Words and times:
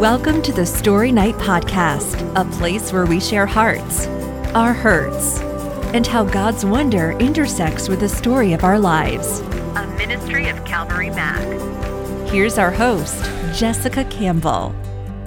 Welcome 0.00 0.40
to 0.44 0.52
the 0.54 0.64
Story 0.64 1.12
Night 1.12 1.34
Podcast, 1.34 2.32
a 2.34 2.50
place 2.56 2.90
where 2.90 3.04
we 3.04 3.20
share 3.20 3.44
hearts, 3.44 4.06
our 4.54 4.72
hurts, 4.72 5.40
and 5.92 6.06
how 6.06 6.24
God's 6.24 6.64
wonder 6.64 7.10
intersects 7.18 7.86
with 7.86 8.00
the 8.00 8.08
story 8.08 8.54
of 8.54 8.64
our 8.64 8.78
lives. 8.78 9.40
A 9.40 9.94
ministry 9.98 10.48
of 10.48 10.64
Calvary 10.64 11.10
Mac. 11.10 11.38
Here's 12.30 12.56
our 12.56 12.70
host, 12.70 13.22
Jessica 13.54 14.04
Campbell. 14.04 14.74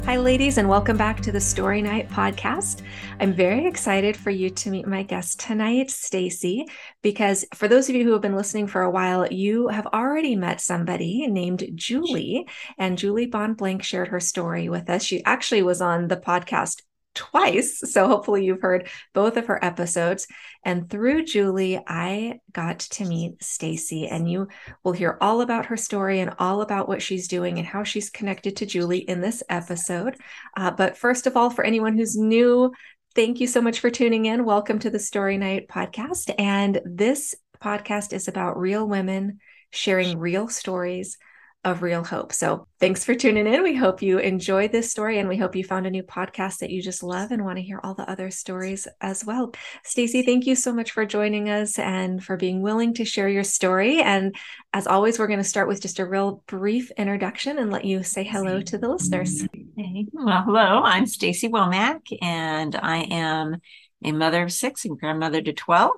Hi, 0.05 0.17
ladies, 0.17 0.57
and 0.57 0.67
welcome 0.67 0.97
back 0.97 1.21
to 1.21 1.31
the 1.31 1.39
Story 1.39 1.81
Night 1.81 2.09
podcast. 2.09 2.81
I'm 3.21 3.33
very 3.33 3.65
excited 3.65 4.17
for 4.17 4.31
you 4.31 4.49
to 4.49 4.69
meet 4.69 4.85
my 4.85 5.01
guest 5.01 5.39
tonight, 5.39 5.89
Stacy, 5.89 6.67
because 7.01 7.45
for 7.55 7.69
those 7.69 7.87
of 7.87 7.95
you 7.95 8.03
who 8.03 8.11
have 8.11 8.21
been 8.21 8.35
listening 8.35 8.67
for 8.67 8.81
a 8.81 8.91
while, 8.91 9.25
you 9.31 9.69
have 9.69 9.87
already 9.87 10.35
met 10.35 10.59
somebody 10.59 11.25
named 11.27 11.69
Julie, 11.75 12.45
and 12.77 12.97
Julie 12.97 13.27
Bond 13.27 13.55
Blank 13.55 13.81
shared 13.81 14.09
her 14.09 14.19
story 14.19 14.67
with 14.67 14.89
us. 14.89 15.03
She 15.03 15.23
actually 15.23 15.63
was 15.63 15.81
on 15.81 16.09
the 16.09 16.17
podcast 16.17 16.81
twice. 17.15 17.79
So 17.79 18.07
hopefully 18.07 18.43
you've 18.43 18.61
heard 18.61 18.89
both 19.13 19.37
of 19.37 19.45
her 19.45 19.63
episodes. 19.63 20.27
And 20.63 20.89
through 20.89 21.25
Julie, 21.25 21.79
I 21.85 22.39
got 22.51 22.79
to 22.79 23.05
meet 23.05 23.43
Stacy 23.43 24.07
and 24.07 24.29
you 24.29 24.47
will 24.83 24.93
hear 24.93 25.17
all 25.19 25.41
about 25.41 25.65
her 25.67 25.77
story 25.77 26.19
and 26.21 26.33
all 26.39 26.61
about 26.61 26.87
what 26.87 27.01
she's 27.01 27.27
doing 27.27 27.57
and 27.57 27.67
how 27.67 27.83
she's 27.83 28.09
connected 28.09 28.55
to 28.57 28.65
Julie 28.65 28.99
in 28.99 29.19
this 29.19 29.43
episode. 29.49 30.15
Uh, 30.55 30.71
but 30.71 30.97
first 30.97 31.27
of 31.27 31.35
all, 31.35 31.49
for 31.49 31.63
anyone 31.63 31.97
who's 31.97 32.15
new, 32.15 32.71
thank 33.13 33.39
you 33.39 33.47
so 33.47 33.61
much 33.61 33.79
for 33.79 33.89
tuning 33.89 34.25
in. 34.25 34.45
Welcome 34.45 34.79
to 34.79 34.89
the 34.89 34.99
Story 34.99 35.37
Night 35.37 35.67
podcast. 35.67 36.33
And 36.39 36.79
this 36.85 37.35
podcast 37.61 38.13
is 38.13 38.27
about 38.27 38.59
real 38.59 38.87
women 38.87 39.39
sharing 39.71 40.17
real 40.17 40.47
stories 40.47 41.17
of 41.63 41.81
real 41.81 42.03
hope. 42.03 42.33
So 42.33 42.67
thanks 42.79 43.05
for 43.05 43.15
tuning 43.15 43.47
in. 43.47 43.63
We 43.63 43.73
hope 43.73 44.01
you 44.01 44.17
enjoy 44.17 44.67
this 44.67 44.91
story 44.91 45.19
and 45.19 45.29
we 45.29 45.37
hope 45.37 45.55
you 45.55 45.63
found 45.63 45.85
a 45.85 45.91
new 45.91 46.03
podcast 46.03 46.57
that 46.57 46.69
you 46.69 46.81
just 46.81 47.03
love 47.03 47.31
and 47.31 47.45
want 47.45 47.57
to 47.57 47.63
hear 47.63 47.79
all 47.81 47.93
the 47.93 48.09
other 48.09 48.31
stories 48.31 48.85
as 48.99 49.23
well. 49.23 49.53
Stacy, 49.85 50.23
thank 50.23 50.45
you 50.45 50.55
so 50.55 50.73
much 50.73 50.91
for 50.91 51.05
joining 51.05 51.49
us 51.49 51.79
and 51.79 52.21
for 52.21 52.35
being 52.35 52.61
willing 52.61 52.93
to 52.95 53.05
share 53.05 53.29
your 53.29 53.45
story. 53.45 54.01
And 54.01 54.35
as 54.73 54.87
always, 54.87 55.17
we're 55.17 55.27
going 55.27 55.39
to 55.39 55.45
start 55.45 55.69
with 55.69 55.81
just 55.81 55.99
a 55.99 56.05
real 56.05 56.43
brief 56.47 56.91
introduction 56.91 57.57
and 57.57 57.71
let 57.71 57.85
you 57.85 58.03
say 58.03 58.23
hello 58.23 58.61
to 58.61 58.77
the 58.77 58.89
listeners. 58.89 59.47
Hey. 59.77 60.07
Well, 60.11 60.43
hello, 60.43 60.81
I'm 60.83 61.05
Stacy 61.05 61.47
Womack 61.47 62.01
and 62.21 62.75
I 62.75 63.03
am 63.03 63.61
a 64.03 64.11
mother 64.11 64.43
of 64.43 64.51
six 64.51 64.83
and 64.83 64.99
grandmother 64.99 65.41
to 65.41 65.53
12. 65.53 65.91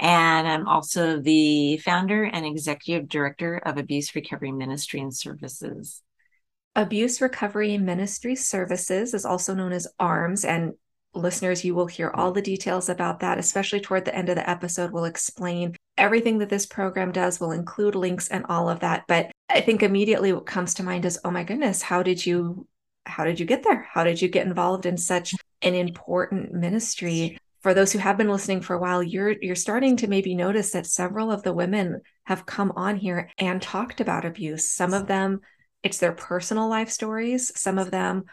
And 0.00 0.48
I'm 0.48 0.66
also 0.66 1.20
the 1.20 1.76
founder 1.78 2.24
and 2.24 2.46
executive 2.46 3.08
director 3.08 3.58
of 3.58 3.76
Abuse 3.76 4.14
Recovery 4.14 4.50
Ministry 4.50 5.00
and 5.00 5.14
Services. 5.14 6.02
Abuse 6.74 7.20
Recovery 7.20 7.76
Ministry 7.76 8.34
Services 8.34 9.12
is 9.12 9.26
also 9.26 9.54
known 9.54 9.72
as 9.72 9.86
ARMS. 9.98 10.46
And 10.46 10.72
listeners, 11.12 11.64
you 11.64 11.74
will 11.74 11.86
hear 11.86 12.10
all 12.14 12.32
the 12.32 12.40
details 12.40 12.88
about 12.88 13.20
that, 13.20 13.38
especially 13.38 13.80
toward 13.80 14.06
the 14.06 14.14
end 14.14 14.30
of 14.30 14.36
the 14.36 14.48
episode. 14.48 14.90
We'll 14.90 15.04
explain 15.04 15.76
everything 15.98 16.38
that 16.38 16.48
this 16.48 16.64
program 16.64 17.12
does, 17.12 17.38
we'll 17.38 17.52
include 17.52 17.94
links 17.94 18.28
and 18.28 18.46
all 18.48 18.70
of 18.70 18.80
that. 18.80 19.04
But 19.06 19.30
I 19.50 19.60
think 19.60 19.82
immediately 19.82 20.32
what 20.32 20.46
comes 20.46 20.72
to 20.74 20.82
mind 20.82 21.04
is, 21.04 21.18
oh 21.24 21.30
my 21.30 21.44
goodness, 21.44 21.82
how 21.82 22.02
did 22.02 22.24
you 22.24 22.66
how 23.06 23.24
did 23.24 23.40
you 23.40 23.46
get 23.46 23.64
there? 23.64 23.82
How 23.82 24.04
did 24.04 24.22
you 24.22 24.28
get 24.28 24.46
involved 24.46 24.86
in 24.86 24.96
such 24.96 25.34
an 25.62 25.74
important 25.74 26.52
ministry? 26.52 27.38
For 27.60 27.74
those 27.74 27.92
who 27.92 27.98
have 27.98 28.16
been 28.16 28.30
listening 28.30 28.62
for 28.62 28.74
a 28.74 28.80
while, 28.80 29.02
you're 29.02 29.34
you're 29.40 29.54
starting 29.54 29.96
to 29.98 30.08
maybe 30.08 30.34
notice 30.34 30.72
that 30.72 30.86
several 30.86 31.30
of 31.30 31.42
the 31.42 31.52
women 31.52 32.00
have 32.24 32.46
come 32.46 32.72
on 32.76 32.96
here 32.96 33.30
and 33.38 33.60
talked 33.60 34.00
about 34.00 34.24
abuse. 34.24 34.72
Some 34.72 34.94
of 34.94 35.06
them, 35.06 35.40
it's 35.82 35.98
their 35.98 36.12
personal 36.12 36.68
life 36.68 36.90
stories. 36.90 37.52
Some 37.58 37.78
of 37.78 37.90
them 37.90 38.24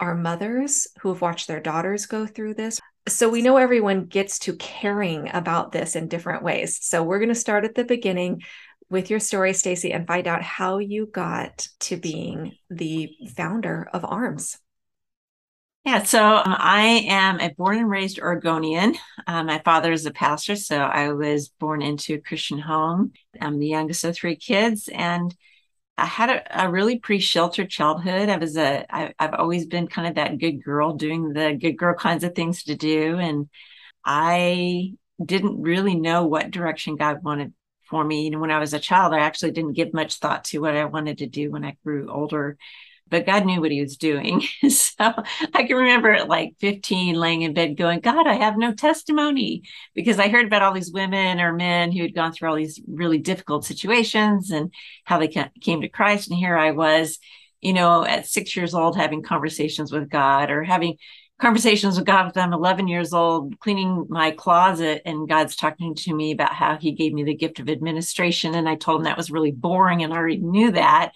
are 0.00 0.14
mothers 0.14 0.86
who 1.00 1.10
have 1.10 1.20
watched 1.20 1.48
their 1.48 1.60
daughters 1.60 2.06
go 2.06 2.26
through 2.26 2.54
this. 2.54 2.80
So 3.08 3.28
we 3.28 3.42
know 3.42 3.56
everyone 3.58 4.06
gets 4.06 4.38
to 4.40 4.56
caring 4.56 5.30
about 5.32 5.72
this 5.72 5.94
in 5.94 6.08
different 6.08 6.42
ways. 6.42 6.78
So 6.82 7.02
we're 7.02 7.18
going 7.18 7.28
to 7.28 7.34
start 7.34 7.64
at 7.64 7.74
the 7.74 7.84
beginning 7.84 8.42
with 8.90 9.10
your 9.10 9.20
story, 9.20 9.52
Stacy, 9.52 9.92
and 9.92 10.06
find 10.06 10.26
out 10.26 10.42
how 10.42 10.78
you 10.78 11.06
got 11.06 11.68
to 11.80 11.96
being 11.96 12.56
the 12.70 13.10
founder 13.36 13.88
of 13.92 14.04
ARMS. 14.04 14.58
Yeah, 15.84 16.02
so 16.04 16.36
um, 16.36 16.42
I 16.46 17.04
am 17.08 17.40
a 17.40 17.50
born 17.50 17.76
and 17.78 17.90
raised 17.90 18.18
Oregonian. 18.18 18.94
Uh, 19.26 19.44
my 19.44 19.58
father 19.64 19.92
is 19.92 20.06
a 20.06 20.10
pastor, 20.10 20.56
so 20.56 20.78
I 20.78 21.12
was 21.12 21.50
born 21.60 21.82
into 21.82 22.14
a 22.14 22.20
Christian 22.20 22.58
home. 22.58 23.12
I'm 23.38 23.58
the 23.58 23.66
youngest 23.68 24.02
of 24.04 24.16
three 24.16 24.36
kids, 24.36 24.88
and 24.88 25.34
I 25.98 26.06
had 26.06 26.30
a, 26.30 26.64
a 26.66 26.70
really 26.70 26.98
pretty 27.00 27.20
sheltered 27.20 27.70
childhood. 27.70 28.28
I 28.30 28.38
was 28.38 28.56
a 28.56 28.86
I, 28.90 29.14
I've 29.18 29.34
always 29.34 29.66
been 29.66 29.88
kind 29.88 30.08
of 30.08 30.16
that 30.16 30.38
good 30.38 30.64
girl, 30.64 30.94
doing 30.94 31.32
the 31.34 31.54
good 31.60 31.74
girl 31.78 31.94
kinds 31.94 32.24
of 32.24 32.34
things 32.34 32.64
to 32.64 32.76
do, 32.76 33.18
and 33.18 33.48
I 34.04 34.94
didn't 35.24 35.62
really 35.62 35.96
know 35.96 36.26
what 36.26 36.50
direction 36.50 36.96
God 36.96 37.24
wanted 37.24 37.54
for 37.90 38.04
me. 38.04 38.24
You 38.24 38.30
know, 38.32 38.40
when 38.40 38.50
I 38.52 38.60
was 38.60 38.74
a 38.74 38.80
child, 38.80 39.14
I 39.14 39.20
actually 39.20 39.52
didn't 39.52 39.74
give 39.74 39.94
much 39.94 40.16
thought 40.16 40.44
to 40.46 40.60
what 40.60 40.76
I 40.76 40.86
wanted 40.86 41.18
to 41.18 41.26
do 41.26 41.50
when 41.50 41.64
I 41.64 41.76
grew 41.84 42.10
older 42.10 42.58
but 43.08 43.26
God 43.26 43.44
knew 43.44 43.60
what 43.60 43.70
he 43.70 43.80
was 43.80 43.96
doing. 43.96 44.42
so 44.68 44.94
I 44.98 45.64
can 45.64 45.76
remember 45.76 46.12
at 46.12 46.28
like 46.28 46.54
15 46.60 47.14
laying 47.14 47.42
in 47.42 47.54
bed 47.54 47.76
going, 47.76 48.00
God, 48.00 48.26
I 48.26 48.34
have 48.34 48.56
no 48.56 48.72
testimony 48.72 49.62
because 49.94 50.18
I 50.18 50.28
heard 50.28 50.46
about 50.46 50.62
all 50.62 50.72
these 50.72 50.92
women 50.92 51.40
or 51.40 51.52
men 51.52 51.92
who 51.92 52.02
had 52.02 52.14
gone 52.14 52.32
through 52.32 52.48
all 52.48 52.56
these 52.56 52.80
really 52.88 53.18
difficult 53.18 53.64
situations 53.64 54.50
and 54.50 54.72
how 55.04 55.18
they 55.18 55.28
came 55.60 55.82
to 55.82 55.88
Christ. 55.88 56.30
And 56.30 56.38
here 56.38 56.56
I 56.56 56.70
was, 56.70 57.18
you 57.60 57.72
know, 57.72 58.04
at 58.04 58.26
six 58.26 58.56
years 58.56 58.74
old, 58.74 58.96
having 58.96 59.22
conversations 59.22 59.92
with 59.92 60.08
God 60.08 60.50
or 60.50 60.64
having 60.64 60.96
conversations 61.40 61.96
with 61.96 62.06
God 62.06 62.36
I'm 62.36 62.52
11 62.52 62.88
years 62.88 63.12
old, 63.12 63.58
cleaning 63.58 64.06
my 64.08 64.30
closet, 64.30 65.02
and 65.04 65.28
God's 65.28 65.56
talking 65.56 65.94
to 65.96 66.14
me 66.14 66.32
about 66.32 66.54
how 66.54 66.76
He 66.76 66.92
gave 66.92 67.12
me 67.12 67.24
the 67.24 67.34
gift 67.34 67.58
of 67.58 67.68
administration. 67.68 68.54
And 68.54 68.68
I 68.68 68.76
told 68.76 69.00
him 69.00 69.04
that 69.04 69.16
was 69.16 69.30
really 69.30 69.50
boring, 69.50 70.02
and 70.02 70.12
I 70.12 70.16
already 70.16 70.38
knew 70.38 70.70
that 70.72 71.12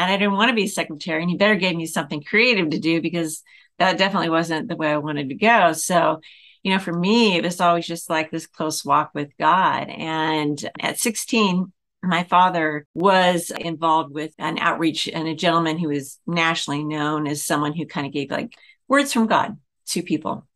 and 0.00 0.10
I 0.10 0.16
didn't 0.16 0.34
want 0.34 0.48
to 0.48 0.54
be 0.54 0.66
secretary. 0.66 1.20
And 1.22 1.30
he 1.30 1.36
better 1.36 1.56
gave 1.56 1.76
me 1.76 1.86
something 1.86 2.22
creative 2.22 2.70
to 2.70 2.78
do 2.78 3.02
because 3.02 3.42
that 3.78 3.98
definitely 3.98 4.30
wasn't 4.30 4.68
the 4.68 4.76
way 4.76 4.88
I 4.88 4.96
wanted 4.96 5.28
to 5.28 5.34
go. 5.34 5.72
So, 5.74 6.20
you 6.62 6.72
know, 6.72 6.78
for 6.78 6.92
me, 6.92 7.36
it 7.36 7.44
was 7.44 7.60
always 7.60 7.86
just 7.86 8.08
like 8.08 8.30
this 8.30 8.46
close 8.46 8.82
walk 8.84 9.10
with 9.14 9.36
God. 9.38 9.88
And 9.90 10.70
at 10.80 10.98
16, 10.98 11.70
my 12.02 12.24
father 12.24 12.86
was 12.94 13.50
involved 13.50 14.14
with 14.14 14.32
an 14.38 14.58
outreach 14.58 15.06
and 15.06 15.28
a 15.28 15.34
gentleman 15.34 15.78
who 15.78 15.88
was 15.88 16.18
nationally 16.26 16.82
known 16.82 17.26
as 17.26 17.44
someone 17.44 17.74
who 17.74 17.84
kind 17.84 18.06
of 18.06 18.12
gave 18.12 18.30
like 18.30 18.54
words 18.88 19.12
from 19.12 19.26
God 19.26 19.58
to 19.88 20.02
people 20.02 20.46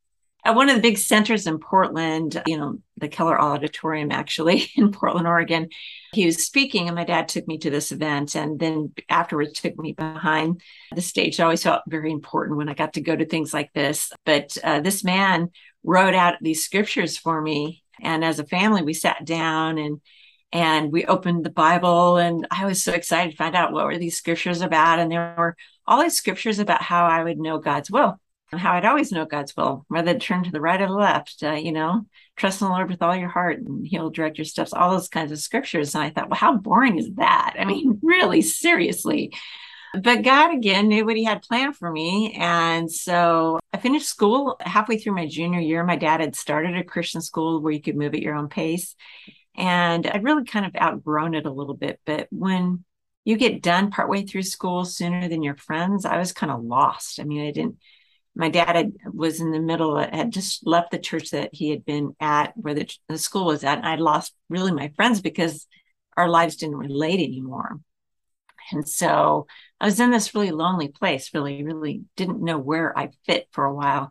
at 0.45 0.55
one 0.55 0.69
of 0.69 0.77
the 0.77 0.83
big 0.83 0.99
centers 0.99 1.47
in 1.47 1.59
Portland, 1.59 2.43
you 2.47 2.59
know, 2.59 2.79
the 2.99 3.09
Keller 3.09 3.41
Auditorium, 3.41 4.13
actually 4.13 4.71
in 4.77 4.93
Portland, 4.93 5.27
Oregon. 5.27 5.71
He 6.15 6.27
was 6.27 6.45
speaking, 6.45 6.87
and 6.87 6.95
my 6.95 7.05
dad 7.05 7.29
took 7.29 7.47
me 7.47 7.59
to 7.59 7.71
this 7.71 7.93
event, 7.93 8.35
and 8.35 8.59
then 8.59 8.93
afterwards 9.09 9.61
took 9.61 9.77
me 9.79 9.93
behind 9.93 10.63
the 10.95 11.03
stage. 11.03 11.41
I 11.41 11.45
always 11.45 11.63
felt 11.63 11.83
very 11.89 12.13
important 12.13 12.57
when 12.57 12.69
I 12.69 12.75
got 12.75 12.95
to 12.95 13.01
go 13.01 13.15
to 13.15 13.27
things 13.27 13.53
like 13.53 13.73
this. 13.73 14.13
But 14.25 14.57
uh, 14.63 14.81
this 14.81 15.05
man 15.05 15.51
wrote 15.83 16.15
out 16.15 16.35
these 16.41 16.65
scriptures 16.65 17.19
for 17.19 17.41
me, 17.41 17.83
and 18.01 18.25
as 18.25 18.39
a 18.39 18.47
family, 18.47 18.83
we 18.83 18.95
sat 18.95 19.25
down 19.25 19.79
and 19.79 20.01
and 20.53 20.93
we 20.93 21.05
opened 21.05 21.45
the 21.45 21.51
Bible, 21.51 22.17
and 22.17 22.47
I 22.51 22.65
was 22.65 22.85
so 22.85 22.93
excited 22.93 23.33
to 23.33 23.37
find 23.37 23.57
out 23.57 23.73
what 23.73 23.87
were 23.87 23.99
these 23.99 24.17
scriptures 24.17 24.61
about, 24.61 25.01
and 25.01 25.11
there 25.11 25.35
were 25.37 25.57
all 25.85 26.01
these 26.01 26.17
scriptures 26.17 26.61
about 26.61 26.81
how 26.81 27.07
I 27.07 27.25
would 27.25 27.39
know 27.39 27.59
God's 27.59 27.91
will 27.91 28.21
how 28.57 28.73
I'd 28.73 28.85
always 28.85 29.13
know 29.13 29.25
God's 29.25 29.57
will, 29.57 29.85
whether 29.89 30.13
to 30.13 30.19
turn 30.19 30.45
to 30.45 30.51
the 30.51 30.61
right 30.61 30.81
or 30.81 30.87
the 30.87 30.93
left, 30.93 31.43
uh, 31.43 31.53
you 31.53 31.73
know, 31.73 32.07
trust 32.37 32.61
in 32.61 32.67
the 32.67 32.73
Lord 32.73 32.91
with 32.91 33.03
all 33.03 33.15
your 33.15 33.29
heart 33.29 33.59
and 33.59 33.87
he'll 33.87 34.11
direct 34.11 34.39
your 34.39 34.45
steps, 34.45 34.73
all 34.73 34.91
those 34.91 35.09
kinds 35.09 35.33
of 35.33 35.39
scriptures. 35.39 35.95
And 35.95 36.05
I 36.05 36.11
thought, 36.11 36.31
well, 36.31 36.39
how 36.39 36.57
boring 36.57 36.99
is 36.99 37.11
that? 37.15 37.55
I 37.59 37.65
mean, 37.65 37.99
really, 38.03 38.43
seriously. 38.43 39.33
But 40.03 40.23
God 40.23 40.53
again 40.53 40.89
knew 40.89 41.05
what 41.05 41.17
he 41.17 41.25
had 41.25 41.43
planned 41.43 41.77
for 41.77 41.91
me. 41.91 42.37
And 42.39 42.91
so 42.91 43.61
I 43.73 43.79
finished 43.79 44.09
school 44.09 44.57
halfway 44.61 44.99
through 44.99 45.15
my 45.15 45.29
junior 45.29 45.61
year. 45.61 45.85
My 45.85 45.97
dad 45.97 46.21
had 46.21 46.35
started 46.35 46.77
a 46.77 46.83
Christian 46.83 47.21
school 47.21 47.61
where 47.61 47.73
you 47.73 47.81
could 47.81 47.97
move 47.97 48.15
at 48.15 48.23
your 48.23 48.35
own 48.35 48.49
pace. 48.49 48.97
And 49.57 50.05
I'd 50.07 50.25
really 50.25 50.45
kind 50.45 50.67
of 50.67 50.75
outgrown 50.75 51.35
it 51.35 51.47
a 51.47 51.53
little 51.53 51.75
bit. 51.75 52.01
But 52.05 52.27
when 52.31 52.85
you 53.25 53.37
get 53.37 53.63
done 53.63 53.91
partway 53.91 54.25
through 54.25 54.43
school 54.43 54.85
sooner 54.85 55.29
than 55.29 55.43
your 55.43 55.57
friends, 55.57 56.05
I 56.05 56.19
was 56.19 56.33
kind 56.33 56.53
of 56.53 56.65
lost. 56.65 57.21
I 57.21 57.25
mean, 57.25 57.47
I 57.47 57.53
didn't 57.53 57.79
my 58.35 58.49
dad 58.49 58.75
had, 58.75 58.93
was 59.13 59.41
in 59.41 59.53
the 59.53 59.61
middle, 59.61 59.97
had 59.97 60.33
just 60.33 60.67
left 60.67 60.91
the 60.91 60.99
church 60.99 61.31
that 61.31 61.51
he 61.53 61.71
had 61.71 61.85
been 61.85 62.15
at, 62.21 62.57
where 62.57 62.75
the, 62.75 62.91
the 63.09 63.19
school 63.19 63.47
was 63.47 63.63
at. 63.63 63.79
And 63.79 63.87
I'd 63.87 64.01
lost 64.01 64.35
really 64.49 64.73
my 64.73 64.93
friends 64.97 65.21
because 65.21 65.67
our 66.17 66.29
lives 66.29 66.57
didn't 66.57 66.77
relate 66.77 67.21
anymore. 67.21 67.79
And 68.73 68.89
so 68.89 69.47
I 69.81 69.85
was 69.85 70.01
in 70.01 70.11
this 70.11 70.35
really 70.35 70.51
lonely 70.51 70.89
place, 70.89 71.33
really, 71.35 71.63
really 71.63 72.03
didn't 72.17 72.43
know 72.43 72.59
where 72.59 72.97
I 72.99 73.11
fit 73.27 73.49
for 73.53 73.65
a 73.65 73.75
while. 73.75 74.11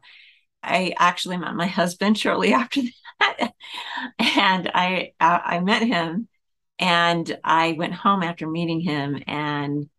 I 0.62 0.94
actually 0.98 1.38
met 1.38 1.56
my 1.56 1.68
husband 1.68 2.18
shortly 2.18 2.54
after 2.54 2.82
that. 3.20 3.54
and 4.20 4.72
I, 4.74 5.14
I 5.20 5.60
met 5.60 5.82
him 5.82 6.28
and 6.80 7.38
I 7.44 7.74
went 7.74 7.94
home 7.94 8.24
after 8.24 8.50
meeting 8.50 8.80
him 8.80 9.22
and 9.28 9.90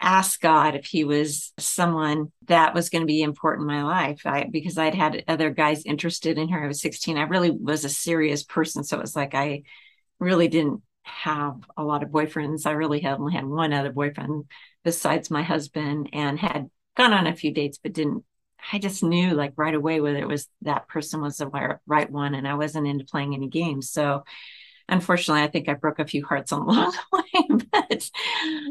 ask 0.00 0.40
God 0.40 0.74
if 0.74 0.86
he 0.86 1.04
was 1.04 1.52
someone 1.58 2.30
that 2.46 2.74
was 2.74 2.88
going 2.88 3.02
to 3.02 3.06
be 3.06 3.22
important 3.22 3.68
in 3.68 3.76
my 3.76 3.82
life. 3.82 4.22
I, 4.24 4.44
because 4.50 4.78
I'd 4.78 4.94
had 4.94 5.24
other 5.26 5.50
guys 5.50 5.84
interested 5.84 6.38
in 6.38 6.48
her. 6.48 6.64
I 6.64 6.68
was 6.68 6.80
16. 6.80 7.16
I 7.16 7.22
really 7.22 7.50
was 7.50 7.84
a 7.84 7.88
serious 7.88 8.44
person. 8.44 8.84
So 8.84 8.96
it 8.96 9.02
was 9.02 9.16
like 9.16 9.34
I 9.34 9.62
really 10.20 10.48
didn't 10.48 10.82
have 11.02 11.56
a 11.76 11.82
lot 11.82 12.02
of 12.02 12.10
boyfriends. 12.10 12.66
I 12.66 12.72
really 12.72 13.00
had 13.00 13.18
only 13.18 13.34
had 13.34 13.46
one 13.46 13.72
other 13.72 13.92
boyfriend 13.92 14.44
besides 14.84 15.30
my 15.30 15.42
husband 15.42 16.10
and 16.12 16.38
had 16.38 16.70
gone 16.96 17.12
on 17.12 17.26
a 17.26 17.34
few 17.34 17.52
dates, 17.52 17.78
but 17.78 17.92
didn't. 17.92 18.24
I 18.72 18.78
just 18.78 19.04
knew 19.04 19.34
like 19.34 19.52
right 19.56 19.74
away 19.74 20.00
whether 20.00 20.18
it 20.18 20.26
was 20.26 20.48
that 20.62 20.88
person 20.88 21.20
was 21.20 21.36
the 21.36 21.78
right 21.86 22.10
one, 22.10 22.34
and 22.34 22.46
I 22.46 22.54
wasn't 22.54 22.88
into 22.88 23.04
playing 23.04 23.34
any 23.34 23.48
games. 23.48 23.90
So 23.90 24.24
unfortunately, 24.88 25.42
I 25.42 25.48
think 25.48 25.68
I 25.68 25.74
broke 25.74 25.98
a 25.98 26.06
few 26.06 26.24
hearts 26.24 26.52
along 26.52 26.92
the 27.12 27.24
way. 27.48 27.66
but 27.70 28.10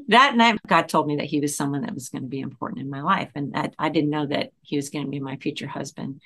that 0.08 0.36
night, 0.36 0.60
God 0.68 0.90
told 0.90 1.08
me 1.08 1.18
that 1.18 1.25
He 1.25 1.40
was 1.40 1.56
someone 1.56 1.81
that 1.81 1.94
was 1.94 2.10
going 2.10 2.24
to 2.24 2.28
be 2.28 2.40
important 2.40 2.81
in 2.81 2.90
my 2.90 3.02
life, 3.02 3.31
and 3.36 3.54
that 3.54 3.75
I 3.78 3.90
didn't 3.90 4.10
know 4.10 4.25
that 4.25 4.52
He 4.62 4.75
was 4.75 4.90
going 4.90 5.06
to 5.06 5.12
be 5.12 5.19
my 5.19 5.38
future 5.38 5.68
husband. 5.68 6.22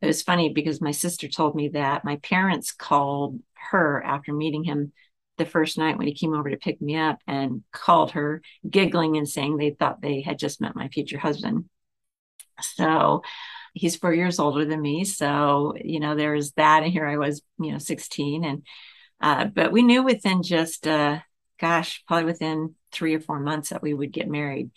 It 0.00 0.06
was 0.06 0.22
funny 0.22 0.52
because 0.52 0.80
my 0.80 0.90
sister 0.90 1.28
told 1.28 1.54
me 1.54 1.68
that 1.68 2.04
my 2.04 2.16
parents 2.16 2.72
called 2.72 3.40
her 3.70 4.02
after 4.02 4.32
meeting 4.32 4.64
him 4.64 4.92
the 5.38 5.46
first 5.46 5.78
night 5.78 5.98
when 5.98 6.06
he 6.06 6.14
came 6.14 6.34
over 6.34 6.50
to 6.50 6.56
pick 6.56 6.80
me 6.80 6.96
up 6.96 7.18
and 7.26 7.62
called 7.72 8.12
her, 8.12 8.42
giggling 8.68 9.16
and 9.16 9.28
saying 9.28 9.56
they 9.56 9.70
thought 9.70 10.00
they 10.00 10.22
had 10.22 10.38
just 10.38 10.60
met 10.60 10.74
my 10.74 10.88
future 10.88 11.18
husband. 11.18 11.66
So 12.60 13.22
he's 13.74 13.96
four 13.96 14.14
years 14.14 14.38
older 14.38 14.64
than 14.64 14.80
me. 14.80 15.04
So, 15.04 15.74
you 15.82 16.00
know, 16.00 16.14
there's 16.14 16.52
that. 16.52 16.82
And 16.82 16.92
here 16.92 17.06
I 17.06 17.18
was, 17.18 17.42
you 17.60 17.72
know, 17.72 17.78
16. 17.78 18.44
And, 18.44 18.62
uh, 19.20 19.46
but 19.46 19.72
we 19.72 19.82
knew 19.82 20.02
within 20.02 20.42
just, 20.42 20.86
uh, 20.86 21.20
gosh, 21.60 22.02
probably 22.06 22.24
within 22.24 22.74
three 22.92 23.14
or 23.14 23.20
four 23.20 23.40
months 23.40 23.70
that 23.70 23.82
we 23.82 23.94
would 23.94 24.12
get 24.12 24.28
married. 24.28 24.70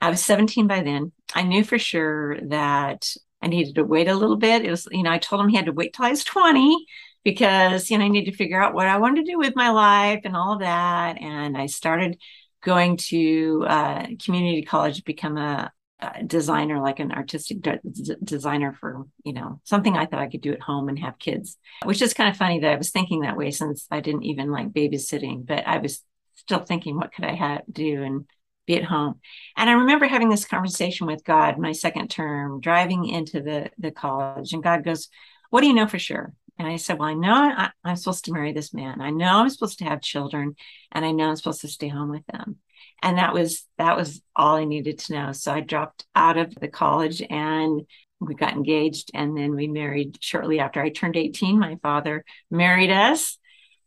I 0.00 0.10
was 0.10 0.22
17 0.22 0.66
by 0.66 0.82
then. 0.82 1.12
I 1.34 1.42
knew 1.42 1.64
for 1.64 1.78
sure 1.78 2.40
that 2.48 3.10
I 3.42 3.48
needed 3.48 3.76
to 3.76 3.84
wait 3.84 4.08
a 4.08 4.14
little 4.14 4.36
bit. 4.36 4.64
It 4.64 4.70
was, 4.70 4.86
you 4.90 5.02
know, 5.02 5.10
I 5.10 5.18
told 5.18 5.40
him 5.40 5.48
he 5.48 5.56
had 5.56 5.66
to 5.66 5.72
wait 5.72 5.92
till 5.94 6.04
I 6.04 6.10
was 6.10 6.24
20 6.24 6.86
because 7.24 7.90
you 7.90 7.98
know 7.98 8.04
I 8.04 8.08
need 8.08 8.24
to 8.26 8.32
figure 8.32 8.62
out 8.62 8.74
what 8.74 8.86
I 8.86 8.98
wanted 8.98 9.26
to 9.26 9.32
do 9.32 9.38
with 9.38 9.56
my 9.56 9.70
life 9.70 10.22
and 10.24 10.36
all 10.36 10.54
of 10.54 10.60
that. 10.60 11.20
And 11.20 11.56
I 11.56 11.66
started 11.66 12.18
going 12.62 12.96
to 12.96 13.64
uh, 13.68 14.06
community 14.24 14.62
college 14.62 14.96
to 14.96 15.04
become 15.04 15.36
a, 15.36 15.40
a 15.40 15.72
Uh, 16.00 16.22
designer, 16.24 16.80
like 16.80 17.00
an 17.00 17.10
artistic 17.10 17.60
de- 17.60 17.80
designer 18.22 18.72
for 18.72 19.04
you 19.24 19.32
know 19.32 19.60
something 19.64 19.96
I 19.96 20.06
thought 20.06 20.20
I 20.20 20.28
could 20.28 20.42
do 20.42 20.52
at 20.52 20.60
home 20.60 20.88
and 20.88 20.96
have 21.00 21.18
kids. 21.18 21.56
Which 21.84 22.02
is 22.02 22.14
kind 22.14 22.30
of 22.30 22.36
funny 22.36 22.60
that 22.60 22.72
I 22.72 22.76
was 22.76 22.90
thinking 22.90 23.22
that 23.22 23.36
way 23.36 23.50
since 23.50 23.84
I 23.90 23.98
didn't 23.98 24.22
even 24.22 24.52
like 24.52 24.72
babysitting, 24.72 25.44
but 25.44 25.66
I 25.66 25.78
was 25.78 26.04
still 26.36 26.60
thinking 26.60 26.96
what 26.96 27.12
could 27.12 27.24
I 27.24 27.34
have 27.34 27.62
do 27.68 28.04
and 28.04 28.26
be 28.64 28.76
at 28.76 28.84
home. 28.84 29.18
And 29.56 29.68
I 29.68 29.72
remember 29.72 30.06
having 30.06 30.28
this 30.28 30.44
conversation 30.44 31.08
with 31.08 31.24
God 31.24 31.58
my 31.58 31.72
second 31.72 32.08
term, 32.10 32.60
driving 32.60 33.04
into 33.04 33.40
the 33.40 33.70
the 33.76 33.90
college, 33.90 34.52
and 34.52 34.62
God 34.62 34.84
goes, 34.84 35.08
"What 35.50 35.62
do 35.62 35.66
you 35.66 35.74
know 35.74 35.88
for 35.88 35.98
sure?" 35.98 36.32
And 36.58 36.66
I 36.66 36.76
said, 36.76 36.98
Well, 36.98 37.08
I 37.08 37.14
know 37.14 37.34
I, 37.34 37.70
am 37.84 37.96
supposed 37.96 38.24
to 38.24 38.32
marry 38.32 38.52
this 38.52 38.74
man. 38.74 39.00
I 39.00 39.10
know 39.10 39.38
I'm 39.38 39.48
supposed 39.48 39.78
to 39.78 39.84
have 39.84 40.00
children 40.00 40.56
and 40.90 41.04
I 41.04 41.12
know 41.12 41.28
I'm 41.28 41.36
supposed 41.36 41.60
to 41.60 41.68
stay 41.68 41.88
home 41.88 42.10
with 42.10 42.26
them. 42.26 42.56
And 43.02 43.18
that 43.18 43.32
was 43.32 43.64
that 43.78 43.96
was 43.96 44.20
all 44.34 44.56
I 44.56 44.64
needed 44.64 44.98
to 45.00 45.12
know. 45.12 45.32
So 45.32 45.52
I 45.52 45.60
dropped 45.60 46.04
out 46.14 46.36
of 46.36 46.54
the 46.54 46.68
college 46.68 47.22
and 47.28 47.82
we 48.20 48.34
got 48.34 48.54
engaged 48.54 49.10
and 49.14 49.36
then 49.36 49.54
we 49.54 49.68
married 49.68 50.18
shortly 50.20 50.58
after 50.58 50.82
I 50.82 50.90
turned 50.90 51.16
18. 51.16 51.58
My 51.58 51.76
father 51.82 52.24
married 52.50 52.90
us. 52.90 53.38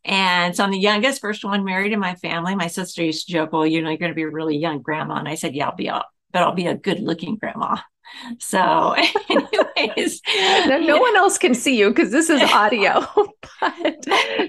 And 0.04 0.56
so 0.56 0.64
I'm 0.64 0.70
the 0.70 0.78
youngest, 0.78 1.20
first 1.20 1.44
one 1.44 1.64
married 1.64 1.92
in 1.92 2.00
my 2.00 2.14
family. 2.16 2.56
My 2.56 2.66
sister 2.66 3.04
used 3.04 3.26
to 3.26 3.32
joke, 3.32 3.52
Well, 3.52 3.66
you 3.66 3.82
know, 3.82 3.90
you're 3.90 3.98
going 3.98 4.10
to 4.10 4.16
be 4.16 4.22
a 4.22 4.30
really 4.30 4.56
young 4.56 4.82
grandma. 4.82 5.16
And 5.16 5.28
I 5.28 5.34
said, 5.36 5.54
Yeah, 5.54 5.68
I'll 5.68 5.76
be 5.76 5.88
a, 5.88 6.02
but 6.32 6.42
I'll 6.42 6.54
be 6.54 6.66
a 6.66 6.74
good 6.74 7.00
looking 7.00 7.36
grandma. 7.36 7.76
So, 8.38 8.94
anyways, 9.76 10.20
no, 10.66 10.78
no 10.78 10.98
one 10.98 11.16
else 11.16 11.38
can 11.38 11.54
see 11.54 11.78
you 11.78 11.88
because 11.88 12.10
this 12.10 12.30
is 12.30 12.42
audio. 12.52 13.06
but 13.60 14.06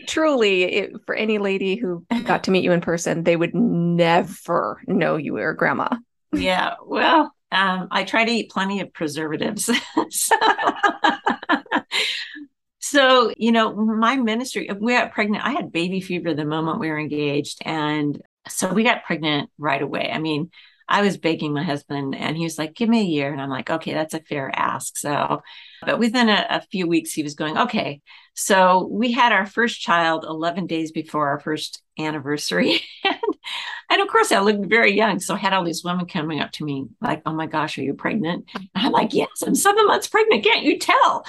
truly, 0.08 0.64
it, 0.64 0.92
for 1.06 1.16
any 1.16 1.38
lady 1.38 1.76
who 1.76 2.06
got 2.24 2.44
to 2.46 2.52
meet 2.52 2.64
you 2.64 2.72
in 2.72 2.82
person, 2.82 3.24
they 3.24 3.36
would 3.36 3.54
never 3.54 4.82
know 4.88 5.18
you 5.18 5.34
were 5.34 5.50
a 5.50 5.56
grandma. 5.56 5.90
Yeah. 6.34 6.76
Well, 6.86 7.34
um, 7.52 7.88
I 7.92 8.04
try 8.04 8.26
to 8.26 8.32
eat 8.32 8.50
plenty 8.50 8.82
of 8.82 8.94
preservatives. 8.94 9.70
so, 10.10 10.36
so, 12.80 13.34
you 13.38 13.52
know, 13.52 13.76
my 13.76 14.16
ministry, 14.18 14.70
we 14.80 14.94
got 14.94 15.12
pregnant. 15.12 15.46
I 15.46 15.52
had 15.52 15.72
baby 15.72 16.02
fever 16.02 16.34
the 16.34 16.46
moment 16.46 16.80
we 16.80 16.90
were 16.90 17.00
engaged. 17.00 17.60
And 17.64 18.20
so 18.48 18.74
we 18.74 18.84
got 18.84 19.04
pregnant 19.04 19.50
right 19.58 19.82
away. 19.82 20.12
I 20.12 20.20
mean, 20.20 20.50
I 20.88 21.02
was 21.02 21.18
begging 21.18 21.54
my 21.54 21.64
husband 21.64 22.16
and 22.16 22.36
he 22.36 22.44
was 22.44 22.58
like, 22.58 22.76
give 22.76 22.90
me 22.90 23.02
a 23.02 23.06
year. 23.06 23.32
And 23.32 23.42
I'm 23.42 23.50
like, 23.50 23.70
okay, 23.70 23.94
that's 23.94 24.14
a 24.14 24.20
fair 24.20 24.52
ask. 24.54 24.98
So, 24.98 25.42
but 25.86 26.00
within 26.00 26.30
a, 26.30 26.46
a, 26.50 26.62
few 26.72 26.88
weeks, 26.88 27.14
he 27.14 27.24
was 27.24 27.36
going, 27.36 27.58
okay. 27.58 28.02
So 28.36 28.88
we 28.92 29.12
had 29.12 29.32
our 29.32 29.46
first 29.46 29.80
child 29.80 30.26
11 30.28 30.68
days 30.68 30.92
before 30.92 31.30
our 31.30 31.40
first 31.40 31.82
anniversary. 32.00 32.82
and, 33.04 33.16
and 33.90 34.02
of 34.02 34.08
course, 34.08 34.32
I 34.32 34.40
looked 34.40 34.66
very 34.66 34.94
young. 34.94 35.20
So 35.20 35.36
I 35.36 35.38
had 35.38 35.54
all 35.54 35.64
these 35.64 35.84
women 35.84 36.06
coming 36.06 36.42
up 36.42 36.52
to 36.54 36.66
me 36.66 36.88
like, 37.02 37.22
oh 37.26 37.34
my 37.34 37.48
gosh, 37.48 37.78
are 37.78 37.84
you 37.84 37.94
pregnant? 37.94 38.50
And 38.56 38.68
I'm 38.76 38.92
like, 38.92 39.14
yes, 39.14 39.30
I'm 39.46 39.56
seven 39.56 39.88
months 39.88 40.08
pregnant. 40.08 40.44
Can't 40.44 40.64
you 40.66 40.80
tell? 40.80 41.26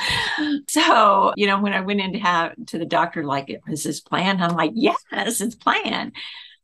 So, 0.69 1.33
you 1.37 1.47
know, 1.47 1.61
when 1.61 1.75
I 1.75 1.81
went 1.81 2.01
in 2.01 2.13
to 2.15 2.19
have 2.19 2.55
to 2.67 2.79
the 2.79 2.87
doctor, 2.87 3.25
like, 3.25 3.55
is 3.69 3.85
this 3.85 4.01
planned? 4.01 4.43
I'm 4.43 4.57
like, 4.57 4.73
yes, 4.75 4.97
it's 5.13 5.55
planned. 5.55 6.13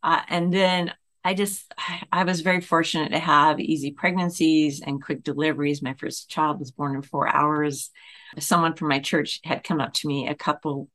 Uh, 0.02 0.22
and 0.28 0.52
then 0.52 0.92
I 1.24 1.34
just, 1.34 1.72
I 2.10 2.24
was 2.24 2.40
very 2.40 2.60
fortunate 2.60 3.10
to 3.10 3.18
have 3.18 3.60
easy 3.60 3.90
pregnancies 3.90 4.80
and 4.80 5.02
quick 5.02 5.22
deliveries. 5.22 5.82
My 5.82 5.94
first 5.94 6.30
child 6.30 6.58
was 6.58 6.70
born 6.70 6.94
in 6.94 7.02
four 7.02 7.28
hours. 7.28 7.90
Someone 8.38 8.74
from 8.74 8.88
my 8.88 9.00
church 9.00 9.40
had 9.44 9.64
come 9.64 9.80
up 9.80 9.92
to 9.94 10.08
me 10.08 10.28
a 10.28 10.34
couple, 10.34 10.88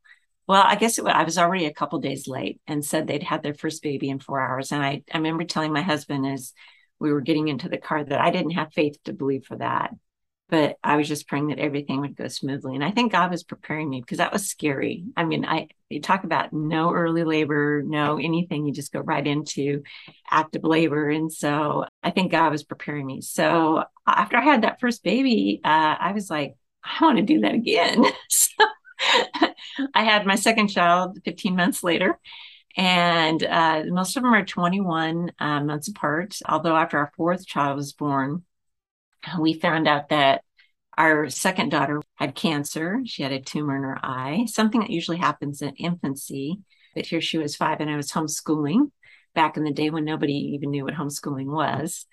well, 0.48 0.64
I 0.66 0.76
guess 0.76 0.98
it, 0.98 1.06
I 1.06 1.24
was 1.24 1.38
already 1.38 1.66
a 1.66 1.74
couple 1.74 2.00
days 2.00 2.28
late 2.28 2.60
and 2.66 2.84
said 2.84 3.06
they'd 3.08 3.24
had 3.24 3.44
their 3.44 3.54
first 3.54 3.84
baby 3.84 4.10
in 4.10 4.20
four 4.20 4.42
hours. 4.42 4.72
And 4.72 4.84
I, 4.84 5.04
I 5.14 5.18
remember 5.18 5.44
telling 5.44 5.74
my 5.74 5.84
husband 5.84 6.26
as 6.26 6.54
we 7.00 7.14
were 7.14 7.22
getting 7.22 7.48
into 7.48 7.70
the 7.70 7.78
car 7.78 8.04
that 8.04 8.22
I 8.22 8.32
didn't 8.32 8.52
have 8.52 8.74
faith 8.74 8.98
to 9.04 9.14
believe 9.14 9.46
for 9.46 9.58
that 9.58 9.92
but 10.50 10.78
I 10.84 10.96
was 10.96 11.08
just 11.08 11.28
praying 11.28 11.48
that 11.48 11.60
everything 11.60 12.02
would 12.02 12.16
go 12.16 12.28
smoothly. 12.28 12.76
And 12.76 12.84
I 12.84 12.92
think 12.92 13.12
God 13.12 13.32
was 13.32 13.44
preparing 13.44 13.90
me 13.90 14.02
because 14.02 14.20
that 14.20 14.32
was 14.32 14.48
scary. 14.48 15.06
I 15.18 15.24
mean, 15.24 15.44
I 15.46 15.70
you 15.90 16.02
talk 16.02 16.24
about 16.24 16.54
no 16.54 16.94
early 16.94 17.24
labor, 17.24 17.84
no 17.86 18.18
anything, 18.18 18.66
you 18.66 18.74
just 18.74 18.94
go 18.94 19.00
right 19.00 19.26
into 19.26 19.84
active 20.30 20.64
labor. 20.64 21.10
And 21.10 21.32
so 21.32 21.86
I 22.04 22.12
think 22.12 22.32
God 22.32 22.52
was 22.52 22.64
preparing 22.64 23.06
me. 23.06 23.22
So 23.22 23.84
after 24.08 24.38
I 24.38 24.42
had 24.42 24.64
that 24.64 24.80
first 24.80 25.04
baby, 25.04 25.62
uh, 25.64 25.96
I 26.00 26.12
was 26.12 26.30
like, 26.30 26.56
I 26.84 27.04
want 27.04 27.18
to 27.18 27.24
do 27.24 27.42
that 27.42 27.56
again. 27.56 28.06
so 28.30 28.64
I 29.94 30.04
had 30.04 30.26
my 30.26 30.36
second 30.36 30.68
child 30.68 31.20
15 31.26 31.56
months 31.56 31.84
later. 31.84 32.20
And 32.78 33.42
uh, 33.44 33.84
most 33.88 34.18
of 34.18 34.24
them 34.24 34.34
are 34.34 34.44
21 34.44 35.32
uh, 35.40 35.64
months 35.64 35.88
apart. 35.88 36.38
Although 36.48 36.76
after 36.76 36.98
our 36.98 37.12
fourth 37.16 37.46
child 37.48 37.78
was 37.78 37.94
born, 37.94 38.44
we 39.40 39.54
found 39.54 39.88
out 39.88 40.10
that 40.10 40.42
our 40.98 41.30
second 41.30 41.70
daughter 41.70 42.02
had 42.16 42.36
cancer. 42.36 43.02
She 43.06 43.24
had 43.24 43.32
a 43.32 43.42
tumor 43.42 43.76
in 43.76 43.84
her 43.84 44.00
eye, 44.02 44.46
something 44.48 44.82
that 44.82 44.90
usually 44.90 45.18
happens 45.18 45.62
in 45.62 45.76
infancy. 45.76 46.60
But 46.94 47.06
here 47.06 47.22
she 47.22 47.38
was 47.38 47.56
five, 47.56 47.82
and 47.82 47.90
I 47.90 47.98
was 47.98 48.12
homeschooling 48.12 48.92
back 49.34 49.58
in 49.58 49.64
the 49.64 49.74
day 49.74 49.90
when 49.90 50.06
nobody 50.06 50.34
even 50.54 50.72
knew 50.72 50.86
what 50.86 50.94
homeschooling 50.94 51.48
was. 51.48 52.06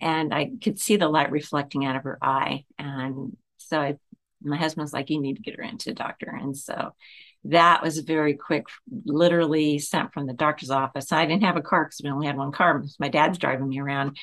And 0.00 0.34
I 0.34 0.50
could 0.62 0.78
see 0.78 0.96
the 0.96 1.08
light 1.08 1.30
reflecting 1.30 1.86
out 1.86 1.96
of 1.96 2.02
her 2.02 2.18
eye. 2.20 2.64
And 2.78 3.36
so 3.56 3.80
I, 3.80 3.96
my 4.42 4.56
husband 4.56 4.84
was 4.84 4.92
like, 4.92 5.08
You 5.08 5.20
need 5.20 5.36
to 5.36 5.42
get 5.42 5.56
her 5.56 5.62
into 5.62 5.90
a 5.90 5.94
doctor. 5.94 6.28
And 6.30 6.56
so 6.56 6.92
that 7.44 7.82
was 7.82 7.98
very 8.00 8.34
quick, 8.34 8.66
literally 9.04 9.78
sent 9.78 10.12
from 10.12 10.26
the 10.26 10.34
doctor's 10.34 10.70
office. 10.70 11.12
I 11.12 11.24
didn't 11.24 11.44
have 11.44 11.56
a 11.56 11.62
car 11.62 11.84
because 11.84 12.00
we 12.02 12.10
only 12.10 12.26
had 12.26 12.36
one 12.36 12.52
car. 12.52 12.84
My 12.98 13.08
dad's 13.08 13.38
driving 13.38 13.68
me 13.68 13.78
around 13.78 14.18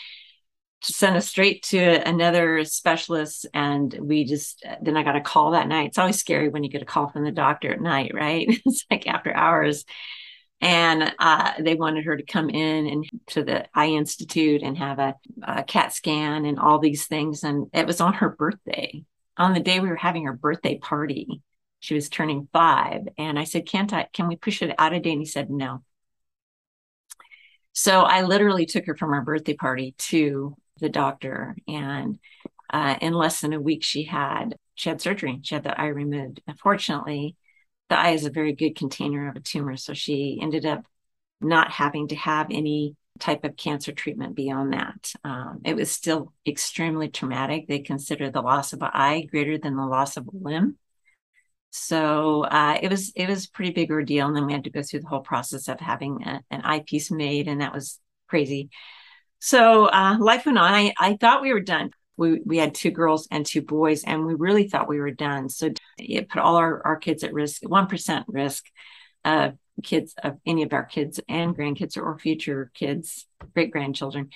sent 0.86 1.16
us 1.16 1.28
straight 1.28 1.64
to 1.64 2.08
another 2.08 2.64
specialist 2.66 3.46
and 3.54 3.98
we 4.02 4.26
just 4.26 4.66
then 4.82 4.98
i 4.98 5.04
got 5.04 5.16
a 5.16 5.22
call 5.22 5.52
that 5.52 5.68
night. 5.68 5.88
It's 5.88 5.98
always 5.98 6.20
scary 6.20 6.50
when 6.50 6.64
you 6.64 6.70
get 6.70 6.82
a 6.82 6.86
call 6.86 7.10
from 7.10 7.24
the 7.24 7.32
doctor 7.32 7.72
at 7.72 7.82
night 7.82 8.12
right? 8.14 8.48
It's 8.66 8.86
like 8.90 9.08
after 9.08 9.34
hours. 9.34 9.86
And 10.62 11.14
uh, 11.20 11.54
they 11.60 11.76
wanted 11.76 12.06
her 12.06 12.16
to 12.16 12.24
come 12.24 12.50
in 12.50 12.88
and 12.88 13.06
to 13.28 13.44
the 13.44 13.66
eye 13.74 13.90
institute 13.90 14.62
and 14.64 14.78
have 14.78 14.98
a, 14.98 15.16
a 15.46 15.64
cat 15.64 15.92
scan 15.92 16.46
and 16.46 16.58
all 16.58 16.80
these 16.80 17.06
things. 17.06 17.44
And 17.44 17.68
it 17.74 17.86
was 17.86 18.00
on 18.00 18.14
her 18.14 18.30
birthday. 18.30 19.04
On 19.36 19.54
the 19.54 19.60
day 19.60 19.82
we 19.82 19.90
were 19.90 19.98
having 19.98 20.24
her 20.26 20.34
birthday 20.34 20.78
party 20.78 21.42
she 21.84 21.96
was 21.96 22.08
turning 22.08 22.48
five. 22.54 23.02
And 23.18 23.38
i 23.38 23.44
said 23.44 23.66
can't 23.66 23.92
i 23.92 24.08
can 24.14 24.30
we 24.30 24.38
push 24.38 24.62
it 24.62 24.74
out 24.80 24.94
a 24.94 25.02
day? 25.02 25.12
And 25.12 25.20
he 25.20 25.26
said 25.26 25.50
no. 25.50 25.84
So 27.74 28.02
I 28.04 28.22
literally 28.22 28.66
took 28.66 28.86
her 28.86 28.96
from 28.96 29.12
her 29.12 29.22
birthday 29.22 29.56
party 29.56 29.96
to 29.98 30.56
the 30.84 30.90
doctor 30.90 31.56
and 31.68 32.20
uh, 32.72 32.96
in 33.02 33.14
less 33.14 33.42
than 33.42 33.54
a 33.54 33.60
week 33.60 33.84
she 33.84 34.04
had 34.04 34.58
she 34.76 34.90
had 34.90 35.02
surgery 35.02 35.40
she 35.44 35.56
had 35.56 35.64
the 35.64 35.80
eye 35.80 35.88
removed 35.88 36.42
unfortunately 36.48 37.36
the 37.90 37.98
eye 37.98 38.12
is 38.12 38.26
a 38.26 38.32
very 38.32 38.54
good 38.54 38.76
container 38.76 39.28
of 39.30 39.36
a 39.36 39.40
tumor 39.40 39.78
so 39.78 39.94
she 39.94 40.40
ended 40.42 40.66
up 40.66 40.86
not 41.42 41.72
having 41.72 42.08
to 42.08 42.16
have 42.16 42.48
any 42.52 42.96
type 43.20 43.44
of 43.44 43.56
cancer 43.56 43.92
treatment 43.92 44.36
beyond 44.36 44.74
that. 44.74 45.14
Um, 45.24 45.62
it 45.64 45.76
was 45.76 45.92
still 45.92 46.34
extremely 46.48 47.10
traumatic. 47.10 47.68
They 47.68 47.80
consider 47.80 48.30
the 48.30 48.42
loss 48.42 48.74
of 48.74 48.82
an 48.82 48.90
eye 48.94 49.28
greater 49.30 49.58
than 49.58 49.76
the 49.76 49.86
loss 49.86 50.18
of 50.18 50.28
a 50.28 50.32
limb. 50.34 50.78
So 51.70 52.44
uh, 52.44 52.78
it 52.82 52.90
was 52.90 53.12
it 53.16 53.28
was 53.28 53.46
a 53.46 53.52
pretty 53.52 53.72
big 53.72 53.92
ordeal, 53.92 54.28
and 54.28 54.36
then 54.36 54.46
we 54.46 54.54
had 54.54 54.66
to 54.66 54.70
go 54.70 54.84
through 54.84 55.02
the 55.02 55.08
whole 55.08 55.22
process 55.22 55.68
of 55.68 55.80
having 55.80 56.22
a, 56.24 56.42
an 56.52 56.62
eyepiece 56.62 57.10
made, 57.10 57.48
and 57.48 57.62
that 57.62 57.74
was 57.74 58.00
crazy. 58.28 58.70
So 59.46 59.88
uh, 59.88 60.16
life 60.22 60.46
went 60.46 60.58
on. 60.58 60.74
I, 60.74 60.94
I 60.98 61.18
thought 61.18 61.42
we 61.42 61.52
were 61.52 61.60
done. 61.60 61.92
We, 62.16 62.40
we 62.46 62.56
had 62.56 62.74
two 62.74 62.92
girls 62.92 63.28
and 63.30 63.46
two 63.46 63.62
boys, 63.62 64.06
and 64.06 64.26
we 64.26 64.36
really 64.36 64.70
thought 64.70 64.88
we 64.88 65.02
were 65.02 65.12
done. 65.12 65.50
So 65.50 65.72
it 66.00 66.30
put 66.30 66.42
all 66.42 66.56
our, 66.56 66.82
our 66.88 66.96
kids 66.96 67.26
at 67.26 67.34
risk, 67.34 67.62
1% 67.62 68.24
risk 68.30 68.64
of 69.26 69.58
kids, 69.84 70.16
of 70.24 70.38
any 70.46 70.64
of 70.64 70.72
our 70.72 70.86
kids 70.86 71.20
and 71.28 71.54
grandkids 71.58 71.98
or 71.98 72.18
future 72.18 72.72
kids, 72.74 73.28
great 73.54 73.72
grandchildren 73.72 74.30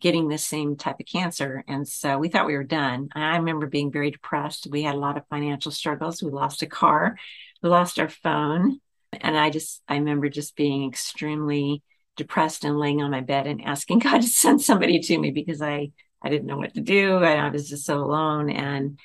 getting 0.00 0.28
the 0.28 0.38
same 0.38 0.76
type 0.76 0.98
of 0.98 1.04
cancer. 1.04 1.62
And 1.68 1.86
so 1.86 2.16
we 2.16 2.28
thought 2.28 2.46
we 2.46 2.56
were 2.56 2.64
done. 2.64 3.10
I 3.14 3.36
remember 3.36 3.66
being 3.66 3.92
very 3.92 4.10
depressed. 4.10 4.66
We 4.70 4.82
had 4.82 4.94
a 4.94 4.98
lot 4.98 5.18
of 5.18 5.28
financial 5.28 5.72
struggles. 5.72 6.22
We 6.22 6.30
lost 6.30 6.62
a 6.62 6.66
car, 6.66 7.18
we 7.62 7.68
lost 7.68 7.98
our 7.98 8.08
phone. 8.08 8.80
And 9.12 9.36
I 9.36 9.50
just, 9.50 9.82
I 9.86 9.96
remember 9.96 10.30
just 10.30 10.56
being 10.56 10.88
extremely 10.88 11.82
depressed 12.16 12.64
and 12.64 12.78
laying 12.78 13.02
on 13.02 13.10
my 13.10 13.20
bed 13.20 13.46
and 13.46 13.64
asking 13.64 13.98
God 14.00 14.22
to 14.22 14.28
send 14.28 14.62
somebody 14.62 15.00
to 15.00 15.18
me 15.18 15.30
because 15.30 15.62
I 15.62 15.90
I 16.22 16.30
didn't 16.30 16.46
know 16.46 16.56
what 16.56 16.74
to 16.74 16.80
do. 16.80 17.18
and 17.18 17.40
I 17.40 17.50
was 17.50 17.68
just 17.68 17.84
so 17.84 17.98
alone. 17.98 18.50
And 18.50 18.98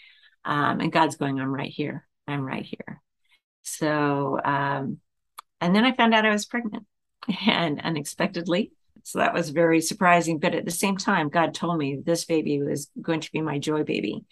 um, 0.45 0.79
and 0.79 0.91
God's 0.91 1.17
going, 1.17 1.39
I'm 1.39 1.53
right 1.53 1.71
here. 1.71 2.07
I'm 2.27 2.45
right 2.45 2.65
here. 2.65 3.01
So 3.63 4.39
um, 4.43 4.99
and 5.61 5.75
then 5.75 5.85
I 5.85 5.91
found 5.93 6.13
out 6.13 6.25
I 6.25 6.31
was 6.31 6.45
pregnant 6.45 6.85
and 7.45 7.81
unexpectedly. 7.81 8.71
So 9.03 9.19
that 9.19 9.33
was 9.33 9.49
very 9.49 9.81
surprising. 9.81 10.39
But 10.39 10.55
at 10.55 10.65
the 10.65 10.71
same 10.71 10.97
time, 10.97 11.29
God 11.29 11.53
told 11.53 11.77
me 11.77 11.99
this 12.03 12.25
baby 12.25 12.61
was 12.61 12.89
going 13.01 13.21
to 13.21 13.31
be 13.31 13.41
my 13.41 13.59
joy 13.59 13.83
baby. 13.83 14.23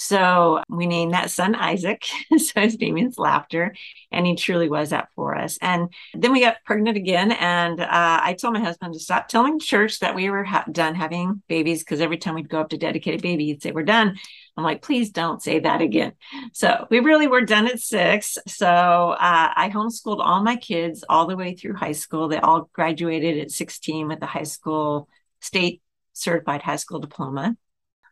So 0.00 0.62
we 0.70 0.86
named 0.86 1.12
that 1.12 1.30
son 1.30 1.54
Isaac. 1.54 2.06
so 2.38 2.60
his 2.62 2.78
name 2.78 2.94
means 2.94 3.18
laughter. 3.18 3.74
And 4.10 4.26
he 4.26 4.34
truly 4.34 4.70
was 4.70 4.90
that 4.90 5.10
for 5.14 5.36
us. 5.36 5.58
And 5.60 5.92
then 6.14 6.32
we 6.32 6.40
got 6.40 6.64
pregnant 6.64 6.96
again. 6.96 7.32
And 7.32 7.78
uh, 7.78 7.86
I 8.22 8.32
told 8.32 8.54
my 8.54 8.60
husband 8.60 8.94
to 8.94 8.98
stop 8.98 9.28
telling 9.28 9.58
church 9.60 9.98
that 9.98 10.14
we 10.14 10.30
were 10.30 10.42
ha- 10.42 10.64
done 10.72 10.94
having 10.94 11.42
babies 11.48 11.80
because 11.80 12.00
every 12.00 12.16
time 12.16 12.34
we'd 12.34 12.48
go 12.48 12.62
up 12.62 12.70
to 12.70 12.78
dedicate 12.78 13.20
a 13.20 13.22
baby, 13.22 13.44
he'd 13.44 13.62
say, 13.62 13.72
We're 13.72 13.82
done. 13.82 14.16
I'm 14.56 14.64
like, 14.64 14.80
please 14.80 15.10
don't 15.10 15.42
say 15.42 15.60
that 15.60 15.82
again. 15.82 16.14
So 16.54 16.86
we 16.90 17.00
really 17.00 17.26
were 17.26 17.42
done 17.42 17.66
at 17.66 17.78
six. 17.78 18.38
So 18.48 18.66
uh, 18.66 19.52
I 19.54 19.70
homeschooled 19.72 20.24
all 20.24 20.42
my 20.42 20.56
kids 20.56 21.04
all 21.10 21.26
the 21.26 21.36
way 21.36 21.54
through 21.54 21.74
high 21.74 21.92
school. 21.92 22.28
They 22.28 22.40
all 22.40 22.70
graduated 22.72 23.36
at 23.38 23.50
16 23.50 24.08
with 24.08 24.22
a 24.22 24.26
high 24.26 24.44
school 24.44 25.08
state 25.42 25.82
certified 26.14 26.62
high 26.62 26.76
school 26.76 27.00
diploma. 27.00 27.54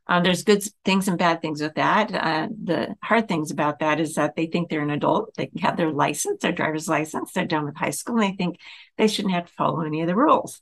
Uh, 0.08 0.20
there's 0.20 0.42
good 0.42 0.64
things 0.86 1.06
and 1.06 1.18
bad 1.18 1.42
things 1.42 1.60
with 1.60 1.74
that. 1.74 2.14
Uh, 2.14 2.48
the 2.64 2.96
hard 3.02 3.28
things 3.28 3.50
about 3.50 3.80
that 3.80 4.00
is 4.00 4.14
that 4.14 4.36
they 4.36 4.46
think 4.46 4.70
they're 4.70 4.80
an 4.80 4.90
adult. 4.90 5.34
They 5.34 5.50
have 5.60 5.76
their 5.76 5.92
license, 5.92 6.40
their 6.40 6.52
driver's 6.52 6.88
license. 6.88 7.32
They're 7.32 7.44
done 7.44 7.66
with 7.66 7.76
high 7.76 7.90
school, 7.90 8.18
and 8.18 8.32
they 8.32 8.36
think 8.36 8.58
they 8.96 9.06
shouldn't 9.06 9.34
have 9.34 9.46
to 9.46 9.52
follow 9.52 9.82
any 9.82 10.00
of 10.00 10.06
the 10.06 10.16
rules. 10.16 10.60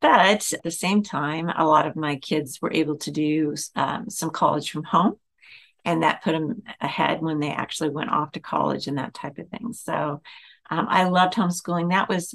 But 0.00 0.20
at 0.20 0.62
the 0.62 0.70
same 0.70 1.02
time, 1.02 1.48
a 1.48 1.66
lot 1.66 1.88
of 1.88 1.96
my 1.96 2.16
kids 2.16 2.62
were 2.62 2.72
able 2.72 2.98
to 2.98 3.10
do 3.10 3.56
um, 3.74 4.10
some 4.10 4.30
college 4.30 4.70
from 4.70 4.84
home, 4.84 5.16
and 5.84 6.04
that 6.04 6.22
put 6.22 6.32
them 6.32 6.62
ahead 6.80 7.20
when 7.20 7.40
they 7.40 7.50
actually 7.50 7.90
went 7.90 8.10
off 8.10 8.32
to 8.32 8.40
college 8.40 8.86
and 8.86 8.98
that 8.98 9.12
type 9.12 9.38
of 9.38 9.48
thing. 9.48 9.72
So 9.72 10.22
um, 10.70 10.86
I 10.88 11.08
loved 11.08 11.34
homeschooling. 11.34 11.90
That 11.90 12.08
was, 12.08 12.32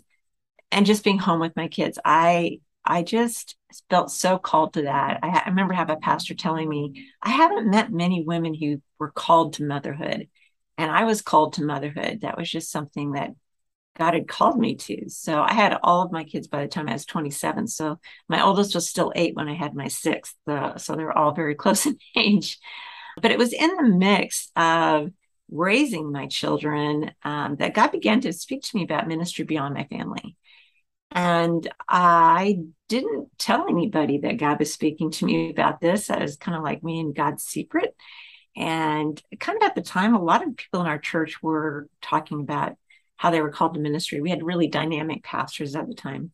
and 0.74 0.86
just 0.86 1.06
being 1.06 1.20
home 1.20 1.40
with 1.40 1.56
my 1.56 1.70
kids. 1.70 2.00
I 2.04 2.60
I 2.86 3.04
just 3.04 3.56
felt 3.90 4.12
so 4.12 4.38
called 4.38 4.74
to 4.74 4.84
that. 4.84 5.20
I, 5.24 5.44
I 5.46 5.50
remember 5.50 5.74
having 5.74 5.96
a 5.96 6.00
pastor 6.00 6.34
telling 6.34 6.68
me, 6.68 7.08
I 7.22 7.30
haven't 7.30 7.70
met 7.70 7.92
many 7.92 8.24
women 8.24 8.54
who 8.54 8.82
were 9.00 9.12
called 9.12 9.54
to 9.54 9.66
motherhood. 9.66 10.28
And 10.78 10.92
I 10.92 11.04
was 11.06 11.22
called 11.22 11.54
to 11.54 11.64
motherhood. 11.64 12.22
That 12.22 12.38
was 12.38 12.50
just 12.50 12.72
something 12.72 13.14
that 13.14 13.32
God 13.98 14.16
had 14.16 14.28
called 14.28 14.60
me 14.60 14.76
to. 14.76 15.10
So 15.10 15.42
I 15.42 15.54
had 15.54 15.78
all 15.84 16.02
of 16.02 16.12
my 16.12 16.24
kids 16.24 16.48
by 16.48 16.62
the 16.62 16.68
time 16.68 16.90
I 16.90 16.94
was 16.94 17.06
27. 17.06 17.68
So 17.68 18.00
my 18.28 18.44
oldest 18.44 18.74
was 18.74 18.90
still 18.90 19.14
eight 19.16 19.36
when 19.36 19.48
I 19.48 19.54
had 19.54 19.76
my 19.76 19.88
sixth. 19.88 20.36
Uh, 20.48 20.78
so 20.78 20.96
they 20.96 21.04
were 21.04 21.18
all 21.18 21.34
very 21.34 21.56
close 21.64 21.86
in 21.86 21.98
age. 22.16 22.60
But 23.22 23.32
it 23.32 23.38
was 23.38 23.54
in 23.54 23.76
the 23.76 23.84
mix 23.84 24.52
of 24.56 25.12
raising 25.52 26.12
my 26.12 26.28
children 26.28 27.12
um, 27.24 27.58
that 27.58 27.76
God 27.76 27.92
began 27.92 28.22
to 28.22 28.34
speak 28.34 28.64
to 28.64 28.76
me 28.76 28.84
about 28.84 29.08
ministry 29.08 29.46
beyond 29.46 29.76
my 29.76 29.84
family. 29.86 30.36
And 31.14 31.72
I 31.88 32.62
didn't 32.90 33.30
tell 33.38 33.68
anybody 33.70 34.18
that 34.20 34.38
God 34.38 34.60
was 34.60 34.74
speaking 34.74 35.12
to 35.12 35.26
me 35.26 35.52
about 35.52 35.80
this. 35.80 36.08
That 36.08 36.22
was 36.22 36.38
kind 36.38 36.58
of 36.58 36.64
like 36.64 36.84
me 36.84 37.00
and 37.00 37.16
God's 37.16 37.44
secret. 37.44 37.96
And 38.56 39.22
kind 39.40 39.62
of 39.62 39.64
at 39.64 39.76
the 39.76 39.82
time, 39.82 40.16
a 40.16 40.24
lot 40.24 40.46
of 40.46 40.58
people 40.58 40.82
in 40.82 40.88
our 40.88 41.00
church 41.00 41.42
were 41.42 41.88
talking 42.02 42.42
about 42.42 42.76
how 43.16 43.30
they 43.30 43.42
were 43.42 43.52
called 43.52 43.76
to 43.76 43.80
ministry. 43.80 44.22
We 44.22 44.32
had 44.32 44.44
really 44.44 44.68
dynamic 44.68 45.24
pastors 45.24 45.76
at 45.76 45.88
the 45.88 45.94
time. 45.94 46.32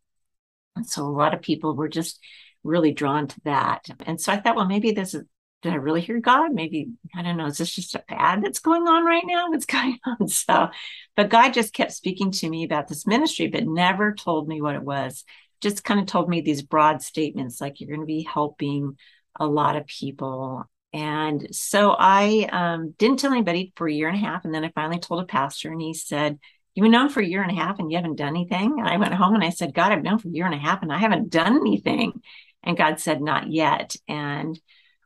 And 0.75 0.87
so 0.87 1.05
a 1.05 1.07
lot 1.07 1.33
of 1.33 1.41
people 1.41 1.75
were 1.75 1.89
just 1.89 2.19
really 2.63 2.93
drawn 2.93 3.27
to 3.27 3.41
that. 3.43 3.85
And 4.05 4.19
so 4.19 4.31
I 4.31 4.37
thought, 4.37 4.55
well, 4.55 4.65
maybe 4.65 4.91
this 4.91 5.13
is 5.13 5.23
did 5.61 5.73
I 5.73 5.77
really 5.77 6.01
hear 6.01 6.19
God? 6.19 6.53
Maybe, 6.53 6.89
I 7.15 7.21
don't 7.21 7.37
know, 7.37 7.47
is 7.47 7.57
this 7.57 7.73
just 7.73 7.95
a 7.95 8.03
fad 8.07 8.43
that's 8.43 8.59
going 8.59 8.87
on 8.87 9.05
right 9.05 9.23
now? 9.25 9.49
What's 9.49 9.65
going 9.65 9.99
on? 10.05 10.27
So, 10.27 10.69
but 11.15 11.29
God 11.29 11.53
just 11.53 11.73
kept 11.73 11.91
speaking 11.91 12.31
to 12.31 12.49
me 12.49 12.63
about 12.63 12.87
this 12.87 13.05
ministry, 13.05 13.47
but 13.47 13.67
never 13.67 14.13
told 14.13 14.47
me 14.47 14.61
what 14.61 14.75
it 14.75 14.83
was. 14.83 15.23
Just 15.61 15.83
kind 15.83 15.99
of 15.99 16.05
told 16.05 16.29
me 16.29 16.41
these 16.41 16.61
broad 16.61 17.01
statements 17.01 17.59
like 17.59 17.79
you're 17.79 17.89
going 17.89 17.99
to 17.99 18.05
be 18.05 18.23
helping 18.23 18.97
a 19.37 19.45
lot 19.45 19.75
of 19.75 19.85
people. 19.85 20.63
And 20.93 21.47
so 21.51 21.95
I 21.97 22.47
um, 22.51 22.95
didn't 22.97 23.19
tell 23.19 23.33
anybody 23.33 23.73
for 23.75 23.87
a 23.87 23.93
year 23.93 24.07
and 24.07 24.17
a 24.17 24.21
half. 24.21 24.45
And 24.45 24.53
then 24.53 24.63
I 24.63 24.71
finally 24.73 24.99
told 24.99 25.21
a 25.21 25.25
pastor, 25.25 25.71
and 25.71 25.81
he 25.81 25.93
said, 25.93 26.39
You've 26.73 26.83
been 26.83 26.91
known 26.91 27.09
for 27.09 27.19
a 27.19 27.25
year 27.25 27.41
and 27.41 27.51
a 27.51 27.61
half 27.61 27.79
and 27.79 27.91
you 27.91 27.97
haven't 27.97 28.15
done 28.15 28.29
anything. 28.29 28.79
And 28.79 28.87
I 28.87 28.95
went 28.95 29.13
home 29.13 29.35
and 29.35 29.43
I 29.43 29.49
said, 29.49 29.73
God, 29.73 29.91
I've 29.91 30.03
known 30.03 30.19
for 30.19 30.29
a 30.29 30.31
year 30.31 30.45
and 30.45 30.55
a 30.55 30.59
half 30.59 30.81
and 30.81 30.93
I 30.93 30.97
haven't 30.97 31.29
done 31.29 31.57
anything. 31.57 32.21
And 32.63 32.77
God 32.77 32.99
said, 32.99 33.21
Not 33.21 33.51
yet. 33.51 33.95
And 34.07 34.57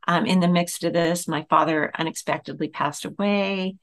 um, 0.07 0.25
in 0.25 0.39
the 0.39 0.47
midst 0.47 0.83
of 0.83 0.93
this, 0.93 1.27
my 1.27 1.45
father 1.49 1.91
unexpectedly 1.97 2.67
passed 2.67 3.05
away. 3.05 3.75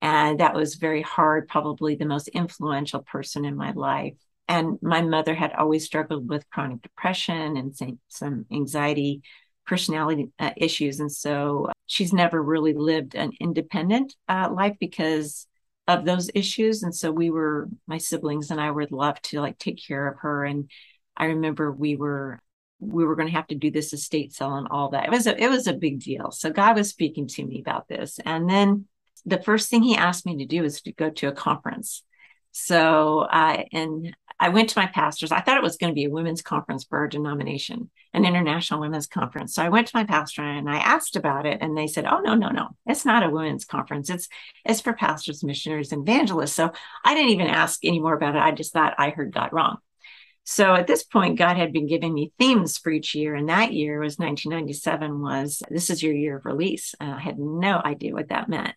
And 0.00 0.40
that 0.40 0.54
was 0.54 0.74
very 0.74 1.02
hard, 1.02 1.48
probably 1.48 1.94
the 1.94 2.04
most 2.04 2.28
influential 2.28 3.00
person 3.00 3.44
in 3.44 3.56
my 3.56 3.72
life. 3.72 4.14
And 4.48 4.78
my 4.82 5.00
mother 5.02 5.34
had 5.34 5.52
always 5.52 5.84
struggled 5.84 6.28
with 6.28 6.48
chronic 6.50 6.82
depression 6.82 7.56
and 7.56 7.74
some 8.08 8.44
anxiety, 8.52 9.22
personality 9.64 10.30
uh, 10.38 10.50
issues. 10.56 10.98
And 10.98 11.10
so 11.10 11.70
she's 11.86 12.12
never 12.12 12.42
really 12.42 12.74
lived 12.74 13.14
an 13.14 13.32
independent 13.40 14.14
uh, 14.28 14.50
life 14.52 14.76
because 14.80 15.46
of 15.86 16.04
those 16.04 16.30
issues. 16.34 16.82
And 16.82 16.94
so 16.94 17.12
we 17.12 17.30
were, 17.30 17.68
my 17.86 17.98
siblings 17.98 18.50
and 18.50 18.60
I 18.60 18.70
would 18.70 18.92
love 18.92 19.22
to 19.22 19.40
like 19.40 19.58
take 19.58 19.80
care 19.86 20.08
of 20.08 20.18
her. 20.18 20.44
And 20.44 20.68
I 21.16 21.26
remember 21.26 21.70
we 21.70 21.96
were 21.96 22.40
we 22.82 23.04
were 23.04 23.16
going 23.16 23.28
to 23.28 23.34
have 23.34 23.46
to 23.46 23.54
do 23.54 23.70
this 23.70 23.92
estate 23.92 24.34
sale 24.34 24.56
and 24.56 24.68
all 24.70 24.90
that. 24.90 25.04
It 25.04 25.10
was 25.10 25.26
a, 25.26 25.40
it 25.40 25.48
was 25.48 25.66
a 25.66 25.72
big 25.72 26.00
deal. 26.00 26.30
So 26.32 26.50
God 26.50 26.76
was 26.76 26.88
speaking 26.88 27.28
to 27.28 27.44
me 27.44 27.60
about 27.60 27.88
this. 27.88 28.18
And 28.24 28.50
then 28.50 28.86
the 29.24 29.40
first 29.40 29.70
thing 29.70 29.82
he 29.82 29.96
asked 29.96 30.26
me 30.26 30.38
to 30.38 30.46
do 30.46 30.62
was 30.62 30.80
to 30.82 30.92
go 30.92 31.10
to 31.10 31.28
a 31.28 31.32
conference. 31.32 32.02
So 32.50 33.26
I 33.30 33.66
and 33.72 34.14
I 34.38 34.48
went 34.48 34.70
to 34.70 34.78
my 34.78 34.86
pastors. 34.86 35.32
I 35.32 35.40
thought 35.40 35.56
it 35.56 35.62
was 35.62 35.76
going 35.76 35.90
to 35.90 35.94
be 35.94 36.04
a 36.04 36.10
women's 36.10 36.42
conference 36.42 36.84
for 36.84 36.98
our 36.98 37.08
denomination, 37.08 37.90
an 38.12 38.24
international 38.26 38.80
women's 38.80 39.06
conference. 39.06 39.54
So 39.54 39.62
I 39.62 39.68
went 39.68 39.86
to 39.86 39.96
my 39.96 40.04
pastor 40.04 40.42
and 40.42 40.68
I 40.68 40.78
asked 40.78 41.16
about 41.16 41.46
it, 41.46 41.58
and 41.62 41.78
they 41.78 41.86
said, 41.86 42.04
"Oh 42.04 42.20
no, 42.20 42.34
no, 42.34 42.48
no, 42.48 42.68
it's 42.84 43.06
not 43.06 43.22
a 43.22 43.30
women's 43.30 43.64
conference. 43.64 44.10
It's 44.10 44.28
it's 44.66 44.82
for 44.82 44.92
pastors, 44.92 45.42
missionaries, 45.42 45.92
evangelists." 45.92 46.52
So 46.52 46.72
I 47.04 47.14
didn't 47.14 47.30
even 47.30 47.46
ask 47.46 47.84
any 47.84 48.00
more 48.00 48.14
about 48.14 48.36
it. 48.36 48.42
I 48.42 48.50
just 48.50 48.72
thought 48.72 48.96
I 48.98 49.10
heard 49.10 49.32
God 49.32 49.50
wrong. 49.52 49.78
So 50.44 50.74
at 50.74 50.86
this 50.86 51.04
point, 51.04 51.38
God 51.38 51.56
had 51.56 51.72
been 51.72 51.86
giving 51.86 52.12
me 52.12 52.32
themes 52.38 52.76
for 52.76 52.90
each 52.90 53.14
year. 53.14 53.34
And 53.34 53.48
that 53.48 53.72
year 53.72 54.00
was 54.00 54.18
1997 54.18 55.20
was 55.20 55.62
this 55.70 55.88
is 55.88 56.02
your 56.02 56.14
year 56.14 56.36
of 56.36 56.44
release. 56.44 56.94
And 57.00 57.12
I 57.12 57.20
had 57.20 57.38
no 57.38 57.80
idea 57.84 58.12
what 58.12 58.28
that 58.28 58.48
meant. 58.48 58.74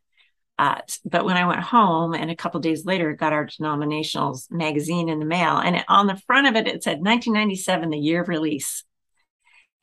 Uh, 0.58 0.80
but 1.04 1.26
when 1.26 1.36
I 1.36 1.48
went 1.48 1.60
home 1.60 2.14
and 2.14 2.32
a 2.32 2.36
couple 2.36 2.60
days 2.62 2.86
later 2.86 3.14
got 3.14 3.34
our 3.34 3.46
denominationals 3.46 4.50
magazine 4.50 5.10
in 5.10 5.20
the 5.20 5.26
mail, 5.26 5.58
and 5.58 5.76
it, 5.76 5.86
on 5.90 6.08
the 6.08 6.22
front 6.28 6.48
of 6.48 6.56
it, 6.56 6.68
it 6.68 6.84
said 6.84 7.00
1997, 7.00 7.90
the 7.90 7.98
year 7.98 8.22
of 8.22 8.30
release. 8.30 8.84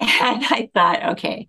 And 0.01 0.45
I 0.45 0.69
thought, 0.75 1.11
okay, 1.13 1.49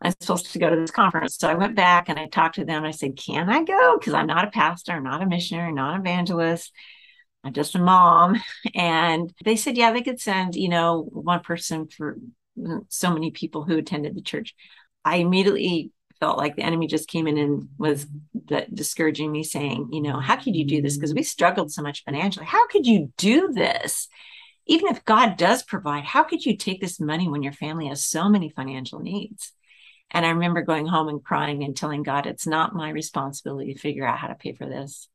I'm 0.00 0.14
supposed 0.20 0.52
to 0.52 0.58
go 0.58 0.70
to 0.70 0.76
this 0.76 0.92
conference. 0.92 1.36
So 1.36 1.48
I 1.48 1.54
went 1.54 1.74
back 1.74 2.08
and 2.08 2.18
I 2.18 2.26
talked 2.26 2.56
to 2.56 2.64
them. 2.64 2.84
I 2.84 2.92
said, 2.92 3.16
Can 3.16 3.50
I 3.50 3.64
go? 3.64 3.98
Because 3.98 4.14
I'm 4.14 4.28
not 4.28 4.46
a 4.46 4.50
pastor, 4.50 4.92
I'm 4.92 5.02
not 5.02 5.22
a 5.22 5.26
missionary, 5.26 5.72
not 5.72 5.94
an 5.94 6.00
evangelist. 6.02 6.72
I'm 7.44 7.52
just 7.52 7.74
a 7.74 7.78
mom. 7.78 8.40
And 8.74 9.32
they 9.44 9.56
said, 9.56 9.76
yeah, 9.76 9.92
they 9.92 10.02
could 10.02 10.20
send, 10.20 10.54
you 10.54 10.68
know, 10.68 11.08
one 11.10 11.40
person 11.40 11.88
for 11.88 12.18
so 12.88 13.12
many 13.12 13.30
people 13.30 13.64
who 13.64 13.78
attended 13.78 14.14
the 14.14 14.22
church. 14.22 14.54
I 15.04 15.16
immediately 15.16 15.92
felt 16.20 16.38
like 16.38 16.56
the 16.56 16.62
enemy 16.62 16.88
just 16.88 17.08
came 17.08 17.28
in 17.28 17.38
and 17.38 17.68
was 17.78 18.06
discouraging 18.74 19.30
me, 19.30 19.44
saying, 19.44 19.90
you 19.92 20.02
know, 20.02 20.18
how 20.18 20.36
could 20.36 20.56
you 20.56 20.64
do 20.64 20.82
this? 20.82 20.96
Because 20.96 21.14
we 21.14 21.22
struggled 21.22 21.70
so 21.70 21.82
much 21.82 22.02
financially. 22.04 22.46
How 22.46 22.66
could 22.66 22.86
you 22.86 23.12
do 23.16 23.52
this? 23.52 24.08
even 24.68 24.88
if 24.88 25.04
God 25.04 25.36
does 25.36 25.62
provide, 25.62 26.04
how 26.04 26.22
could 26.22 26.44
you 26.44 26.56
take 26.56 26.80
this 26.80 27.00
money 27.00 27.26
when 27.26 27.42
your 27.42 27.54
family 27.54 27.88
has 27.88 28.04
so 28.04 28.28
many 28.28 28.50
financial 28.50 29.00
needs? 29.00 29.52
And 30.10 30.24
I 30.24 30.30
remember 30.30 30.62
going 30.62 30.86
home 30.86 31.08
and 31.08 31.24
crying 31.24 31.64
and 31.64 31.76
telling 31.76 32.02
God, 32.02 32.26
it's 32.26 32.46
not 32.46 32.74
my 32.74 32.90
responsibility 32.90 33.74
to 33.74 33.80
figure 33.80 34.06
out 34.06 34.18
how 34.18 34.28
to 34.28 34.34
pay 34.34 34.52
for 34.52 34.66
this. 34.66 35.08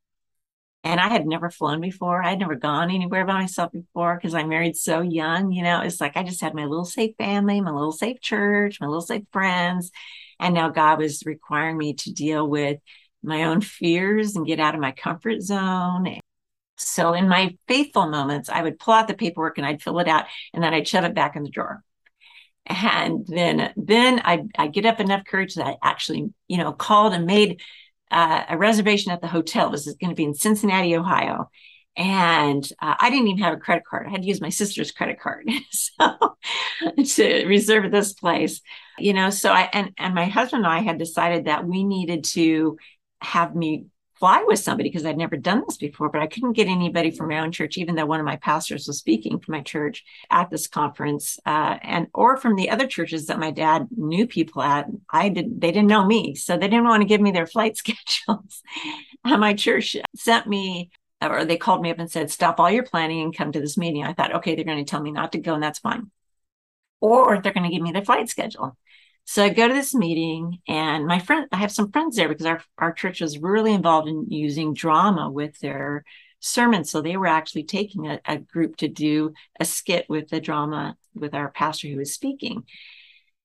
And 0.83 0.99
I 0.99 1.07
had 1.09 1.25
never 1.25 1.49
flown 1.49 1.79
before. 1.79 2.21
I 2.21 2.31
had 2.31 2.39
never 2.39 2.55
gone 2.55 2.91
anywhere 2.91 3.25
by 3.25 3.33
myself 3.33 3.71
before 3.71 4.15
because 4.15 4.33
I 4.33 4.43
married 4.43 4.75
so 4.75 5.01
young. 5.01 5.51
You 5.51 5.63
know, 5.63 5.81
it's 5.81 6.01
like 6.01 6.17
I 6.17 6.23
just 6.23 6.41
had 6.41 6.53
my 6.53 6.65
little 6.65 6.85
safe 6.85 7.15
family, 7.17 7.61
my 7.61 7.71
little 7.71 7.93
safe 7.93 8.19
church, 8.19 8.81
my 8.81 8.87
little 8.87 9.01
safe 9.01 9.23
friends. 9.31 9.91
And 10.39 10.53
now 10.53 10.69
God 10.69 10.99
was 10.99 11.23
requiring 11.25 11.77
me 11.77 11.93
to 11.93 12.11
deal 12.11 12.45
with 12.47 12.79
my 13.23 13.43
own 13.45 13.61
fears 13.61 14.35
and 14.35 14.45
get 14.45 14.59
out 14.59 14.75
of 14.75 14.81
my 14.81 14.91
comfort 14.91 15.41
zone. 15.41 16.19
So 16.77 17.13
in 17.13 17.29
my 17.29 17.55
faithful 17.67 18.09
moments, 18.09 18.49
I 18.49 18.61
would 18.61 18.79
pull 18.79 18.93
out 18.93 19.07
the 19.07 19.13
paperwork 19.13 19.57
and 19.57 19.65
I'd 19.65 19.81
fill 19.81 19.99
it 19.99 20.07
out 20.07 20.25
and 20.53 20.61
then 20.61 20.73
I'd 20.73 20.87
shove 20.87 21.05
it 21.05 21.13
back 21.13 21.35
in 21.35 21.43
the 21.43 21.49
drawer. 21.49 21.83
And 22.65 23.25
then 23.27 23.73
then 23.75 24.21
I 24.23 24.43
I 24.57 24.67
get 24.67 24.85
up 24.85 24.99
enough 24.99 25.25
courage 25.25 25.55
that 25.55 25.67
I 25.67 25.77
actually, 25.83 26.33
you 26.47 26.57
know, 26.57 26.71
called 26.71 27.13
and 27.13 27.25
made 27.25 27.61
uh, 28.11 28.43
a 28.49 28.57
reservation 28.57 29.11
at 29.11 29.21
the 29.21 29.27
hotel. 29.27 29.69
This 29.69 29.87
is 29.87 29.95
going 29.95 30.09
to 30.09 30.15
be 30.15 30.23
in 30.23 30.33
Cincinnati, 30.33 30.95
Ohio. 30.95 31.49
And 31.95 32.67
uh, 32.81 32.95
I 32.99 33.09
didn't 33.09 33.27
even 33.27 33.43
have 33.43 33.53
a 33.53 33.59
credit 33.59 33.83
card. 33.85 34.07
I 34.07 34.09
had 34.09 34.21
to 34.21 34.27
use 34.27 34.41
my 34.41 34.49
sister's 34.49 34.91
credit 34.91 35.19
card 35.19 35.47
so 35.71 36.37
to 37.05 37.45
reserve 37.45 37.91
this 37.91 38.13
place. 38.13 38.61
You 38.97 39.13
know, 39.13 39.29
so 39.29 39.51
I 39.51 39.69
and 39.73 39.91
and 39.97 40.15
my 40.15 40.25
husband 40.25 40.65
and 40.65 40.73
I 40.73 40.79
had 40.79 40.97
decided 40.97 41.45
that 41.45 41.65
we 41.65 41.83
needed 41.83 42.23
to 42.25 42.77
have 43.21 43.55
me 43.55 43.85
fly 44.15 44.43
with 44.47 44.59
somebody 44.59 44.89
because 44.89 45.05
I'd 45.05 45.17
never 45.17 45.37
done 45.37 45.63
this 45.67 45.77
before, 45.77 46.09
but 46.09 46.21
I 46.21 46.27
couldn't 46.27 46.53
get 46.53 46.67
anybody 46.67 47.11
from 47.11 47.29
my 47.29 47.39
own 47.39 47.51
church, 47.51 47.77
even 47.77 47.95
though 47.95 48.05
one 48.05 48.19
of 48.19 48.25
my 48.25 48.37
pastors 48.37 48.87
was 48.87 48.97
speaking 48.97 49.39
for 49.39 49.51
my 49.51 49.61
church 49.61 50.03
at 50.29 50.49
this 50.49 50.67
conference, 50.67 51.39
uh, 51.45 51.77
and 51.81 52.07
or 52.13 52.37
from 52.37 52.55
the 52.55 52.69
other 52.69 52.87
churches 52.87 53.27
that 53.27 53.39
my 53.39 53.51
dad 53.51 53.87
knew 53.95 54.27
people 54.27 54.61
at. 54.61 54.87
I 55.09 55.29
did 55.29 55.59
they 55.59 55.71
didn't 55.71 55.87
know 55.87 56.05
me, 56.05 56.35
so 56.35 56.57
they 56.57 56.67
didn't 56.67 56.85
want 56.87 57.01
to 57.01 57.07
give 57.07 57.21
me 57.21 57.31
their 57.31 57.47
flight 57.47 57.77
schedules. 57.83 58.61
and 59.23 59.41
my 59.41 59.53
church 59.53 59.95
sent 60.15 60.47
me 60.47 60.91
or 61.21 61.45
they 61.45 61.57
called 61.57 61.81
me 61.81 61.91
up 61.91 61.99
and 61.99 62.11
said, 62.11 62.29
stop 62.29 62.59
all 62.59 62.69
your 62.69 62.83
planning 62.83 63.21
and 63.21 63.35
come 63.35 63.51
to 63.51 63.59
this 63.59 63.77
meeting. 63.77 64.03
I 64.03 64.13
thought, 64.13 64.35
okay, 64.35 64.55
they're 64.55 64.65
going 64.65 64.83
to 64.83 64.89
tell 64.89 65.01
me 65.01 65.11
not 65.11 65.31
to 65.33 65.37
go, 65.37 65.53
and 65.53 65.63
that's 65.63 65.79
fine. 65.79 66.11
Or 66.99 67.41
they're 67.41 67.53
going 67.53 67.69
to 67.69 67.73
give 67.73 67.81
me 67.81 67.91
their 67.91 68.03
flight 68.05 68.29
schedule. 68.29 68.77
So 69.25 69.43
I 69.43 69.49
go 69.49 69.67
to 69.67 69.73
this 69.73 69.95
meeting, 69.95 70.59
and 70.67 71.07
my 71.07 71.19
friend, 71.19 71.47
I 71.51 71.57
have 71.57 71.71
some 71.71 71.91
friends 71.91 72.15
there 72.15 72.27
because 72.27 72.45
our, 72.45 72.61
our 72.77 72.91
church 72.91 73.21
was 73.21 73.39
really 73.39 73.73
involved 73.73 74.07
in 74.07 74.29
using 74.29 74.73
drama 74.73 75.31
with 75.31 75.57
their 75.59 76.03
sermons. 76.39 76.91
So 76.91 77.01
they 77.01 77.15
were 77.15 77.27
actually 77.27 77.63
taking 77.63 78.07
a, 78.07 78.19
a 78.25 78.37
group 78.37 78.75
to 78.77 78.89
do 78.89 79.33
a 79.59 79.65
skit 79.65 80.05
with 80.09 80.27
the 80.29 80.41
drama 80.41 80.97
with 81.15 81.33
our 81.33 81.49
pastor 81.49 81.87
who 81.87 81.97
was 81.97 82.13
speaking. 82.13 82.63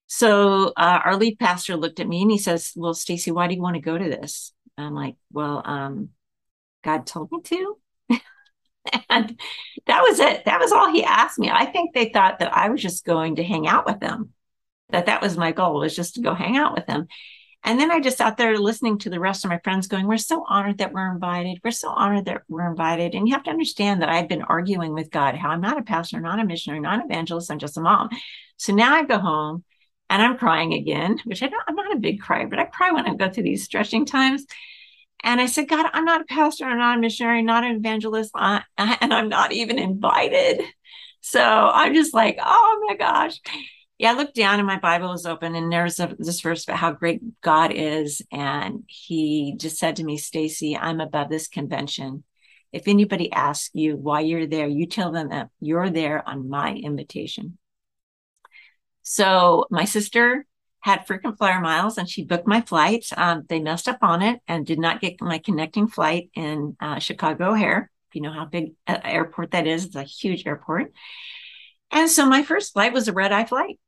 So 0.08 0.72
uh, 0.76 1.00
our 1.04 1.16
lead 1.16 1.38
pastor 1.38 1.76
looked 1.76 2.00
at 2.00 2.08
me 2.08 2.22
and 2.22 2.30
he 2.30 2.38
says, 2.38 2.72
"Well, 2.74 2.94
Stacy, 2.94 3.30
why 3.30 3.46
do 3.46 3.54
you 3.54 3.62
want 3.62 3.76
to 3.76 3.80
go 3.80 3.96
to 3.96 4.04
this?" 4.04 4.52
I'm 4.76 4.94
like, 4.94 5.16
"Well, 5.32 5.62
um, 5.64 6.08
God 6.82 7.06
told 7.06 7.30
me 7.30 7.40
to." 7.42 7.78
and 9.10 9.40
that 9.86 10.02
was 10.02 10.18
it. 10.18 10.44
That 10.46 10.60
was 10.60 10.72
all 10.72 10.90
he 10.90 11.04
asked 11.04 11.38
me. 11.38 11.50
I 11.50 11.66
think 11.66 11.94
they 11.94 12.08
thought 12.08 12.40
that 12.40 12.56
I 12.56 12.68
was 12.68 12.82
just 12.82 13.04
going 13.04 13.36
to 13.36 13.44
hang 13.44 13.68
out 13.68 13.86
with 13.86 14.00
them 14.00 14.32
that 14.90 15.06
that 15.06 15.22
was 15.22 15.36
my 15.36 15.52
goal 15.52 15.80
was 15.80 15.94
just 15.94 16.14
to 16.14 16.20
go 16.20 16.34
hang 16.34 16.56
out 16.56 16.74
with 16.74 16.86
them. 16.86 17.06
And 17.64 17.78
then 17.78 17.90
i 17.90 18.00
just 18.00 18.18
sat 18.18 18.36
there 18.36 18.56
listening 18.56 18.98
to 18.98 19.10
the 19.10 19.20
rest 19.20 19.44
of 19.44 19.50
my 19.50 19.58
friends 19.64 19.88
going 19.88 20.06
we're 20.06 20.16
so 20.16 20.44
honored 20.48 20.78
that 20.78 20.92
we're 20.92 21.10
invited. 21.12 21.58
We're 21.62 21.70
so 21.72 21.90
honored 21.90 22.26
that 22.26 22.42
we're 22.48 22.70
invited. 22.70 23.14
And 23.14 23.28
you 23.28 23.34
have 23.34 23.42
to 23.44 23.50
understand 23.50 24.00
that 24.02 24.08
i've 24.08 24.28
been 24.28 24.42
arguing 24.42 24.94
with 24.94 25.10
god 25.10 25.34
how 25.34 25.50
i'm 25.50 25.60
not 25.60 25.78
a 25.78 25.82
pastor 25.82 26.20
not 26.20 26.40
a 26.40 26.44
missionary 26.44 26.80
not 26.80 27.00
an 27.00 27.10
evangelist 27.10 27.50
i'm 27.50 27.58
just 27.58 27.76
a 27.76 27.80
mom. 27.80 28.10
So 28.56 28.72
now 28.72 28.94
i 28.94 29.04
go 29.04 29.18
home 29.18 29.64
and 30.08 30.22
i'm 30.22 30.38
crying 30.38 30.72
again 30.72 31.18
which 31.24 31.42
I 31.42 31.48
don't, 31.48 31.62
i'm 31.66 31.74
not 31.74 31.94
a 31.94 32.00
big 32.00 32.20
crier 32.20 32.46
but 32.46 32.58
i 32.58 32.64
cry 32.64 32.92
when 32.92 33.06
i 33.06 33.14
go 33.14 33.28
through 33.30 33.44
these 33.44 33.64
stretching 33.64 34.06
times. 34.06 34.46
And 35.24 35.40
I 35.40 35.46
said, 35.46 35.68
God, 35.68 35.90
I'm 35.92 36.04
not 36.04 36.20
a 36.20 36.26
pastor, 36.26 36.64
I'm 36.64 36.78
not 36.78 36.96
a 36.96 37.00
missionary, 37.00 37.42
not 37.42 37.64
an 37.64 37.74
evangelist, 37.74 38.30
and 38.36 38.62
I'm 38.78 39.28
not 39.28 39.50
even 39.50 39.76
invited. 39.76 40.62
So 41.22 41.42
I'm 41.42 41.92
just 41.92 42.14
like, 42.14 42.38
oh 42.40 42.86
my 42.88 42.94
gosh 42.94 43.40
yeah, 43.98 44.12
I 44.12 44.14
looked 44.14 44.36
down 44.36 44.60
and 44.60 44.66
my 44.66 44.78
Bible 44.78 45.08
was 45.08 45.26
open, 45.26 45.56
and 45.56 45.72
there's 45.72 45.98
a, 45.98 46.14
this 46.18 46.40
verse 46.40 46.64
about 46.64 46.78
how 46.78 46.92
great 46.92 47.20
God 47.40 47.72
is. 47.72 48.22
And 48.30 48.84
he 48.86 49.54
just 49.56 49.76
said 49.78 49.96
to 49.96 50.04
me, 50.04 50.16
Stacy, 50.16 50.76
I'm 50.76 51.00
above 51.00 51.28
this 51.28 51.48
convention. 51.48 52.22
If 52.72 52.86
anybody 52.86 53.32
asks 53.32 53.70
you 53.74 53.96
why 53.96 54.20
you're 54.20 54.46
there, 54.46 54.68
you 54.68 54.86
tell 54.86 55.10
them 55.10 55.30
that 55.30 55.48
you're 55.58 55.90
there 55.90 56.26
on 56.28 56.48
my 56.48 56.74
invitation. 56.74 57.58
So 59.02 59.66
my 59.70 59.84
sister 59.84 60.46
had 60.80 61.06
frequent 61.06 61.38
flyer 61.38 61.60
miles 61.60 61.98
and 61.98 62.08
she 62.08 62.24
booked 62.24 62.46
my 62.46 62.60
flight. 62.60 63.06
Um, 63.16 63.44
they 63.48 63.58
messed 63.58 63.88
up 63.88 63.98
on 64.02 64.22
it 64.22 64.40
and 64.46 64.66
did 64.66 64.78
not 64.78 65.00
get 65.00 65.20
my 65.20 65.38
connecting 65.38 65.88
flight 65.88 66.30
in 66.34 66.76
uh, 66.78 66.98
Chicago 66.98 67.52
O'Hare. 67.52 67.90
If 68.10 68.14
you 68.14 68.20
know 68.20 68.32
how 68.32 68.44
big 68.44 68.74
an 68.86 69.00
airport 69.04 69.52
that 69.52 69.66
is, 69.66 69.86
it's 69.86 69.96
a 69.96 70.04
huge 70.04 70.46
airport. 70.46 70.92
And 71.90 72.08
so 72.08 72.26
my 72.26 72.42
first 72.42 72.74
flight 72.74 72.92
was 72.92 73.08
a 73.08 73.12
red 73.12 73.32
eye 73.32 73.46
flight. 73.46 73.78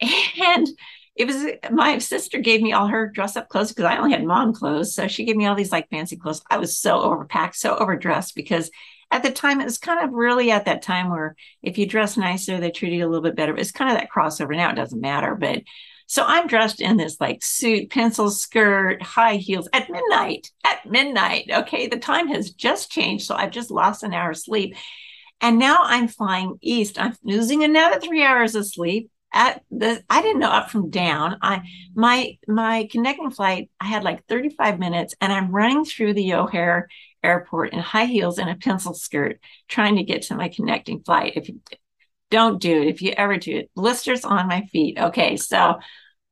And 0.42 0.68
it 1.16 1.26
was 1.26 1.44
my 1.70 1.98
sister 1.98 2.38
gave 2.38 2.62
me 2.62 2.72
all 2.72 2.86
her 2.86 3.08
dress 3.08 3.36
up 3.36 3.48
clothes 3.48 3.72
because 3.72 3.84
I 3.84 3.98
only 3.98 4.12
had 4.12 4.24
mom 4.24 4.54
clothes. 4.54 4.94
So 4.94 5.06
she 5.06 5.24
gave 5.24 5.36
me 5.36 5.46
all 5.46 5.54
these 5.54 5.72
like 5.72 5.90
fancy 5.90 6.16
clothes. 6.16 6.42
I 6.50 6.56
was 6.58 6.78
so 6.78 6.98
overpacked, 6.98 7.56
so 7.56 7.76
overdressed 7.76 8.34
because 8.34 8.70
at 9.10 9.22
the 9.22 9.30
time 9.30 9.60
it 9.60 9.64
was 9.64 9.76
kind 9.76 10.02
of 10.02 10.14
really 10.14 10.50
at 10.50 10.64
that 10.66 10.82
time 10.82 11.10
where 11.10 11.36
if 11.62 11.76
you 11.76 11.86
dress 11.86 12.16
nicer, 12.16 12.58
they 12.58 12.70
treat 12.70 12.92
you 12.92 13.04
a 13.04 13.08
little 13.08 13.22
bit 13.22 13.36
better. 13.36 13.56
It's 13.56 13.72
kind 13.72 13.90
of 13.90 13.98
that 13.98 14.08
crossover. 14.10 14.56
Now 14.56 14.70
it 14.70 14.76
doesn't 14.76 15.00
matter, 15.00 15.34
but 15.34 15.62
so 16.06 16.24
I'm 16.26 16.48
dressed 16.48 16.80
in 16.80 16.96
this 16.96 17.20
like 17.20 17.40
suit, 17.40 17.90
pencil 17.90 18.30
skirt, 18.30 19.00
high 19.00 19.36
heels 19.36 19.68
at 19.72 19.90
midnight. 19.90 20.50
At 20.64 20.84
midnight. 20.84 21.50
Okay. 21.52 21.86
The 21.86 21.98
time 21.98 22.26
has 22.28 22.50
just 22.50 22.90
changed. 22.90 23.26
So 23.26 23.36
I've 23.36 23.52
just 23.52 23.70
lost 23.70 24.02
an 24.02 24.12
hour 24.12 24.30
of 24.30 24.36
sleep. 24.36 24.74
And 25.40 25.58
now 25.60 25.78
I'm 25.82 26.08
flying 26.08 26.58
east. 26.60 27.00
I'm 27.00 27.14
losing 27.22 27.62
another 27.62 28.00
three 28.00 28.24
hours 28.24 28.56
of 28.56 28.66
sleep 28.66 29.08
at 29.32 29.62
the 29.70 30.02
I 30.10 30.22
didn't 30.22 30.40
know 30.40 30.50
up 30.50 30.70
from 30.70 30.90
down. 30.90 31.38
I 31.42 31.62
my 31.94 32.38
my 32.48 32.88
connecting 32.90 33.30
flight, 33.30 33.70
I 33.80 33.86
had 33.86 34.04
like 34.04 34.26
35 34.26 34.78
minutes 34.78 35.14
and 35.20 35.32
I'm 35.32 35.52
running 35.52 35.84
through 35.84 36.14
the 36.14 36.34
O'Hare 36.34 36.88
airport 37.22 37.72
in 37.72 37.78
high 37.78 38.06
heels 38.06 38.38
and 38.38 38.50
a 38.50 38.56
pencil 38.56 38.94
skirt 38.94 39.40
trying 39.68 39.96
to 39.96 40.02
get 40.02 40.22
to 40.22 40.34
my 40.34 40.48
connecting 40.48 41.02
flight. 41.02 41.34
If 41.36 41.48
you 41.48 41.60
don't 42.30 42.60
do 42.60 42.82
it, 42.82 42.88
if 42.88 43.02
you 43.02 43.12
ever 43.16 43.36
do 43.36 43.58
it, 43.58 43.70
blisters 43.74 44.24
on 44.24 44.48
my 44.48 44.62
feet. 44.66 44.98
Okay, 44.98 45.36
so 45.36 45.78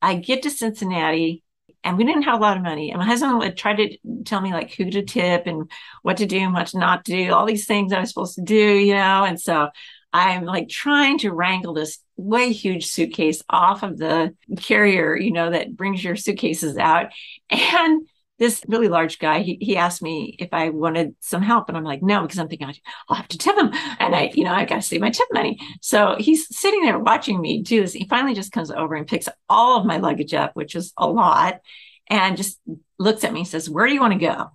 I 0.01 0.17
get 0.17 0.43
to 0.43 0.51
Cincinnati 0.51 1.43
and 1.85 1.97
we 1.97 2.05
didn't 2.05 2.23
have 2.23 2.39
a 2.39 2.43
lot 2.43 2.57
of 2.57 2.63
money. 2.63 2.91
And 2.91 2.99
my 2.99 3.05
husband 3.07 3.39
would 3.39 3.57
try 3.57 3.75
to 3.75 3.99
tell 4.25 4.41
me 4.41 4.53
like 4.53 4.75
who 4.75 4.91
to 4.91 5.03
tip 5.03 5.47
and 5.47 5.71
what 6.03 6.19
to 6.19 6.27
do 6.27 6.39
and 6.39 6.53
what 6.53 6.61
not 6.61 6.67
to 6.69 6.79
not 6.79 7.05
do, 7.05 7.33
all 7.33 7.47
these 7.47 7.67
things 7.67 7.93
I 7.93 8.01
was 8.01 8.11
supposed 8.11 8.35
to 8.37 8.43
do, 8.43 8.55
you 8.55 8.95
know. 8.95 9.25
And 9.25 9.41
so 9.41 9.69
I'm 10.13 10.45
like 10.45 10.69
trying 10.69 11.19
to 11.19 11.33
wrangle 11.33 11.75
this 11.75 11.99
way 12.19 12.53
huge 12.53 12.87
suitcase 12.87 13.43
off 13.49 13.83
of 13.83 13.97
the 13.97 14.35
carrier, 14.59 15.17
you 15.17 15.31
know, 15.31 15.51
that 15.51 15.75
brings 15.75 16.05
your 16.05 16.17
suitcases 16.17 16.77
out. 16.77 17.13
And 17.49 18.07
this 18.39 18.63
really 18.69 18.89
large 18.89 19.19
guy, 19.19 19.41
he, 19.41 19.57
he 19.61 19.77
asked 19.77 20.03
me 20.03 20.37
if 20.39 20.51
I 20.53 20.69
wanted 20.69 21.17
some 21.21 21.43
help. 21.43 21.69
And 21.69 21.79
I'm 21.79 21.85
like, 21.85 22.03
no, 22.03 22.23
because 22.23 22.39
I'm 22.39 22.49
thinking 22.49 22.73
I'll 23.09 23.17
have 23.17 23.29
to 23.29 23.39
tip 23.39 23.57
him. 23.57 23.71
And 23.99 24.15
I, 24.15 24.31
you 24.35 24.45
know, 24.45 24.53
I've 24.53 24.69
got 24.69 24.77
to 24.77 24.83
save 24.83 25.01
my 25.01 25.11
tip 25.11 25.29
money. 25.33 25.59
So 25.81 26.17
he's 26.19 26.55
sitting 26.57 26.83
there 26.83 26.99
watching 26.99 27.41
me 27.41 27.63
do 27.63 27.81
this. 27.81 27.93
He 27.93 28.07
finally 28.07 28.35
just 28.35 28.53
comes 28.53 28.71
over 28.71 28.95
and 28.95 29.07
picks 29.07 29.29
all 29.49 29.81
of 29.81 29.87
my 29.87 29.97
luggage 29.97 30.35
up, 30.35 30.55
which 30.55 30.75
is 30.75 30.93
a 30.97 31.09
lot, 31.09 31.61
and 32.09 32.37
just 32.37 32.61
looks 32.99 33.25
at 33.25 33.33
me 33.33 33.41
and 33.41 33.49
says, 33.49 33.71
where 33.71 33.87
do 33.87 33.95
you 33.95 34.01
want 34.01 34.13
to 34.13 34.19
go? 34.19 34.51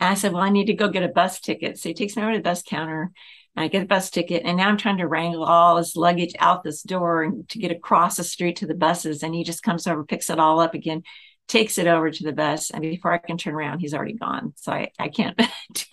And 0.00 0.10
I 0.10 0.14
said, 0.14 0.32
well, 0.32 0.42
I 0.42 0.50
need 0.50 0.66
to 0.66 0.74
go 0.74 0.88
get 0.88 1.04
a 1.04 1.08
bus 1.08 1.40
ticket. 1.40 1.78
So 1.78 1.88
he 1.88 1.94
takes 1.94 2.16
me 2.16 2.22
over 2.22 2.32
to 2.32 2.38
the 2.38 2.42
bus 2.42 2.62
counter 2.62 3.12
I 3.56 3.68
get 3.68 3.82
a 3.82 3.86
bus 3.86 4.10
ticket, 4.10 4.42
and 4.44 4.56
now 4.56 4.68
I'm 4.68 4.78
trying 4.78 4.98
to 4.98 5.06
wrangle 5.06 5.44
all 5.44 5.76
his 5.76 5.94
luggage 5.94 6.34
out 6.38 6.62
this 6.62 6.82
door 6.82 7.22
and 7.22 7.48
to 7.50 7.58
get 7.58 7.70
across 7.70 8.16
the 8.16 8.24
street 8.24 8.56
to 8.56 8.66
the 8.66 8.74
buses. 8.74 9.22
And 9.22 9.34
he 9.34 9.44
just 9.44 9.62
comes 9.62 9.86
over, 9.86 10.04
picks 10.04 10.30
it 10.30 10.38
all 10.38 10.60
up 10.60 10.74
again, 10.74 11.02
takes 11.48 11.76
it 11.76 11.86
over 11.86 12.10
to 12.10 12.24
the 12.24 12.32
bus, 12.32 12.70
and 12.70 12.80
before 12.80 13.12
I 13.12 13.18
can 13.18 13.36
turn 13.36 13.54
around, 13.54 13.80
he's 13.80 13.92
already 13.94 14.14
gone. 14.14 14.54
So 14.56 14.72
I, 14.72 14.90
I 14.98 15.08
can't. 15.08 15.40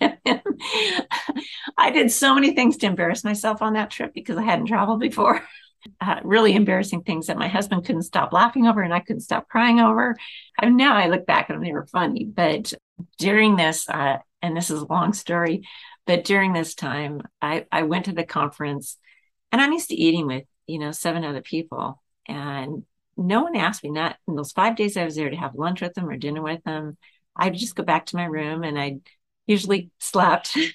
I 1.76 1.90
did 1.90 2.10
so 2.10 2.34
many 2.34 2.54
things 2.54 2.78
to 2.78 2.86
embarrass 2.86 3.24
myself 3.24 3.60
on 3.60 3.74
that 3.74 3.90
trip 3.90 4.14
because 4.14 4.38
I 4.38 4.42
hadn't 4.42 4.66
traveled 4.66 5.00
before. 5.00 5.42
Uh, 5.98 6.20
really 6.24 6.54
embarrassing 6.54 7.02
things 7.02 7.28
that 7.28 7.38
my 7.38 7.48
husband 7.48 7.86
couldn't 7.86 8.02
stop 8.02 8.34
laughing 8.34 8.66
over 8.66 8.82
and 8.82 8.92
I 8.92 9.00
couldn't 9.00 9.22
stop 9.22 9.48
crying 9.48 9.80
over. 9.80 10.14
And 10.60 10.76
now 10.76 10.94
I 10.94 11.06
look 11.06 11.24
back 11.24 11.48
and 11.48 11.64
they 11.64 11.72
were 11.72 11.86
funny. 11.86 12.26
But 12.26 12.74
during 13.16 13.56
this, 13.56 13.88
uh, 13.88 14.18
and 14.42 14.54
this 14.54 14.70
is 14.70 14.82
a 14.82 14.84
long 14.84 15.14
story, 15.14 15.66
but 16.06 16.24
during 16.24 16.52
this 16.52 16.74
time, 16.74 17.22
I, 17.40 17.66
I 17.70 17.82
went 17.82 18.06
to 18.06 18.12
the 18.12 18.24
conference 18.24 18.96
and 19.52 19.60
I'm 19.60 19.72
used 19.72 19.88
to 19.88 19.94
eating 19.94 20.26
with, 20.26 20.44
you 20.66 20.78
know, 20.78 20.92
seven 20.92 21.24
other 21.24 21.42
people. 21.42 22.02
And 22.26 22.84
no 23.16 23.42
one 23.42 23.56
asked 23.56 23.84
me 23.84 23.90
not 23.90 24.16
in 24.26 24.34
those 24.34 24.52
five 24.52 24.76
days 24.76 24.96
I 24.96 25.04
was 25.04 25.16
there 25.16 25.30
to 25.30 25.36
have 25.36 25.54
lunch 25.54 25.82
with 25.82 25.94
them 25.94 26.08
or 26.08 26.16
dinner 26.16 26.42
with 26.42 26.62
them. 26.64 26.96
I'd 27.36 27.54
just 27.54 27.76
go 27.76 27.82
back 27.82 28.06
to 28.06 28.16
my 28.16 28.24
room 28.24 28.64
and 28.64 28.78
I 28.78 28.98
usually 29.46 29.90
slept. 29.98 30.56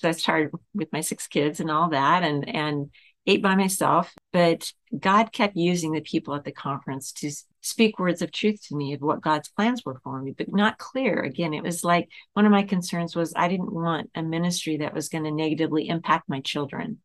So 0.00 0.08
I 0.08 0.12
started 0.12 0.52
with 0.72 0.90
my 0.94 1.02
six 1.02 1.26
kids 1.26 1.60
and 1.60 1.70
all 1.70 1.90
that 1.90 2.22
and 2.22 2.48
and 2.48 2.90
ate 3.30 3.42
by 3.42 3.54
myself. 3.54 4.14
But 4.32 4.72
God 4.98 5.32
kept 5.32 5.56
using 5.56 5.92
the 5.92 6.00
people 6.00 6.34
at 6.34 6.44
the 6.44 6.52
conference 6.52 7.12
to 7.12 7.30
speak 7.60 7.98
words 7.98 8.22
of 8.22 8.32
truth 8.32 8.66
to 8.68 8.76
me 8.76 8.94
of 8.94 9.02
what 9.02 9.20
God's 9.20 9.48
plans 9.48 9.84
were 9.84 10.00
for 10.02 10.20
me, 10.20 10.32
but 10.36 10.52
not 10.52 10.78
clear. 10.78 11.22
Again, 11.22 11.54
it 11.54 11.62
was 11.62 11.84
like 11.84 12.08
one 12.32 12.46
of 12.46 12.52
my 12.52 12.62
concerns 12.62 13.14
was 13.14 13.32
I 13.36 13.48
didn't 13.48 13.72
want 13.72 14.10
a 14.14 14.22
ministry 14.22 14.78
that 14.78 14.94
was 14.94 15.08
going 15.08 15.24
to 15.24 15.30
negatively 15.30 15.88
impact 15.88 16.28
my 16.28 16.40
children. 16.40 16.98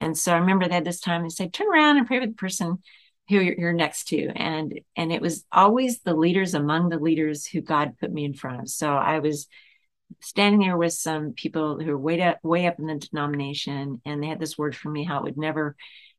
And 0.00 0.16
so 0.16 0.32
I 0.32 0.38
remember 0.38 0.68
that 0.68 0.84
this 0.84 1.00
time 1.00 1.22
they 1.22 1.30
said, 1.30 1.52
turn 1.52 1.68
around 1.68 1.96
and 1.96 2.06
pray 2.06 2.20
with 2.20 2.30
the 2.30 2.34
person 2.34 2.82
who 3.28 3.36
you're, 3.36 3.54
you're 3.58 3.72
next 3.72 4.08
to. 4.08 4.28
And 4.28 4.80
and 4.94 5.12
it 5.12 5.22
was 5.22 5.44
always 5.50 6.00
the 6.00 6.14
leaders 6.14 6.54
among 6.54 6.88
the 6.88 6.98
leaders 6.98 7.46
who 7.46 7.60
God 7.60 7.98
put 7.98 8.12
me 8.12 8.24
in 8.24 8.34
front 8.34 8.60
of. 8.60 8.68
So 8.68 8.94
I 8.94 9.20
was 9.20 9.48
standing 10.20 10.60
there 10.60 10.76
with 10.76 10.92
some 10.92 11.32
people 11.32 11.78
who 11.78 11.90
were 11.90 11.98
way 11.98 12.20
up 12.22 12.38
way 12.42 12.66
up 12.66 12.78
in 12.78 12.86
the 12.86 12.94
denomination, 12.94 14.00
and 14.04 14.22
they 14.22 14.28
had 14.28 14.40
this 14.40 14.58
word 14.58 14.76
for 14.76 14.90
me 14.90 15.04
how 15.04 15.18
it 15.18 15.24
would 15.24 15.38
never 15.38 15.76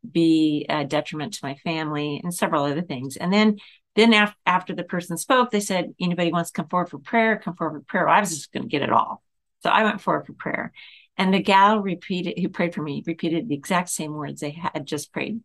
be 0.10 0.66
a 0.70 0.86
detriment 0.86 1.34
to 1.34 1.40
my 1.44 1.56
family 1.56 2.22
and 2.24 2.34
several 2.34 2.64
other 2.64 2.82
things. 2.82 3.18
And 3.18 3.34
then 3.34 3.58
then 3.96 4.14
after, 4.14 4.38
after 4.46 4.76
the 4.76 4.84
person 4.84 5.18
spoke, 5.18 5.50
they 5.50 5.60
said, 5.60 5.96
anybody 6.00 6.32
wants 6.32 6.52
to 6.52 6.62
come 6.62 6.70
forward 6.70 6.90
for 6.90 7.00
prayer, 7.00 7.42
come 7.44 7.56
forward 7.56 7.80
for 7.80 7.86
prayer. 7.86 8.06
Well, 8.06 8.14
I 8.14 8.20
was 8.20 8.30
just 8.30 8.54
going 8.54 8.64
to 8.64 8.70
get 8.70 8.84
it 8.84 8.92
all. 8.92 9.24
So 9.64 9.72
I 9.72 9.84
went 9.84 10.02
forward 10.02 10.28
for 10.28 10.34
prayer. 10.34 10.72
And 11.18 11.34
the 11.34 11.42
gal 11.42 11.80
repeated, 11.80 12.38
who 12.38 12.48
prayed 12.48 12.76
for 12.76 12.84
me, 12.84 13.04
repeated 13.08 13.50
the 13.50 13.56
exact 13.56 13.90
same 13.90 14.14
words 14.14 14.40
they 14.40 14.52
had 14.52 14.86
just 14.86 15.12
prayed 15.12 15.42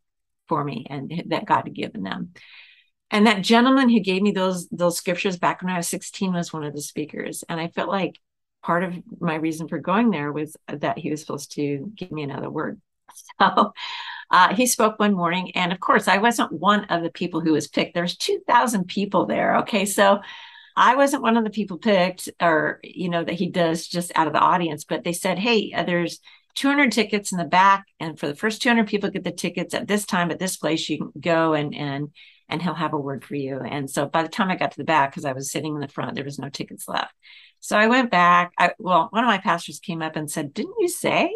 for 0.49 0.63
me 0.63 0.87
and 0.91 1.25
that 1.29 1.47
God 1.47 1.63
had 1.65 1.75
given 1.75 2.03
them. 2.03 2.35
And 3.11 3.27
that 3.27 3.43
gentleman 3.43 3.89
who 3.89 4.01
gave 4.01 4.21
me 4.21 4.33
those 4.33 4.69
those 4.69 4.99
scriptures 4.99 5.39
back 5.39 5.63
when 5.63 5.73
I 5.73 5.79
was 5.79 5.89
16 5.89 6.35
was 6.35 6.53
one 6.53 6.65
of 6.65 6.75
the 6.75 6.83
speakers. 6.83 7.45
And 7.49 7.59
I 7.59 7.69
felt 7.69 7.89
like 7.89 8.19
part 8.63 8.85
of 8.85 8.95
my 9.21 9.35
reason 9.35 9.69
for 9.69 9.79
going 9.79 10.11
there 10.11 10.33
was 10.33 10.57
that 10.69 10.99
he 10.99 11.11
was 11.11 11.21
supposed 11.21 11.53
to 11.53 11.91
give 11.95 12.13
me 12.13 12.23
another 12.23 12.51
word. 12.51 12.81
So 13.39 13.73
uh, 14.31 14.55
he 14.55 14.67
spoke 14.67 14.99
one 14.99 15.13
morning, 15.13 15.51
and 15.55 15.73
of 15.73 15.81
course, 15.81 16.09
I 16.09 16.17
wasn't 16.17 16.53
one 16.53 16.87
of 16.87 17.03
the 17.03 17.11
people 17.11 17.41
who 17.41 17.53
was 17.53 17.69
picked. 17.69 17.93
There's 17.95 18.17
2,000 18.17 18.87
people 18.87 19.27
there. 19.27 19.59
Okay, 19.59 19.85
so 19.85 20.21
I 20.75 20.97
wasn't 20.97 21.23
one 21.23 21.37
of 21.37 21.45
the 21.45 21.51
people 21.51 21.77
picked, 21.79 22.31
or 22.41 22.81
you 22.83 23.11
know 23.11 23.23
that 23.23 23.35
he 23.35 23.51
does 23.51 23.87
just 23.87 24.13
out 24.15 24.27
of 24.27 24.33
the 24.33 24.39
audience. 24.41 24.85
But 24.85 25.05
they 25.05 25.13
said, 25.13 25.39
"Hey, 25.39 25.73
uh, 25.75 25.83
there's 25.85 26.21
200 26.55 26.93
tickets 26.93 27.33
in 27.33 27.39
the 27.39 27.45
back, 27.45 27.85
and 28.01 28.19
for 28.19 28.27
the 28.27 28.35
first 28.35 28.63
200 28.63 28.87
people 28.87 29.11
get 29.11 29.25
the 29.25 29.33
tickets 29.33 29.75
at 29.75 29.89
this 29.89 30.07
time 30.07 30.31
at 30.31 30.39
this 30.39 30.57
place, 30.57 30.89
you 30.89 30.99
can 30.99 31.13
go 31.21 31.53
and 31.55 31.75
and 31.75 32.09
and 32.49 32.63
he'll 32.63 32.75
have 32.75 32.95
a 32.95 32.99
word 32.99 33.25
for 33.25 33.35
you." 33.35 33.61
And 33.61 33.91
so 33.91 34.07
by 34.07 34.23
the 34.23 34.29
time 34.31 34.51
I 34.51 34.57
got 34.57 34.71
to 34.73 34.79
the 34.79 34.85
back, 34.85 35.11
because 35.11 35.27
I 35.27 35.33
was 35.33 35.51
sitting 35.53 35.75
in 35.75 35.81
the 35.81 35.89
front, 35.89 36.15
there 36.15 36.25
was 36.25 36.39
no 36.39 36.49
tickets 36.49 36.89
left. 36.89 37.15
So 37.63 37.79
I 37.79 37.87
went 37.87 38.11
back. 38.11 38.53
I, 38.59 38.73
well, 38.79 39.07
one 39.11 39.23
of 39.23 39.29
my 39.29 39.39
pastors 39.39 39.79
came 39.79 40.03
up 40.03 40.17
and 40.17 40.31
said, 40.31 40.53
"Didn't 40.53 40.75
you 40.81 40.89
say?" 40.89 41.33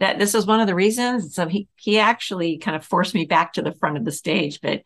that 0.00 0.18
this 0.18 0.34
was 0.34 0.46
one 0.46 0.58
of 0.58 0.66
the 0.66 0.74
reasons. 0.74 1.32
So 1.32 1.46
he 1.46 1.68
he 1.76 2.00
actually 2.00 2.58
kind 2.58 2.76
of 2.76 2.84
forced 2.84 3.14
me 3.14 3.24
back 3.24 3.52
to 3.52 3.62
the 3.62 3.72
front 3.72 3.96
of 3.96 4.04
the 4.04 4.10
stage, 4.10 4.60
but 4.60 4.82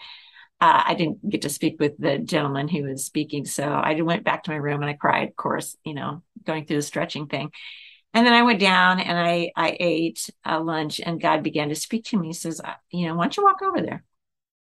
uh, 0.61 0.83
I 0.87 0.95
didn't 0.95 1.29
get 1.29 1.43
to 1.43 1.49
speak 1.49 1.81
with 1.81 1.97
the 1.99 2.19
gentleman 2.19 2.69
who 2.69 2.83
was 2.83 3.07
speaking. 3.07 3.47
So 3.47 3.65
I 3.65 3.99
went 4.03 4.25
back 4.25 4.45
to 4.45 4.51
my 4.51 4.57
room 4.57 4.83
and 4.83 4.91
I 4.91 4.95
cried, 4.95 5.29
of 5.29 5.37
course, 5.37 5.77
you 5.85 5.95
know, 5.95 6.23
going 6.45 6.67
through 6.67 6.77
the 6.77 6.83
stretching 6.83 7.29
thing. 7.29 7.51
And 8.13 8.27
then 8.27 8.35
I 8.35 8.43
went 8.43 8.61
down 8.61 9.01
and 9.01 9.19
I 9.19 9.53
I 9.57 9.77
ate 9.81 10.29
a 10.45 10.61
lunch 10.61 11.01
and 11.01 11.21
God 11.21 11.43
began 11.43 11.71
to 11.71 11.75
speak 11.75 12.05
to 12.07 12.19
me. 12.19 12.29
He 12.29 12.33
says, 12.35 12.61
uh, 12.63 12.75
you 12.91 13.07
know, 13.07 13.15
why 13.15 13.25
don't 13.25 13.37
you 13.39 13.45
walk 13.45 13.63
over 13.63 13.81
there? 13.81 14.05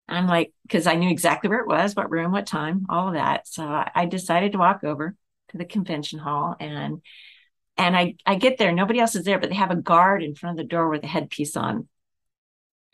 I'm 0.08 0.28
like, 0.28 0.54
because 0.64 0.88
I 0.88 0.96
knew 0.96 1.10
exactly 1.10 1.50
where 1.50 1.60
it 1.60 1.68
was, 1.68 1.96
what 1.96 2.12
room, 2.12 2.32
what 2.32 2.48
time, 2.48 2.88
all 2.90 3.10
of 3.10 3.14
that. 3.14 3.48
So 3.48 3.64
I 3.64 4.08
decided 4.08 4.54
to 4.54 4.58
walk 4.58 4.84
over 4.84 5.16
to 5.52 5.58
the 5.58 5.66
convention 5.66 6.20
hall 6.20 6.56
and 6.60 7.02
and 7.78 7.96
I, 7.96 8.16
I 8.26 8.36
get 8.36 8.58
there, 8.58 8.72
nobody 8.72 9.00
else 9.00 9.16
is 9.16 9.24
there, 9.24 9.40
but 9.40 9.50
they 9.50 9.56
have 9.56 9.72
a 9.72 9.76
guard 9.76 10.24
in 10.24 10.36
front 10.36 10.60
of 10.60 10.64
the 10.64 10.70
door 10.70 10.90
with 10.90 11.04
a 11.04 11.08
headpiece 11.08 11.56
on. 11.56 11.88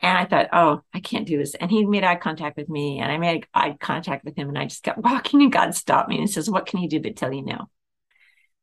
And 0.00 0.16
I 0.16 0.24
thought, 0.24 0.48
oh, 0.52 0.82
I 0.94 1.00
can't 1.00 1.26
do 1.26 1.36
this. 1.36 1.54
And 1.54 1.70
he 1.70 1.84
made 1.84 2.04
eye 2.04 2.16
contact 2.16 2.56
with 2.56 2.68
me, 2.68 3.00
and 3.00 3.10
I 3.10 3.18
made 3.18 3.46
eye 3.52 3.76
contact 3.78 4.24
with 4.24 4.36
him, 4.36 4.48
and 4.48 4.58
I 4.58 4.64
just 4.64 4.84
kept 4.84 4.98
walking, 5.02 5.42
and 5.42 5.52
God 5.52 5.74
stopped 5.74 6.08
me 6.08 6.18
and 6.18 6.30
says, 6.30 6.48
What 6.48 6.66
can 6.66 6.80
you 6.80 6.88
do 6.88 7.00
but 7.00 7.16
tell 7.16 7.32
you 7.32 7.44
no? 7.44 7.68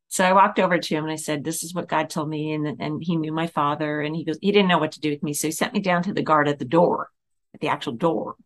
So 0.08 0.24
I 0.24 0.32
walked 0.32 0.58
over 0.58 0.78
to 0.78 0.94
him 0.94 1.04
and 1.04 1.12
I 1.12 1.16
said, 1.16 1.44
This 1.44 1.62
is 1.62 1.74
what 1.74 1.88
God 1.88 2.08
told 2.08 2.28
me. 2.28 2.52
And, 2.52 2.80
and 2.80 3.02
he 3.02 3.16
knew 3.16 3.32
my 3.32 3.48
father, 3.48 4.00
and 4.00 4.16
he 4.16 4.24
goes, 4.24 4.38
He 4.40 4.50
didn't 4.50 4.68
know 4.68 4.78
what 4.78 4.92
to 4.92 5.00
do 5.00 5.10
with 5.10 5.22
me. 5.22 5.34
So 5.34 5.48
he 5.48 5.52
sent 5.52 5.74
me 5.74 5.80
down 5.80 6.02
to 6.04 6.14
the 6.14 6.22
guard 6.22 6.48
at 6.48 6.58
the 6.58 6.64
door, 6.64 7.10
at 7.54 7.60
the 7.60 7.68
actual 7.68 7.92
door. 7.92 8.36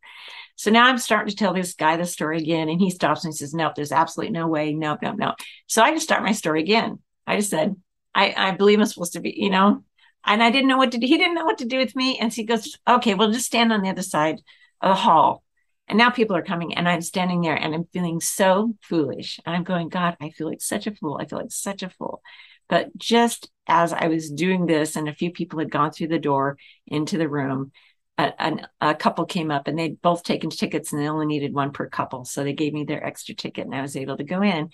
So 0.60 0.70
now 0.70 0.84
I'm 0.84 0.98
starting 0.98 1.30
to 1.30 1.34
tell 1.34 1.54
this 1.54 1.72
guy 1.72 1.96
the 1.96 2.04
story 2.04 2.36
again, 2.36 2.68
and 2.68 2.78
he 2.78 2.90
stops 2.90 3.24
and 3.24 3.32
he 3.32 3.36
says, 3.38 3.54
Nope, 3.54 3.76
there's 3.76 3.92
absolutely 3.92 4.32
no 4.32 4.46
way. 4.46 4.74
Nope, 4.74 4.98
nope, 5.00 5.16
nope. 5.16 5.36
So 5.66 5.82
I 5.82 5.94
just 5.94 6.04
start 6.04 6.22
my 6.22 6.32
story 6.32 6.60
again. 6.60 6.98
I 7.26 7.36
just 7.36 7.48
said, 7.48 7.76
I, 8.14 8.34
I 8.36 8.50
believe 8.50 8.78
I'm 8.78 8.84
supposed 8.84 9.14
to 9.14 9.20
be, 9.20 9.32
you 9.34 9.48
know, 9.48 9.82
and 10.26 10.42
I 10.42 10.50
didn't 10.50 10.68
know 10.68 10.76
what 10.76 10.92
to 10.92 10.98
do. 10.98 11.06
He 11.06 11.16
didn't 11.16 11.34
know 11.34 11.46
what 11.46 11.56
to 11.58 11.64
do 11.64 11.78
with 11.78 11.96
me. 11.96 12.18
And 12.18 12.30
so 12.30 12.42
he 12.42 12.44
goes, 12.44 12.76
okay, 12.86 13.14
well, 13.14 13.32
just 13.32 13.46
stand 13.46 13.72
on 13.72 13.80
the 13.80 13.88
other 13.88 14.02
side 14.02 14.42
of 14.82 14.90
the 14.90 14.94
hall. 14.96 15.42
And 15.88 15.96
now 15.96 16.10
people 16.10 16.36
are 16.36 16.42
coming 16.42 16.74
and 16.74 16.86
I'm 16.86 17.00
standing 17.00 17.40
there 17.40 17.56
and 17.56 17.74
I'm 17.74 17.86
feeling 17.90 18.20
so 18.20 18.74
foolish. 18.82 19.40
And 19.46 19.56
I'm 19.56 19.64
going, 19.64 19.88
God, 19.88 20.18
I 20.20 20.28
feel 20.28 20.46
like 20.46 20.60
such 20.60 20.86
a 20.86 20.94
fool. 20.94 21.18
I 21.18 21.24
feel 21.24 21.38
like 21.38 21.52
such 21.52 21.82
a 21.82 21.88
fool. 21.88 22.20
But 22.68 22.94
just 22.98 23.50
as 23.66 23.94
I 23.94 24.08
was 24.08 24.30
doing 24.30 24.66
this 24.66 24.94
and 24.94 25.08
a 25.08 25.14
few 25.14 25.32
people 25.32 25.58
had 25.58 25.70
gone 25.70 25.90
through 25.90 26.08
the 26.08 26.18
door 26.18 26.58
into 26.86 27.16
the 27.16 27.30
room, 27.30 27.72
a, 28.20 28.32
a, 28.38 28.90
a, 28.90 28.94
couple 28.94 29.24
came 29.24 29.50
up 29.50 29.68
and 29.68 29.78
they'd 29.78 30.00
both 30.00 30.22
taken 30.22 30.50
tickets 30.50 30.92
and 30.92 31.00
they 31.00 31.08
only 31.08 31.26
needed 31.26 31.54
one 31.54 31.72
per 31.72 31.88
couple. 31.88 32.24
So 32.24 32.44
they 32.44 32.52
gave 32.52 32.72
me 32.72 32.84
their 32.84 33.04
extra 33.04 33.34
ticket 33.34 33.66
and 33.66 33.74
I 33.74 33.82
was 33.82 33.96
able 33.96 34.16
to 34.16 34.24
go 34.24 34.42
in. 34.42 34.70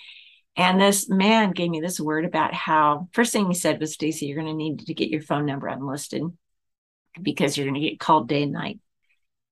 And 0.56 0.80
this 0.80 1.08
man 1.08 1.52
gave 1.52 1.70
me 1.70 1.80
this 1.80 2.00
word 2.00 2.24
about 2.24 2.54
how 2.54 3.08
first 3.12 3.32
thing 3.32 3.46
he 3.46 3.54
said 3.54 3.78
was, 3.78 3.92
Stacy, 3.92 4.26
you're 4.26 4.40
going 4.40 4.52
to 4.52 4.54
need 4.54 4.86
to 4.86 4.94
get 4.94 5.10
your 5.10 5.20
phone 5.20 5.44
number 5.44 5.66
unlisted 5.66 6.22
because 7.20 7.56
you're 7.56 7.66
going 7.66 7.80
to 7.80 7.88
get 7.88 8.00
called 8.00 8.28
day 8.28 8.44
and 8.44 8.52
night. 8.52 8.80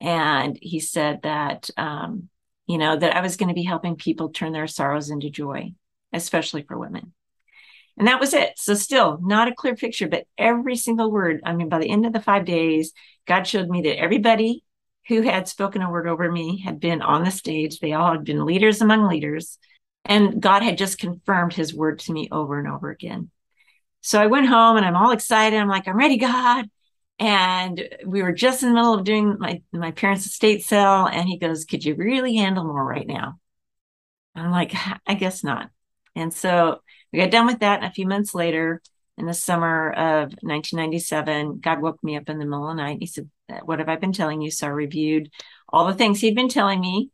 And 0.00 0.58
he 0.60 0.80
said 0.80 1.20
that, 1.22 1.68
um, 1.76 2.28
you 2.66 2.78
know, 2.78 2.96
that 2.96 3.16
I 3.16 3.20
was 3.20 3.36
going 3.36 3.48
to 3.48 3.54
be 3.54 3.64
helping 3.64 3.96
people 3.96 4.30
turn 4.30 4.52
their 4.52 4.66
sorrows 4.66 5.10
into 5.10 5.30
joy, 5.30 5.74
especially 6.12 6.62
for 6.62 6.78
women. 6.78 7.12
And 7.96 8.08
that 8.08 8.20
was 8.20 8.34
it. 8.34 8.52
So, 8.56 8.74
still 8.74 9.18
not 9.22 9.48
a 9.48 9.54
clear 9.54 9.76
picture, 9.76 10.08
but 10.08 10.26
every 10.36 10.76
single 10.76 11.10
word. 11.10 11.40
I 11.44 11.54
mean, 11.54 11.68
by 11.68 11.78
the 11.78 11.90
end 11.90 12.06
of 12.06 12.12
the 12.12 12.20
five 12.20 12.44
days, 12.44 12.92
God 13.26 13.46
showed 13.46 13.68
me 13.68 13.82
that 13.82 13.98
everybody 13.98 14.64
who 15.08 15.22
had 15.22 15.48
spoken 15.48 15.82
a 15.82 15.90
word 15.90 16.08
over 16.08 16.30
me 16.30 16.60
had 16.60 16.80
been 16.80 17.02
on 17.02 17.24
the 17.24 17.30
stage. 17.30 17.78
They 17.78 17.92
all 17.92 18.12
had 18.12 18.24
been 18.24 18.46
leaders 18.46 18.80
among 18.80 19.08
leaders. 19.08 19.58
And 20.04 20.40
God 20.40 20.62
had 20.62 20.78
just 20.78 20.98
confirmed 20.98 21.52
his 21.52 21.74
word 21.74 22.00
to 22.00 22.12
me 22.12 22.28
over 22.30 22.58
and 22.58 22.68
over 22.68 22.90
again. 22.90 23.30
So 24.00 24.20
I 24.20 24.26
went 24.26 24.46
home 24.46 24.76
and 24.76 24.84
I'm 24.84 24.96
all 24.96 25.12
excited. 25.12 25.58
I'm 25.58 25.68
like, 25.68 25.88
I'm 25.88 25.96
ready, 25.96 26.18
God. 26.18 26.66
And 27.18 27.88
we 28.04 28.22
were 28.22 28.32
just 28.32 28.62
in 28.62 28.70
the 28.70 28.74
middle 28.74 28.94
of 28.94 29.04
doing 29.04 29.36
my, 29.38 29.62
my 29.72 29.92
parents' 29.92 30.26
estate 30.26 30.64
sale. 30.64 31.06
And 31.06 31.28
he 31.28 31.38
goes, 31.38 31.64
Could 31.64 31.84
you 31.84 31.94
really 31.94 32.36
handle 32.36 32.64
more 32.64 32.84
right 32.84 33.06
now? 33.06 33.38
I'm 34.34 34.50
like, 34.50 34.74
I 35.06 35.14
guess 35.14 35.44
not. 35.44 35.70
And 36.16 36.32
so 36.34 36.80
we 37.14 37.20
got 37.20 37.30
done 37.30 37.46
with 37.46 37.60
that. 37.60 37.76
And 37.76 37.86
a 37.86 37.94
few 37.94 38.06
months 38.06 38.34
later, 38.34 38.82
in 39.16 39.26
the 39.26 39.34
summer 39.34 39.92
of 39.92 40.32
1997, 40.42 41.60
God 41.60 41.80
woke 41.80 42.02
me 42.02 42.16
up 42.16 42.28
in 42.28 42.38
the 42.38 42.44
middle 42.44 42.68
of 42.68 42.76
the 42.76 42.82
night. 42.82 42.98
He 42.98 43.06
said, 43.06 43.30
What 43.64 43.78
have 43.78 43.88
I 43.88 43.94
been 43.94 44.12
telling 44.12 44.42
you? 44.42 44.50
So 44.50 44.66
I 44.66 44.70
reviewed 44.70 45.30
all 45.68 45.86
the 45.86 45.94
things 45.94 46.20
he'd 46.20 46.34
been 46.34 46.48
telling 46.48 46.80
me 46.80 47.10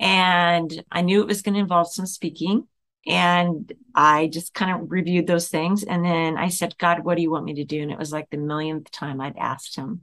and 0.00 0.84
I 0.90 1.02
knew 1.02 1.20
it 1.20 1.28
was 1.28 1.42
going 1.42 1.54
to 1.54 1.60
involve 1.60 1.92
some 1.92 2.06
speaking. 2.06 2.66
And 3.06 3.72
I 3.94 4.26
just 4.26 4.52
kind 4.52 4.82
of 4.82 4.90
reviewed 4.90 5.28
those 5.28 5.48
things. 5.48 5.84
And 5.84 6.04
then 6.04 6.36
I 6.36 6.48
said, 6.48 6.76
God, 6.76 7.04
what 7.04 7.14
do 7.14 7.22
you 7.22 7.30
want 7.30 7.44
me 7.44 7.54
to 7.54 7.64
do? 7.64 7.82
And 7.82 7.92
it 7.92 7.98
was 7.98 8.12
like 8.12 8.28
the 8.30 8.36
millionth 8.36 8.90
time 8.90 9.20
I'd 9.20 9.38
asked 9.38 9.76
him. 9.76 10.00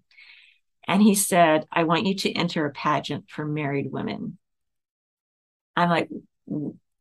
And 0.87 1.01
he 1.01 1.15
said, 1.15 1.65
I 1.69 1.83
want 1.83 2.05
you 2.05 2.15
to 2.15 2.31
enter 2.31 2.65
a 2.65 2.71
pageant 2.71 3.29
for 3.29 3.45
married 3.45 3.91
women. 3.91 4.37
I'm 5.75 5.89
like, 5.89 6.07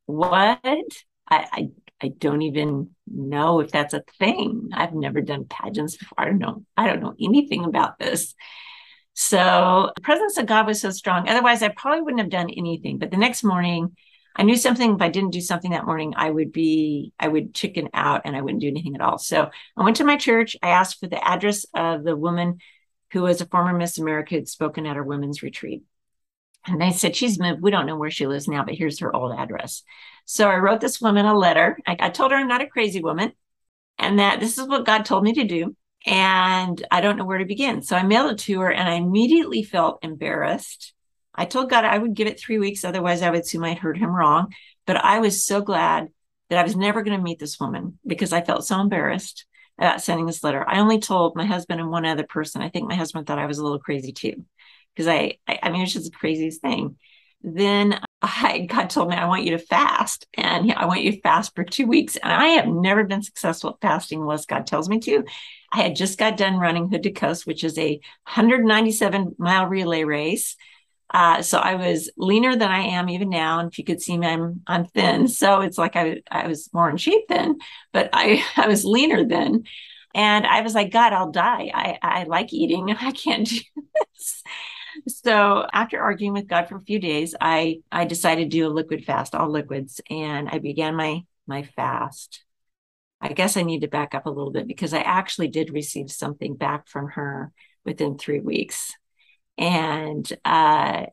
what? 0.07 0.61
I, 0.65 0.89
I, 1.31 1.69
I 2.03 2.09
don't 2.09 2.43
even 2.43 2.91
know 3.07 3.61
if 3.61 3.71
that's 3.71 3.95
a 3.95 4.03
thing. 4.19 4.71
I've 4.73 4.93
never 4.93 5.21
done 5.21 5.45
pageants 5.45 5.97
before. 5.97 6.17
I 6.19 6.25
don't 6.25 6.39
know. 6.39 6.65
I 6.77 6.87
don't 6.87 7.01
know 7.01 7.15
anything 7.21 7.65
about 7.65 7.99
this. 7.99 8.35
So 9.15 9.91
the 9.95 10.01
presence 10.01 10.37
of 10.39 10.47
God 10.47 10.67
was 10.67 10.81
so 10.81 10.91
strong. 10.91 11.29
Otherwise, 11.29 11.63
I 11.63 11.69
probably 11.69 12.03
wouldn't 12.03 12.21
have 12.21 12.31
done 12.31 12.51
anything. 12.51 12.99
But 12.99 13.11
the 13.11 13.19
next 13.19 13.45
morning, 13.45 13.95
I 14.35 14.43
knew 14.43 14.57
something. 14.57 14.95
If 14.95 15.03
I 15.03 15.11
didn't 15.11 15.31
do 15.31 15.41
something 15.41 15.73
that 15.73 15.87
morning, 15.87 16.15
I 16.17 16.31
would 16.31 16.51
be, 16.51 17.13
I 17.21 17.29
would 17.29 17.55
chicken 17.55 17.91
out 17.95 18.23
and 18.25 18.35
I 18.35 18.41
wouldn't 18.41 18.63
do 18.63 18.69
anything 18.69 18.97
at 18.97 19.03
all. 19.03 19.19
So 19.19 19.51
I 19.77 19.85
went 19.85 19.99
to 19.99 20.05
my 20.05 20.17
church. 20.17 20.57
I 20.63 20.71
asked 20.71 20.99
for 20.99 21.07
the 21.07 21.23
address 21.23 21.67
of 21.75 22.03
the 22.03 22.17
woman 22.17 22.59
who 23.13 23.23
was 23.23 23.41
a 23.41 23.47
former 23.47 23.77
Miss 23.77 23.99
America 23.99 24.31
who 24.31 24.37
had 24.37 24.49
spoken 24.49 24.87
at 24.87 24.97
our 24.97 25.05
women's 25.05 25.43
retreat. 25.43 25.83
And 26.67 26.81
they 26.81 26.93
said, 26.93 27.17
She's 27.17 27.39
moved. 27.39 27.63
We 27.63 27.71
don't 27.71 27.87
know 27.87 27.97
where 27.97 28.11
she 28.11 28.27
lives 28.27 28.49
now, 28.49 28.65
but 28.65 28.75
here's 28.75 29.01
her 29.01 29.15
old 29.15 29.33
address. 29.37 29.83
So 30.25 30.49
I 30.49 30.57
wrote 30.57 30.81
this 30.81 31.01
woman 31.01 31.27
a 31.27 31.37
letter. 31.37 31.79
I, 31.87 31.97
I 31.99 32.11
told 32.11 32.31
her 32.31 32.37
I'm 32.37 32.49
not 32.49 32.63
a 32.63 32.69
crazy 32.69 33.01
woman 33.01 33.33
and 33.99 34.19
that 34.19 34.41
this 34.41 34.59
is 34.59 34.69
what 34.69 34.87
God 34.87 35.05
told 35.05 35.25
me 35.25 35.33
to 35.35 35.45
do 35.45 35.77
and 36.07 36.85
I 36.91 37.01
don't 37.01 37.17
know 37.17 37.25
where 37.25 37.39
to 37.39 37.45
begin. 37.45 37.83
So 37.83 37.97
I 37.97 38.03
mailed 38.03 38.33
it 38.33 38.39
to 38.41 38.61
her 38.61 38.73
and 38.73 38.89
I 38.89 38.95
immediately 38.95 39.63
felt 39.63 40.01
embarrassed. 40.03 40.95
I 41.35 41.45
told 41.45 41.71
God 41.71 41.85
I 41.85 41.99
would 41.99 42.15
give 42.15 42.27
it 42.27 42.39
three 42.39 42.59
weeks, 42.59 42.85
otherwise, 42.85 43.23
I 43.23 43.31
would 43.31 43.41
assume 43.41 43.65
I'd 43.65 43.79
heard 43.79 43.97
him 43.97 44.15
wrong. 44.15 44.53
But 44.87 44.97
I 44.97 45.21
was 45.21 45.45
so 45.45 45.61
glad 45.61 46.09
that 46.51 46.59
I 46.59 46.63
was 46.63 46.77
never 46.77 47.03
going 47.03 47.17
to 47.17 47.23
meet 47.23 47.39
this 47.39 47.59
woman 47.59 47.99
because 48.07 48.33
I 48.33 48.43
felt 48.43 48.67
so 48.67 48.81
embarrassed 48.81 49.47
about 49.79 50.03
sending 50.03 50.27
this 50.27 50.45
letter. 50.45 50.69
I 50.69 50.81
only 50.81 50.99
told 50.99 51.37
my 51.37 51.47
husband 51.47 51.81
and 51.81 51.91
one 51.91 52.05
other 52.05 52.25
person. 52.25 52.61
I 52.61 52.69
think 52.69 52.89
my 52.89 52.95
husband 52.95 53.27
thought 53.27 53.39
I 53.39 53.47
was 53.47 53.59
a 53.59 53.63
little 53.63 53.79
crazy 53.79 54.13
too, 54.13 54.45
because 54.95 55.09
I, 55.09 55.39
I, 55.47 55.59
I 55.65 55.71
mean, 55.71 55.83
it's 55.83 55.93
just 55.93 56.11
the 56.11 56.17
craziest 56.17 56.61
thing. 56.61 56.97
Then 57.43 57.99
I 58.21 58.67
God 58.71 58.89
told 58.89 59.09
me 59.09 59.17
I 59.17 59.27
want 59.27 59.45
you 59.45 59.51
to 59.53 59.59
fast, 59.59 60.27
and 60.35 60.73
I 60.73 60.87
want 60.87 61.03
you 61.03 61.13
to 61.13 61.21
fast 61.21 61.55
for 61.57 61.65
two 61.65 61.87
weeks. 61.87 62.17
And 62.17 62.33
I 62.33 62.47
have 62.49 62.69
never 62.69 63.05
been 63.05 63.23
successful 63.23 63.71
at 63.71 63.81
fasting 63.81 64.21
unless 64.21 64.47
God 64.47 64.67
tells 64.67 64.89
me 64.89 65.01
to. 65.01 65.25
I 65.73 65.83
had 65.83 65.97
just 65.97 66.19
got 66.19 66.37
done 66.37 66.57
running 66.59 66.89
Hood 66.89 67.03
to 67.05 67.11
Coast, 67.11 67.47
which 67.47 67.65
is 67.65 67.77
a 67.79 67.93
197 67.93 69.35
mile 69.39 69.67
relay 69.67 70.05
race. 70.05 70.57
Uh, 71.13 71.43
so 71.43 71.59
I 71.59 71.75
was 71.75 72.11
leaner 72.17 72.57
than 72.57 72.71
I 72.71 72.81
am 72.81 73.11
even 73.11 73.29
now. 73.29 73.59
And 73.59 73.71
if 73.71 73.79
you 73.79 73.85
could 73.85 74.01
see 74.01 74.17
me, 74.17 74.27
I'm 74.27 74.63
I'm 74.67 74.87
thin. 74.87 75.29
So 75.29 75.61
it's 75.61 75.79
like 75.79 75.95
I 75.97 76.23
I 76.31 76.49
was 76.49 76.71
more 76.73 76.89
in 76.89 76.97
shape 76.97 77.25
then, 77.29 77.59
but 77.93 78.11
I 78.13 78.45
I 78.57 78.67
was 78.69 78.85
leaner 78.85 79.25
then. 79.25 79.65
And 80.15 80.47
I 80.47 80.61
was 80.61 80.75
like, 80.75 80.91
God, 80.93 81.13
I'll 81.15 81.31
die. 81.31 81.71
I, 81.73 81.99
I 82.03 82.25
like 82.25 82.53
eating 82.53 82.91
I 83.01 83.13
can't 83.13 83.49
do 83.49 83.61
this. 84.15 84.43
So 85.09 85.67
after 85.73 86.01
arguing 86.01 86.33
with 86.33 86.49
God 86.49 86.69
for 86.69 86.77
a 86.77 86.83
few 86.83 86.99
days, 86.99 87.35
I 87.41 87.81
I 87.91 88.05
decided 88.05 88.51
to 88.51 88.57
do 88.57 88.67
a 88.67 88.69
liquid 88.69 89.05
fast, 89.05 89.35
all 89.35 89.51
liquids, 89.51 90.01
and 90.11 90.49
I 90.49 90.59
began 90.59 90.97
my 90.97 91.25
my 91.47 91.63
fast. 91.63 92.45
I 93.21 93.33
guess 93.33 93.57
I 93.57 93.63
need 93.63 93.83
to 93.83 93.89
back 93.89 94.15
up 94.15 94.27
a 94.27 94.31
little 94.31 94.51
bit 94.51 94.67
because 94.67 94.93
I 94.93 95.01
actually 95.01 95.49
did 95.49 95.73
receive 95.73 96.11
something 96.11 96.57
back 96.57 96.89
from 96.89 97.09
her 97.11 97.53
within 97.85 98.19
three 98.19 98.41
weeks. 98.41 98.93
And 99.57 100.31
uh, 100.45 101.07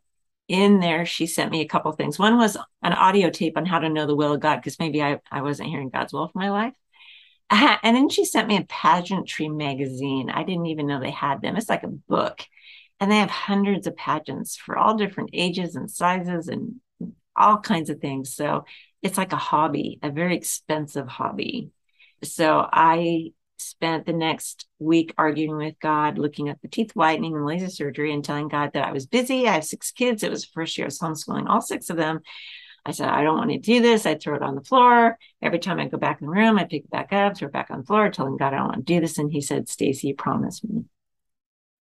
in 0.48 0.80
there, 0.80 1.06
she 1.06 1.28
sent 1.28 1.52
me 1.52 1.62
a 1.62 1.68
couple 1.68 1.92
things. 1.92 2.18
One 2.18 2.38
was 2.38 2.58
an 2.82 2.94
audio 2.94 3.30
tape 3.30 3.58
on 3.58 3.66
how 3.66 3.80
to 3.80 3.90
know 3.90 4.08
the 4.08 4.16
will 4.16 4.34
of 4.34 4.40
God, 4.40 4.56
because 4.58 4.80
maybe 4.80 5.04
I, 5.04 5.20
I 5.32 5.44
wasn't 5.44 5.70
hearing 5.70 5.90
God's 5.90 6.12
will 6.12 6.28
for 6.28 6.40
my 6.40 6.50
life. 6.50 6.74
And 7.52 7.96
then 7.96 8.10
she 8.10 8.26
sent 8.26 8.48
me 8.48 8.58
a 8.58 8.66
pageantry 8.66 9.50
magazine. 9.50 10.30
I 10.30 10.44
didn't 10.44 10.68
even 10.68 10.86
know 10.86 11.00
they 11.00 11.10
had 11.10 11.42
them. 11.42 11.56
It's 11.56 11.70
like 11.70 11.84
a 11.84 11.88
book. 11.88 12.42
And 13.00 13.12
they 13.12 13.18
have 13.18 13.30
hundreds 13.30 13.88
of 13.88 13.96
pageants 13.96 14.58
for 14.58 14.78
all 14.78 14.96
different 14.96 15.30
ages 15.34 15.76
and 15.76 15.90
sizes 15.90 16.48
and 16.48 16.76
all 17.36 17.60
kinds 17.60 17.90
of 17.90 18.00
things. 18.00 18.36
So 18.36 18.66
it's 19.02 19.18
like 19.18 19.32
a 19.32 19.38
hobby, 19.38 20.00
a 20.04 20.10
very 20.10 20.36
expensive 20.36 21.08
hobby. 21.08 21.72
So 22.24 22.68
I 22.72 23.32
spent 23.58 24.06
the 24.06 24.14
next 24.14 24.68
week 24.80 25.14
arguing 25.18 25.58
with 25.58 25.80
God, 25.80 26.18
looking 26.18 26.50
at 26.50 26.62
the 26.62 26.68
teeth 26.68 26.92
whitening 26.94 27.36
and 27.36 27.46
laser 27.46 27.70
surgery, 27.70 28.14
and 28.14 28.24
telling 28.24 28.48
God 28.48 28.72
that 28.74 28.86
I 28.86 28.92
was 28.92 29.06
busy. 29.06 29.48
I 29.48 29.54
have 29.54 29.66
six 29.66 29.92
kids. 29.92 30.24
It 30.24 30.32
was 30.32 30.44
the 30.44 30.52
first 30.54 30.78
year 30.78 30.86
I 30.86 30.88
was 30.88 31.00
homeschooling 31.00 31.48
all 31.48 31.62
six 31.62 31.90
of 31.90 31.98
them. 31.98 32.22
I 32.86 32.92
said, 32.92 33.10
I 33.10 33.24
don't 33.24 33.38
want 33.38 33.52
to 33.52 33.60
do 33.60 33.82
this. 33.82 34.06
I 34.06 34.16
throw 34.16 34.36
it 34.36 34.42
on 34.42 34.56
the 34.56 34.64
floor. 34.64 35.18
Every 35.42 35.60
time 35.60 35.80
I 35.80 35.88
go 35.88 35.98
back 35.98 36.22
in 36.22 36.28
the 36.28 36.34
room, 36.34 36.58
I 36.58 36.64
pick 36.64 36.86
it 36.86 36.90
back 36.90 37.12
up, 37.12 37.38
throw 37.38 37.48
it 37.48 37.54
back 37.54 37.70
on 37.70 37.80
the 37.80 37.86
floor, 37.86 38.10
telling 38.10 38.38
God 38.38 38.54
I 38.54 38.58
don't 38.58 38.68
want 38.68 38.88
to 38.88 38.94
do 38.94 39.02
this. 39.02 39.18
And 39.18 39.32
he 39.32 39.42
said, 39.42 39.70
Stacy, 39.70 40.08
you 40.08 40.16
promised 40.16 40.64
me. 40.64 40.86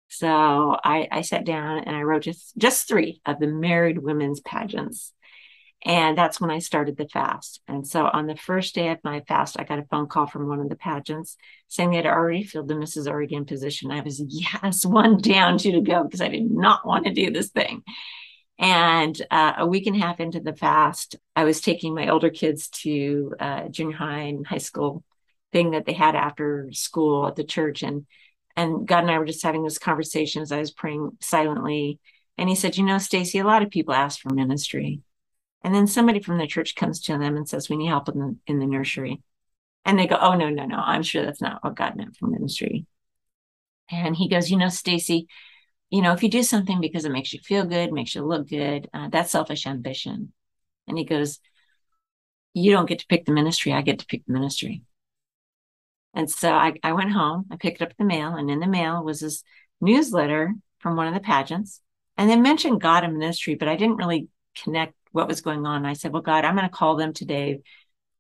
So 0.09 0.77
I, 0.83 1.07
I 1.11 1.21
sat 1.21 1.45
down 1.45 1.79
and 1.79 1.95
I 1.95 2.01
wrote 2.01 2.23
just, 2.23 2.57
just 2.57 2.87
three 2.87 3.21
of 3.25 3.39
the 3.39 3.47
married 3.47 3.97
women's 3.97 4.39
pageants. 4.39 5.13
And 5.85 6.17
that's 6.17 6.41
when 6.41 6.49
I 6.49 6.59
started 6.59 6.97
the 6.97 7.07
fast. 7.07 7.61
And 7.67 7.87
so 7.87 8.05
on 8.05 8.25
the 8.25 8.35
first 8.35 8.73
day 8.73 8.89
of 8.89 8.97
my 9.03 9.21
fast, 9.27 9.59
I 9.59 9.63
got 9.63 9.79
a 9.79 9.85
phone 9.85 10.07
call 10.07 10.25
from 10.25 10.47
one 10.47 10.59
of 10.59 10.69
the 10.69 10.75
pageants 10.75 11.37
saying 11.67 11.91
they 11.91 11.97
had 11.97 12.05
already 12.07 12.43
filled 12.43 12.67
the 12.67 12.73
Mrs. 12.73 13.09
Oregon 13.09 13.45
position. 13.45 13.91
I 13.91 14.01
was, 14.01 14.21
yes, 14.27 14.85
one 14.85 15.21
down, 15.21 15.57
two 15.57 15.73
to 15.73 15.81
go, 15.81 16.03
because 16.03 16.21
I 16.21 16.29
did 16.29 16.49
not 16.49 16.85
want 16.85 17.05
to 17.05 17.13
do 17.13 17.31
this 17.31 17.49
thing. 17.49 17.83
And 18.59 19.19
uh, 19.29 19.53
a 19.59 19.67
week 19.67 19.85
and 19.85 19.95
a 19.95 19.99
half 19.99 20.19
into 20.19 20.39
the 20.39 20.55
fast, 20.55 21.15
I 21.35 21.43
was 21.43 21.61
taking 21.61 21.93
my 21.93 22.09
older 22.09 22.31
kids 22.31 22.69
to 22.81 23.33
uh, 23.39 23.67
junior 23.69 23.95
high 23.95 24.21
and 24.21 24.47
high 24.47 24.57
school 24.57 25.03
thing 25.53 25.71
that 25.71 25.85
they 25.85 25.93
had 25.93 26.15
after 26.15 26.69
school 26.71 27.27
at 27.27 27.35
the 27.35 27.43
church. 27.43 27.83
And 27.83 28.07
and 28.57 28.87
God 28.87 29.03
and 29.03 29.11
I 29.11 29.19
were 29.19 29.25
just 29.25 29.43
having 29.43 29.63
this 29.63 29.77
conversation 29.77 30.41
as 30.41 30.51
I 30.51 30.57
was 30.57 30.71
praying 30.71 31.11
silently. 31.21 31.99
And 32.39 32.49
he 32.49 32.55
said, 32.55 32.75
You 32.75 32.83
know, 32.83 32.97
Stacy, 32.97 33.37
a 33.37 33.45
lot 33.45 33.61
of 33.61 33.69
people 33.69 33.93
ask 33.93 34.19
for 34.19 34.33
ministry. 34.33 35.01
And 35.63 35.73
then 35.73 35.87
somebody 35.87 36.19
from 36.19 36.39
the 36.39 36.47
church 36.47 36.75
comes 36.75 37.01
to 37.01 37.17
them 37.17 37.37
and 37.37 37.47
says, 37.47 37.69
We 37.69 37.77
need 37.77 37.87
help 37.87 38.09
in 38.09 38.19
the, 38.19 38.35
in 38.47 38.59
the 38.59 38.65
nursery. 38.65 39.21
And 39.85 39.97
they 39.97 40.07
go, 40.07 40.17
Oh, 40.19 40.33
no, 40.33 40.49
no, 40.49 40.65
no. 40.65 40.77
I'm 40.77 41.03
sure 41.03 41.23
that's 41.23 41.41
not 41.41 41.63
what 41.63 41.75
God 41.75 41.95
meant 41.95 42.15
for 42.17 42.25
ministry. 42.25 42.87
And 43.91 44.15
he 44.15 44.27
goes, 44.27 44.49
You 44.49 44.57
know, 44.57 44.69
Stacy, 44.69 45.27
you 45.91 46.01
know, 46.01 46.13
if 46.13 46.23
you 46.23 46.29
do 46.29 46.41
something 46.41 46.81
because 46.81 47.05
it 47.05 47.11
makes 47.11 47.33
you 47.33 47.39
feel 47.39 47.63
good, 47.63 47.93
makes 47.93 48.15
you 48.15 48.25
look 48.25 48.49
good, 48.49 48.89
uh, 48.91 49.07
that's 49.09 49.31
selfish 49.31 49.67
ambition. 49.67 50.33
And 50.87 50.97
he 50.97 51.05
goes, 51.05 51.39
You 52.55 52.71
don't 52.71 52.89
get 52.89 52.99
to 52.99 53.07
pick 53.07 53.25
the 53.25 53.33
ministry. 53.33 53.71
I 53.71 53.83
get 53.83 53.99
to 53.99 54.07
pick 54.07 54.25
the 54.25 54.33
ministry. 54.33 54.81
And 56.13 56.29
so 56.29 56.51
I, 56.51 56.73
I 56.83 56.93
went 56.93 57.11
home, 57.11 57.45
I 57.51 57.57
picked 57.57 57.81
up 57.81 57.95
the 57.97 58.05
mail, 58.05 58.35
and 58.35 58.49
in 58.49 58.59
the 58.59 58.67
mail 58.67 59.03
was 59.03 59.19
this 59.19 59.43
newsletter 59.81 60.53
from 60.79 60.95
one 60.95 61.07
of 61.07 61.13
the 61.13 61.19
pageants. 61.19 61.81
And 62.17 62.29
they 62.29 62.35
mentioned 62.35 62.81
God 62.81 63.03
and 63.03 63.17
ministry, 63.17 63.55
but 63.55 63.67
I 63.67 63.75
didn't 63.75 63.97
really 63.97 64.27
connect 64.63 64.93
what 65.11 65.27
was 65.27 65.41
going 65.41 65.65
on. 65.65 65.85
I 65.85 65.93
said, 65.93 66.11
Well, 66.11 66.21
God, 66.21 66.45
I'm 66.45 66.55
going 66.55 66.67
to 66.67 66.75
call 66.75 66.95
them 66.95 67.13
today. 67.13 67.59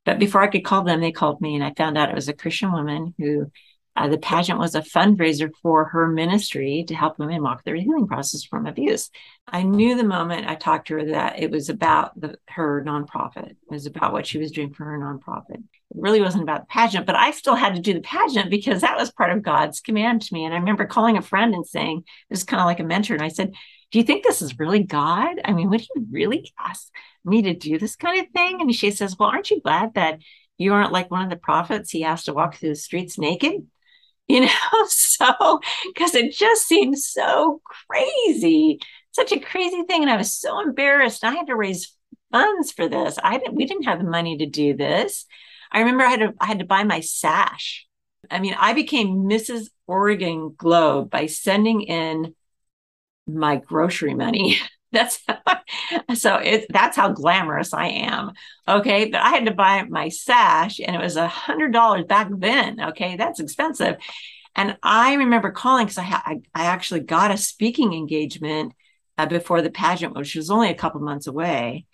But 0.05 0.19
before 0.19 0.41
I 0.41 0.47
could 0.47 0.63
call 0.63 0.83
them, 0.83 1.01
they 1.01 1.11
called 1.11 1.41
me, 1.41 1.55
and 1.55 1.63
I 1.63 1.73
found 1.75 1.97
out 1.97 2.09
it 2.09 2.15
was 2.15 2.29
a 2.29 2.33
Christian 2.33 2.71
woman 2.71 3.13
who 3.17 3.51
uh, 3.97 4.07
the 4.07 4.17
pageant 4.19 4.59
was 4.59 4.75
a 4.75 4.81
fundraiser 4.81 5.49
for 5.63 5.85
her 5.85 6.07
ministry 6.07 6.85
to 6.87 6.93
help 6.93 7.17
women 7.17 7.41
walk 7.41 7.63
their 7.63 7.75
healing 7.75 8.07
process 8.07 8.43
from 8.43 8.67
abuse. 8.67 9.09
I 9.47 9.63
knew 9.63 9.97
the 9.97 10.03
moment 10.03 10.47
I 10.47 10.53
talked 10.53 10.89
to 10.89 10.95
her 10.95 11.05
that 11.05 11.39
it 11.39 11.49
was 11.49 11.69
about 11.69 12.19
the, 12.19 12.37
her 12.49 12.83
nonprofit. 12.85 13.49
It 13.49 13.57
was 13.69 13.87
about 13.87 14.13
what 14.13 14.27
she 14.27 14.37
was 14.37 14.51
doing 14.51 14.71
for 14.71 14.85
her 14.85 14.99
nonprofit. 14.99 15.55
It 15.55 15.95
really 15.95 16.21
wasn't 16.21 16.43
about 16.43 16.61
the 16.61 16.67
pageant, 16.67 17.07
but 17.07 17.15
I 17.15 17.31
still 17.31 17.55
had 17.55 17.73
to 17.73 17.81
do 17.81 17.95
the 17.95 18.01
pageant 18.01 18.51
because 18.51 18.81
that 18.81 18.97
was 18.97 19.11
part 19.11 19.31
of 19.31 19.41
God's 19.41 19.79
command 19.79 20.21
to 20.21 20.33
me. 20.33 20.45
And 20.45 20.53
I 20.53 20.57
remember 20.57 20.85
calling 20.85 21.17
a 21.17 21.21
friend 21.23 21.55
and 21.55 21.65
saying, 21.65 21.97
it 21.97 22.05
was 22.29 22.43
kind 22.43 22.61
of 22.61 22.65
like 22.65 22.79
a 22.79 22.83
mentor. 22.83 23.15
And 23.15 23.23
I 23.23 23.29
said, 23.29 23.53
do 23.91 23.97
you 23.97 24.05
think 24.05 24.23
this 24.23 24.43
is 24.43 24.59
really 24.59 24.83
God? 24.83 25.37
I 25.43 25.53
mean, 25.53 25.71
would 25.71 25.81
he 25.81 25.89
really 26.11 26.51
ask 26.59 26.89
me 27.25 27.41
to 27.43 27.55
do 27.55 27.79
this 27.79 27.95
kind 27.95 28.19
of 28.19 28.31
thing? 28.31 28.61
And 28.61 28.75
she 28.75 28.91
says, 28.91 29.15
well, 29.17 29.29
aren't 29.29 29.49
you 29.49 29.59
glad 29.59 29.95
that 29.95 30.19
you 30.59 30.73
aren't 30.73 30.91
like 30.91 31.09
one 31.09 31.23
of 31.23 31.29
the 31.29 31.35
prophets 31.35 31.89
he 31.89 32.01
has 32.01 32.25
to 32.25 32.33
walk 32.33 32.55
through 32.55 32.69
the 32.69 32.75
streets 32.75 33.17
naked? 33.17 33.65
You 34.27 34.41
know, 34.41 34.47
so 34.87 35.59
because 35.87 36.15
it 36.15 36.33
just 36.33 36.67
seemed 36.67 36.99
so 36.99 37.61
crazy, 37.87 38.79
such 39.11 39.31
a 39.31 39.39
crazy 39.39 39.83
thing. 39.83 40.01
And 40.01 40.11
I 40.11 40.17
was 40.17 40.33
so 40.33 40.59
embarrassed. 40.61 41.23
I 41.23 41.31
had 41.31 41.47
to 41.47 41.55
raise 41.55 41.93
funds 42.31 42.71
for 42.71 42.89
this. 42.89 43.17
I 43.23 43.37
didn't, 43.37 43.55
we 43.55 43.65
didn't 43.65 43.85
have 43.85 43.99
the 43.99 44.09
money 44.09 44.37
to 44.37 44.45
do 44.45 44.75
this. 44.75 45.25
I 45.71 45.79
remember 45.79 46.03
I 46.03 46.09
had 46.09 46.19
to, 46.19 46.33
I 46.39 46.45
had 46.45 46.59
to 46.59 46.65
buy 46.65 46.83
my 46.83 46.99
sash. 46.99 47.85
I 48.29 48.39
mean, 48.39 48.55
I 48.57 48.73
became 48.73 49.27
Mrs. 49.29 49.69
Oregon 49.85 50.53
Globe 50.57 51.09
by 51.09 51.27
sending 51.27 51.81
in 51.83 52.35
my 53.27 53.57
grocery 53.57 54.13
money. 54.13 54.59
That's 54.97 55.19
how, 55.27 56.13
so 56.15 56.35
it 56.37 56.65
that's 56.69 56.97
how 56.97 57.09
glamorous 57.09 57.73
I 57.73 57.87
am. 57.87 58.31
Okay. 58.67 59.09
But 59.09 59.21
I 59.21 59.29
had 59.29 59.45
to 59.45 59.53
buy 59.53 59.83
my 59.83 60.09
sash 60.09 60.79
and 60.79 60.95
it 60.95 61.01
was 61.01 61.15
a 61.17 61.27
hundred 61.27 61.73
dollars 61.73 62.05
back 62.05 62.29
then. 62.31 62.81
Okay. 62.81 63.15
That's 63.15 63.39
expensive. 63.39 63.97
And 64.55 64.77
I 64.81 65.13
remember 65.13 65.51
calling 65.51 65.85
because 65.85 65.99
I, 65.99 66.03
ha- 66.03 66.23
I, 66.25 66.41
I 66.55 66.65
actually 66.65 67.01
got 67.01 67.31
a 67.31 67.37
speaking 67.37 67.93
engagement 67.93 68.73
uh, 69.17 69.27
before 69.27 69.61
the 69.61 69.69
pageant, 69.69 70.15
which 70.15 70.35
was 70.35 70.49
only 70.49 70.69
a 70.71 70.75
couple 70.75 70.99
months 71.01 71.27
away. 71.27 71.85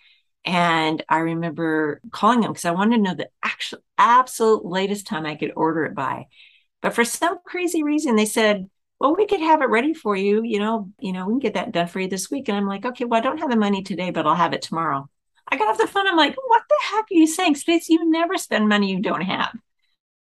And 0.46 1.02
I 1.08 1.18
remember 1.18 2.00
calling 2.10 2.40
them 2.40 2.52
because 2.52 2.64
I 2.64 2.70
wanted 2.72 2.96
to 2.96 3.02
know 3.02 3.14
the 3.14 3.30
actual 3.42 3.78
absolute 3.98 4.64
latest 4.64 5.06
time 5.06 5.26
I 5.26 5.36
could 5.36 5.52
order 5.56 5.84
it 5.84 5.94
by. 5.94 6.26
But 6.82 6.94
for 6.94 7.04
some 7.04 7.38
crazy 7.46 7.82
reason, 7.82 8.16
they 8.16 8.26
said, 8.26 8.68
well, 9.00 9.16
we 9.16 9.26
could 9.26 9.40
have 9.40 9.62
it 9.62 9.68
ready 9.68 9.94
for 9.94 10.16
you. 10.16 10.42
You 10.42 10.58
know, 10.58 10.90
you 10.98 11.12
know, 11.12 11.26
we 11.26 11.32
can 11.32 11.40
get 11.40 11.54
that 11.54 11.72
done 11.72 11.88
for 11.88 12.00
you 12.00 12.08
this 12.08 12.30
week. 12.30 12.48
And 12.48 12.56
I'm 12.56 12.66
like, 12.66 12.84
okay, 12.84 13.04
well, 13.04 13.18
I 13.18 13.22
don't 13.22 13.38
have 13.38 13.50
the 13.50 13.56
money 13.56 13.82
today, 13.82 14.10
but 14.10 14.26
I'll 14.26 14.34
have 14.34 14.52
it 14.52 14.62
tomorrow. 14.62 15.08
I 15.48 15.56
got 15.56 15.68
off 15.68 15.78
the 15.78 15.86
phone. 15.86 16.06
I'm 16.06 16.16
like, 16.16 16.34
what 16.46 16.62
the 16.68 16.76
heck 16.90 17.04
are 17.04 17.14
you 17.14 17.26
saying? 17.26 17.56
Space, 17.56 17.88
you 17.88 18.10
never 18.10 18.38
spend 18.38 18.68
money 18.68 18.90
you 18.90 19.00
don't 19.00 19.22
have. 19.22 19.52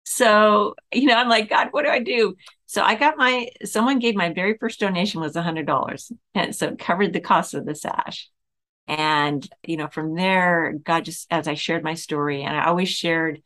So, 0.05 0.75
you 0.93 1.07
know, 1.07 1.15
I'm 1.15 1.29
like, 1.29 1.49
God, 1.49 1.69
what 1.71 1.85
do 1.85 1.91
I 1.91 2.01
do? 2.01 2.37
So 2.67 2.83
I 2.83 2.97
got 2.97 3.17
my, 3.17 3.49
someone 3.65 3.99
gave 3.99 4.15
my 4.15 4.33
very 4.33 4.57
first 4.59 4.81
donation 4.81 5.21
was 5.21 5.37
a 5.37 5.43
hundred 5.43 5.67
dollars. 5.67 6.11
And 6.35 6.55
so 6.55 6.69
it 6.69 6.79
covered 6.79 7.13
the 7.13 7.21
cost 7.21 7.55
of 7.55 7.65
the 7.65 7.75
sash. 7.75 8.29
And, 8.89 9.49
you 9.65 9.77
know, 9.77 9.87
from 9.87 10.17
there, 10.17 10.75
God 10.83 11.05
just, 11.05 11.27
as 11.31 11.47
I 11.47 11.55
shared 11.55 11.85
my 11.85 11.95
story, 11.95 12.43
and 12.43 12.57
I 12.57 12.65
always 12.65 12.89
shared 12.89 13.43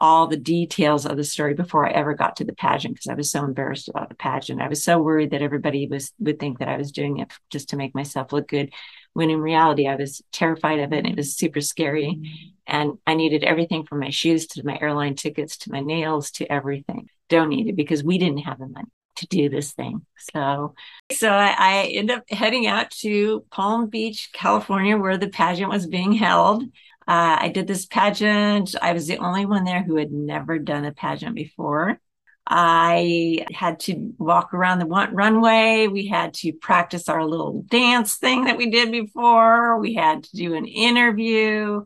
all 0.00 0.26
the 0.26 0.36
details 0.36 1.06
of 1.06 1.16
the 1.16 1.24
story 1.24 1.54
before 1.54 1.86
I 1.86 1.92
ever 1.92 2.14
got 2.14 2.36
to 2.36 2.44
the 2.44 2.54
pageant 2.54 2.94
because 2.94 3.08
I 3.08 3.14
was 3.14 3.30
so 3.30 3.44
embarrassed 3.44 3.88
about 3.88 4.08
the 4.08 4.14
pageant. 4.14 4.60
I 4.60 4.68
was 4.68 4.84
so 4.84 4.98
worried 5.00 5.30
that 5.30 5.42
everybody 5.42 5.86
was 5.86 6.12
would 6.18 6.38
think 6.38 6.58
that 6.58 6.68
I 6.68 6.76
was 6.76 6.92
doing 6.92 7.18
it 7.18 7.32
just 7.50 7.70
to 7.70 7.76
make 7.76 7.94
myself 7.94 8.32
look 8.32 8.48
good. 8.48 8.72
When 9.14 9.30
in 9.30 9.40
reality, 9.40 9.88
I 9.88 9.96
was 9.96 10.22
terrified 10.32 10.80
of 10.80 10.92
it 10.92 10.98
and 10.98 11.08
it 11.08 11.16
was 11.16 11.36
super 11.36 11.60
scary. 11.60 12.20
And 12.66 12.98
I 13.06 13.14
needed 13.14 13.44
everything 13.44 13.84
from 13.84 14.00
my 14.00 14.10
shoes 14.10 14.46
to 14.48 14.64
my 14.64 14.78
airline 14.80 15.14
tickets 15.14 15.56
to 15.58 15.72
my 15.72 15.80
nails 15.80 16.30
to 16.32 16.52
everything 16.52 17.08
donated 17.28 17.76
because 17.76 18.04
we 18.04 18.18
didn't 18.18 18.38
have 18.38 18.58
the 18.58 18.66
money 18.66 18.90
to 19.16 19.26
do 19.26 19.48
this 19.48 19.72
thing. 19.72 20.04
So, 20.32 20.74
so 21.12 21.30
I, 21.30 21.54
I 21.58 21.82
ended 21.86 22.18
up 22.18 22.24
heading 22.30 22.66
out 22.66 22.90
to 23.02 23.44
Palm 23.50 23.88
Beach, 23.88 24.30
California, 24.32 24.96
where 24.96 25.16
the 25.16 25.28
pageant 25.28 25.70
was 25.70 25.86
being 25.86 26.12
held. 26.12 26.64
Uh, 27.08 27.38
I 27.40 27.48
did 27.48 27.66
this 27.66 27.86
pageant. 27.86 28.74
I 28.80 28.92
was 28.92 29.06
the 29.06 29.18
only 29.18 29.46
one 29.46 29.64
there 29.64 29.82
who 29.82 29.96
had 29.96 30.10
never 30.10 30.58
done 30.58 30.84
a 30.84 30.92
pageant 30.92 31.34
before. 31.34 32.00
I 32.48 33.44
had 33.52 33.80
to 33.80 34.12
walk 34.18 34.54
around 34.54 34.78
the 34.78 34.86
runway. 34.86 35.88
We 35.88 36.06
had 36.06 36.34
to 36.34 36.52
practice 36.52 37.08
our 37.08 37.24
little 37.24 37.62
dance 37.62 38.16
thing 38.16 38.44
that 38.44 38.56
we 38.56 38.70
did 38.70 38.92
before. 38.92 39.78
We 39.80 39.94
had 39.94 40.24
to 40.24 40.36
do 40.36 40.54
an 40.54 40.66
interview. 40.66 41.84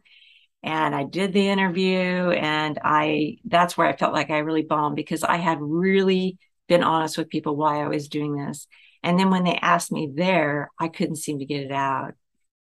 And 0.62 0.94
I 0.94 1.04
did 1.04 1.32
the 1.32 1.48
interview 1.48 2.30
and 2.30 2.78
I 2.84 3.38
that's 3.46 3.78
where 3.78 3.86
I 3.86 3.96
felt 3.96 4.12
like 4.12 4.28
I 4.30 4.38
really 4.38 4.62
bombed 4.62 4.96
because 4.96 5.24
I 5.24 5.36
had 5.36 5.58
really 5.60 6.36
been 6.68 6.84
honest 6.84 7.16
with 7.16 7.30
people 7.30 7.56
why 7.56 7.82
I 7.82 7.88
was 7.88 8.08
doing 8.08 8.36
this. 8.36 8.66
And 9.02 9.18
then 9.18 9.30
when 9.30 9.44
they 9.44 9.56
asked 9.56 9.90
me 9.90 10.10
there, 10.14 10.70
I 10.78 10.88
couldn't 10.88 11.16
seem 11.16 11.38
to 11.38 11.46
get 11.46 11.62
it 11.62 11.72
out. 11.72 12.12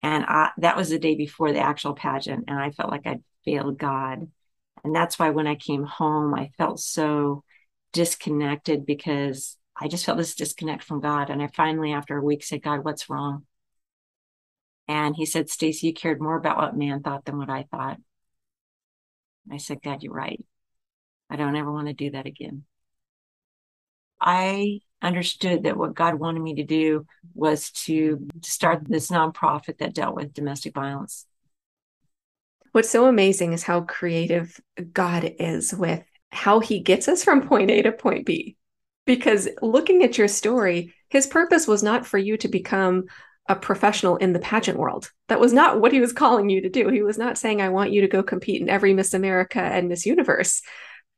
And 0.06 0.24
I, 0.24 0.52
that 0.60 0.78
was 0.78 0.90
the 0.90 1.00
day 1.00 1.16
before 1.16 1.52
the 1.52 1.62
actual 1.62 1.96
pageant. 1.96 2.44
And 2.48 2.60
I 2.60 2.70
felt 2.70 2.92
like 2.92 3.08
I'd 3.08 3.24
failed 3.44 3.80
God. 3.80 4.30
And 4.84 4.96
that's 4.96 5.18
why 5.18 5.32
when 5.32 5.48
I 5.48 5.56
came 5.56 5.84
home, 5.84 6.36
I 6.36 6.52
felt 6.60 6.80
so 6.80 7.44
disconnected 7.92 8.86
because 8.86 9.58
I 9.76 9.88
just 9.88 10.06
felt 10.06 10.20
this 10.20 10.36
disconnect 10.36 10.84
from 10.84 11.02
God. 11.02 11.32
And 11.32 11.42
I 11.42 11.48
finally, 11.48 11.92
after 11.92 12.16
a 12.16 12.24
week, 12.24 12.44
said, 12.44 12.62
God, 12.62 12.86
what's 12.86 13.10
wrong? 13.10 13.48
And 14.88 15.16
he 15.16 15.26
said, 15.26 15.50
Stacy, 15.50 15.88
you 15.88 15.94
cared 15.96 16.22
more 16.22 16.38
about 16.38 16.58
what 16.58 16.78
man 16.78 17.02
thought 17.02 17.26
than 17.26 17.40
what 17.40 17.50
I 17.50 17.64
thought. 17.72 17.98
I 19.52 19.58
said, 19.58 19.82
God, 19.82 20.04
you're 20.04 20.14
right. 20.14 20.46
I 21.32 21.36
don't 21.36 21.56
ever 21.56 21.72
want 21.72 21.88
to 21.88 21.94
do 21.94 22.12
that 22.12 22.28
again. 22.28 22.66
I 24.22 24.82
understood 25.06 25.64
that 25.64 25.78
what 25.78 25.94
God 25.94 26.16
wanted 26.16 26.42
me 26.42 26.56
to 26.56 26.64
do 26.64 27.06
was 27.34 27.72
to 27.72 28.28
start 28.44 28.82
this 28.86 29.10
nonprofit 29.10 29.78
that 29.78 29.94
dealt 29.94 30.16
with 30.16 30.34
domestic 30.34 30.74
violence. 30.74 31.26
What's 32.72 32.90
so 32.90 33.08
amazing 33.08 33.54
is 33.54 33.64
how 33.64 33.82
creative 33.82 34.60
God 34.92 35.36
is 35.40 35.74
with 35.74 36.04
how 36.32 36.60
he 36.60 36.80
gets 36.80 37.08
us 37.08 37.24
from 37.24 37.48
point 37.48 37.72
A 37.72 37.82
to 37.84 37.92
point 37.92 38.26
B. 38.26 38.58
Because 39.06 39.48
looking 39.62 40.04
at 40.04 40.18
your 40.18 40.28
story, 40.28 40.94
his 41.10 41.28
purpose 41.28 41.68
was 41.68 41.84
not 41.84 42.06
for 42.06 42.18
you 42.18 42.36
to 42.38 42.48
become 42.48 43.06
a 43.48 43.56
professional 43.56 44.18
in 44.18 44.34
the 44.34 44.40
pageant 44.40 44.80
world. 44.80 45.12
That 45.28 45.40
was 45.40 45.54
not 45.54 45.80
what 45.80 45.94
he 45.94 46.00
was 46.00 46.12
calling 46.12 46.50
you 46.50 46.62
to 46.62 46.70
do. 46.70 46.90
He 46.90 47.04
was 47.04 47.18
not 47.18 47.38
saying, 47.38 47.62
I 47.62 47.70
want 47.70 47.92
you 47.92 48.02
to 48.02 48.08
go 48.08 48.24
compete 48.24 48.62
in 48.62 48.70
every 48.70 48.94
Miss 48.94 49.14
America 49.14 49.62
and 49.62 49.88
Miss 49.88 50.06
Universe. 50.06 50.62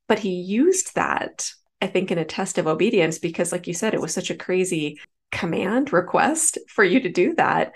But 0.08 0.20
he 0.20 0.32
used 0.32 0.96
that, 0.96 1.50
I 1.82 1.88
think, 1.88 2.12
in 2.12 2.18
a 2.18 2.26
test 2.26 2.58
of 2.58 2.68
obedience 2.68 3.20
because, 3.20 3.52
like 3.52 3.68
you 3.68 3.74
said, 3.74 3.94
it 3.94 4.02
was 4.02 4.14
such 4.14 4.30
a 4.30 4.36
crazy 4.36 5.00
command 5.32 5.94
request 5.94 6.58
for 6.68 6.84
you 6.84 7.02
to 7.02 7.10
do 7.10 7.36
that. 7.36 7.74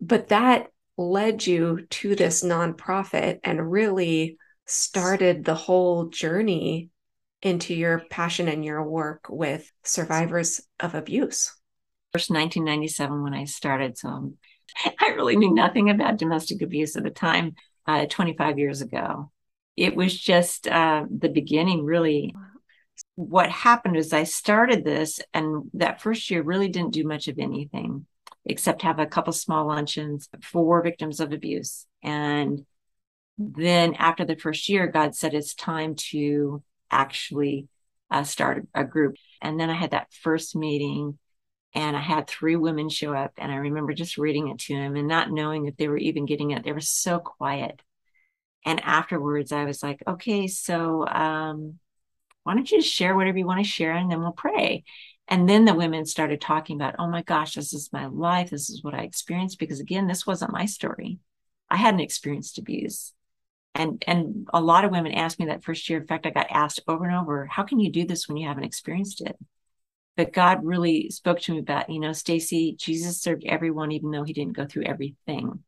But 0.00 0.28
that 0.28 0.68
led 0.96 1.46
you 1.46 1.86
to 1.90 2.14
this 2.14 2.42
nonprofit 2.42 3.40
and 3.44 3.70
really 3.70 4.38
started 4.66 5.44
the 5.44 5.54
whole 5.54 6.08
journey 6.08 6.90
into 7.44 7.74
your 7.74 8.02
passion 8.10 8.48
and 8.48 8.64
your 8.64 8.82
work 8.82 9.26
with 9.28 9.70
survivors 9.84 10.62
of 10.80 10.94
abuse? 10.94 11.54
First, 12.12 12.30
1997 12.30 13.22
when 13.22 13.34
I 13.34 13.44
started. 13.44 13.98
So 13.98 14.34
I 15.00 15.08
really 15.08 15.36
knew 15.36 15.52
nothing 15.52 15.90
about 15.90 16.16
domestic 16.16 16.62
abuse 16.62 16.96
at 16.96 17.04
the 17.04 17.10
time, 17.10 17.54
uh, 17.86 18.06
25 18.06 18.58
years 18.58 18.80
ago. 18.80 19.30
It 19.76 19.94
was 19.94 20.18
just 20.18 20.66
uh, 20.66 21.04
the 21.10 21.28
beginning, 21.28 21.84
really. 21.84 22.34
What 23.16 23.50
happened 23.50 23.96
is 23.96 24.12
I 24.12 24.24
started 24.24 24.84
this, 24.84 25.20
and 25.32 25.70
that 25.74 26.00
first 26.00 26.30
year 26.30 26.42
really 26.42 26.68
didn't 26.68 26.94
do 26.94 27.04
much 27.04 27.28
of 27.28 27.38
anything 27.38 28.06
except 28.46 28.82
have 28.82 28.98
a 28.98 29.06
couple 29.06 29.32
small 29.32 29.66
luncheons 29.66 30.28
for 30.42 30.82
victims 30.82 31.20
of 31.20 31.32
abuse. 31.32 31.86
And 32.02 32.66
then 33.38 33.94
after 33.94 34.24
the 34.24 34.36
first 34.36 34.68
year, 34.68 34.86
God 34.86 35.14
said 35.14 35.34
it's 35.34 35.54
time 35.54 35.94
to 36.10 36.62
actually 36.90 37.68
uh, 38.10 38.24
start 38.24 38.66
a 38.74 38.84
group. 38.84 39.16
And 39.40 39.58
then 39.58 39.70
I 39.70 39.74
had 39.74 39.92
that 39.92 40.12
first 40.12 40.54
meeting 40.54 41.18
and 41.74 41.96
I 41.96 42.00
had 42.00 42.28
three 42.28 42.56
women 42.56 42.88
show 42.88 43.14
up. 43.14 43.32
And 43.38 43.50
I 43.50 43.56
remember 43.56 43.94
just 43.94 44.18
reading 44.18 44.48
it 44.48 44.58
to 44.60 44.74
them 44.74 44.94
and 44.94 45.08
not 45.08 45.30
knowing 45.30 45.66
if 45.66 45.76
they 45.76 45.88
were 45.88 45.96
even 45.96 46.26
getting 46.26 46.52
it. 46.52 46.62
They 46.62 46.72
were 46.72 46.80
so 46.80 47.18
quiet. 47.18 47.80
And 48.64 48.80
afterwards, 48.80 49.52
I 49.52 49.64
was 49.64 49.82
like, 49.82 50.02
okay, 50.06 50.46
so 50.46 51.06
um, 51.06 51.78
why 52.44 52.54
don't 52.54 52.70
you 52.70 52.80
just 52.80 52.94
share 52.94 53.16
whatever 53.16 53.38
you 53.38 53.46
want 53.46 53.62
to 53.62 53.68
share 53.68 53.92
and 53.92 54.10
then 54.10 54.20
we'll 54.20 54.32
pray. 54.32 54.84
And 55.26 55.48
then 55.48 55.64
the 55.64 55.74
women 55.74 56.04
started 56.04 56.40
talking 56.40 56.76
about, 56.76 56.96
oh 56.98 57.08
my 57.08 57.22
gosh, 57.22 57.54
this 57.54 57.72
is 57.72 57.92
my 57.92 58.06
life. 58.06 58.50
This 58.50 58.70
is 58.70 58.82
what 58.82 58.94
I 58.94 59.02
experienced. 59.02 59.58
Because 59.58 59.80
again, 59.80 60.06
this 60.06 60.26
wasn't 60.26 60.52
my 60.52 60.66
story. 60.66 61.18
I 61.70 61.76
hadn't 61.76 62.00
experienced 62.00 62.58
abuse 62.58 63.14
and 63.74 64.02
and 64.06 64.48
a 64.52 64.60
lot 64.60 64.84
of 64.84 64.90
women 64.90 65.12
asked 65.12 65.38
me 65.38 65.46
that 65.46 65.64
first 65.64 65.88
year 65.88 66.00
in 66.00 66.06
fact 66.06 66.26
i 66.26 66.30
got 66.30 66.46
asked 66.50 66.80
over 66.86 67.04
and 67.04 67.16
over 67.16 67.46
how 67.46 67.62
can 67.62 67.80
you 67.80 67.90
do 67.90 68.06
this 68.06 68.28
when 68.28 68.36
you 68.36 68.46
haven't 68.46 68.64
experienced 68.64 69.20
it 69.20 69.36
but 70.16 70.32
god 70.32 70.64
really 70.64 71.10
spoke 71.10 71.40
to 71.40 71.52
me 71.52 71.58
about 71.58 71.90
you 71.90 72.00
know 72.00 72.12
stacy 72.12 72.74
jesus 72.78 73.20
served 73.20 73.44
everyone 73.46 73.92
even 73.92 74.10
though 74.10 74.24
he 74.24 74.32
didn't 74.32 74.56
go 74.56 74.66
through 74.66 74.84
everything 74.84 75.60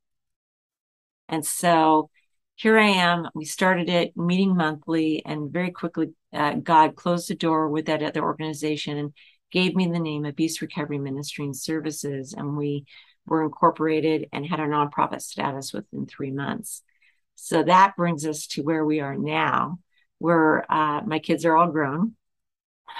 and 1.28 1.44
so 1.44 2.08
here 2.56 2.78
i 2.78 2.88
am 2.88 3.28
we 3.34 3.44
started 3.44 3.88
it 3.88 4.16
meeting 4.16 4.56
monthly 4.56 5.24
and 5.24 5.52
very 5.52 5.70
quickly 5.70 6.08
uh, 6.32 6.54
god 6.54 6.96
closed 6.96 7.28
the 7.28 7.34
door 7.34 7.68
with 7.68 7.86
that 7.86 8.02
other 8.02 8.22
organization 8.22 8.98
and 8.98 9.12
gave 9.52 9.74
me 9.74 9.86
the 9.86 9.98
name 9.98 10.24
abuse 10.24 10.60
recovery 10.60 10.98
ministry 10.98 11.44
and 11.44 11.56
services 11.56 12.34
and 12.36 12.56
we 12.56 12.84
were 13.26 13.44
incorporated 13.44 14.28
and 14.32 14.44
had 14.44 14.60
our 14.60 14.68
nonprofit 14.68 15.20
status 15.20 15.72
within 15.72 16.06
three 16.06 16.30
months 16.30 16.82
so 17.36 17.62
that 17.62 17.96
brings 17.96 18.26
us 18.26 18.46
to 18.48 18.62
where 18.62 18.84
we 18.84 19.00
are 19.00 19.14
now, 19.14 19.78
where 20.18 20.70
uh, 20.72 21.02
my 21.02 21.18
kids 21.18 21.44
are 21.44 21.54
all 21.54 21.70
grown. 21.70 22.16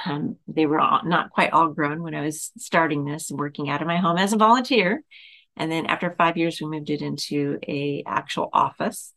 Um, 0.05 0.37
they 0.47 0.67
were 0.67 0.79
all, 0.79 1.05
not 1.05 1.31
quite 1.31 1.53
all 1.53 1.69
grown 1.71 2.03
when 2.03 2.15
I 2.15 2.21
was 2.21 2.53
starting 2.59 3.05
this, 3.05 3.31
working 3.31 3.71
out 3.71 3.81
of 3.81 3.89
my 3.89 3.97
home 3.97 4.19
as 4.19 4.35
a 4.35 4.37
volunteer. 4.37 5.03
And 5.57 5.73
then 5.73 5.87
after 5.87 6.15
five 6.17 6.37
years, 6.37 6.61
we 6.61 6.69
moved 6.69 6.91
it 6.91 7.01
into 7.01 7.59
a 7.67 8.03
actual 8.07 8.51
office. 8.53 9.15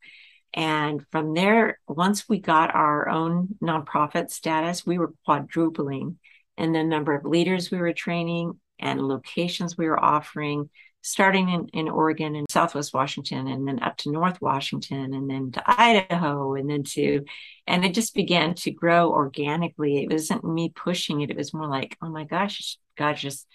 And 0.54 1.06
from 1.12 1.34
there, 1.34 1.80
once 1.88 2.28
we 2.28 2.40
got 2.40 2.74
our 2.74 3.08
own 3.08 3.50
nonprofit 3.62 4.32
status, 4.32 4.86
we 4.86 4.98
were 4.98 5.14
quadrupling 5.26 6.18
in 6.58 6.74
the 6.74 6.84
number 6.84 7.14
of 7.14 7.26
leaders 7.26 7.72
we 7.72 7.78
were 7.78 7.94
training 7.94 8.60
and 8.80 9.02
locations 9.02 9.78
we 9.78 9.88
were 9.88 10.04
offering 10.04 10.70
starting 11.02 11.50
in, 11.50 11.68
in 11.70 11.90
Oregon 11.90 12.36
and 12.36 12.46
Southwest 12.50 12.94
Washington, 12.94 13.48
and 13.48 13.68
then 13.68 13.82
up 13.82 13.98
to 13.98 14.12
North 14.12 14.42
Washington, 14.42 15.14
and 15.14 15.30
then 15.30 15.52
to 15.52 15.64
Idaho, 15.66 16.56
and 16.56 16.70
then 16.70 16.84
to, 16.84 17.24
and 17.68 17.86
it 17.86 17.94
just 17.94 18.14
began 18.14 18.54
to 18.56 18.72
grow 18.72 19.10
organically. 19.12 20.04
It 20.04 20.12
wasn't 20.12 20.44
me 20.44 20.70
pushing 20.70 21.22
it; 21.22 21.30
it 21.30 21.38
was 21.38 21.54
more 21.54 21.68
like, 21.68 21.98
oh 22.02 22.10
my 22.10 22.26
gosh, 22.26 22.78
God's 22.98 23.22
just 23.22 23.48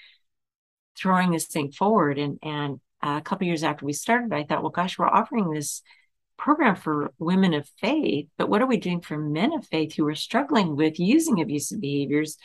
throwing 0.97 1.33
this 1.33 1.47
thing 1.47 1.71
forward. 1.73 2.19
And 2.19 2.39
and 2.43 2.81
uh, 3.03 3.19
a 3.19 3.23
couple 3.23 3.47
years 3.47 3.65
after 3.65 3.85
we 3.85 3.93
started, 3.93 4.33
I 4.33 4.45
thought, 4.45 4.63
well, 4.63 4.71
gosh, 4.71 4.99
we're 4.99 5.07
offering 5.07 5.51
this 5.51 5.83
program 6.37 6.77
for 6.77 7.13
women 7.19 7.55
of 7.55 7.69
faith, 7.81 8.29
but 8.39 8.49
what 8.49 8.61
are 8.63 8.67
we 8.67 8.77
doing 8.77 9.01
for 9.01 9.17
men 9.17 9.53
of 9.53 9.67
faith 9.67 9.95
who 9.95 10.07
are 10.09 10.15
struggling 10.15 10.77
with 10.77 10.99
using 10.99 11.41
abusive 11.41 11.81
behaviors? 11.81 12.37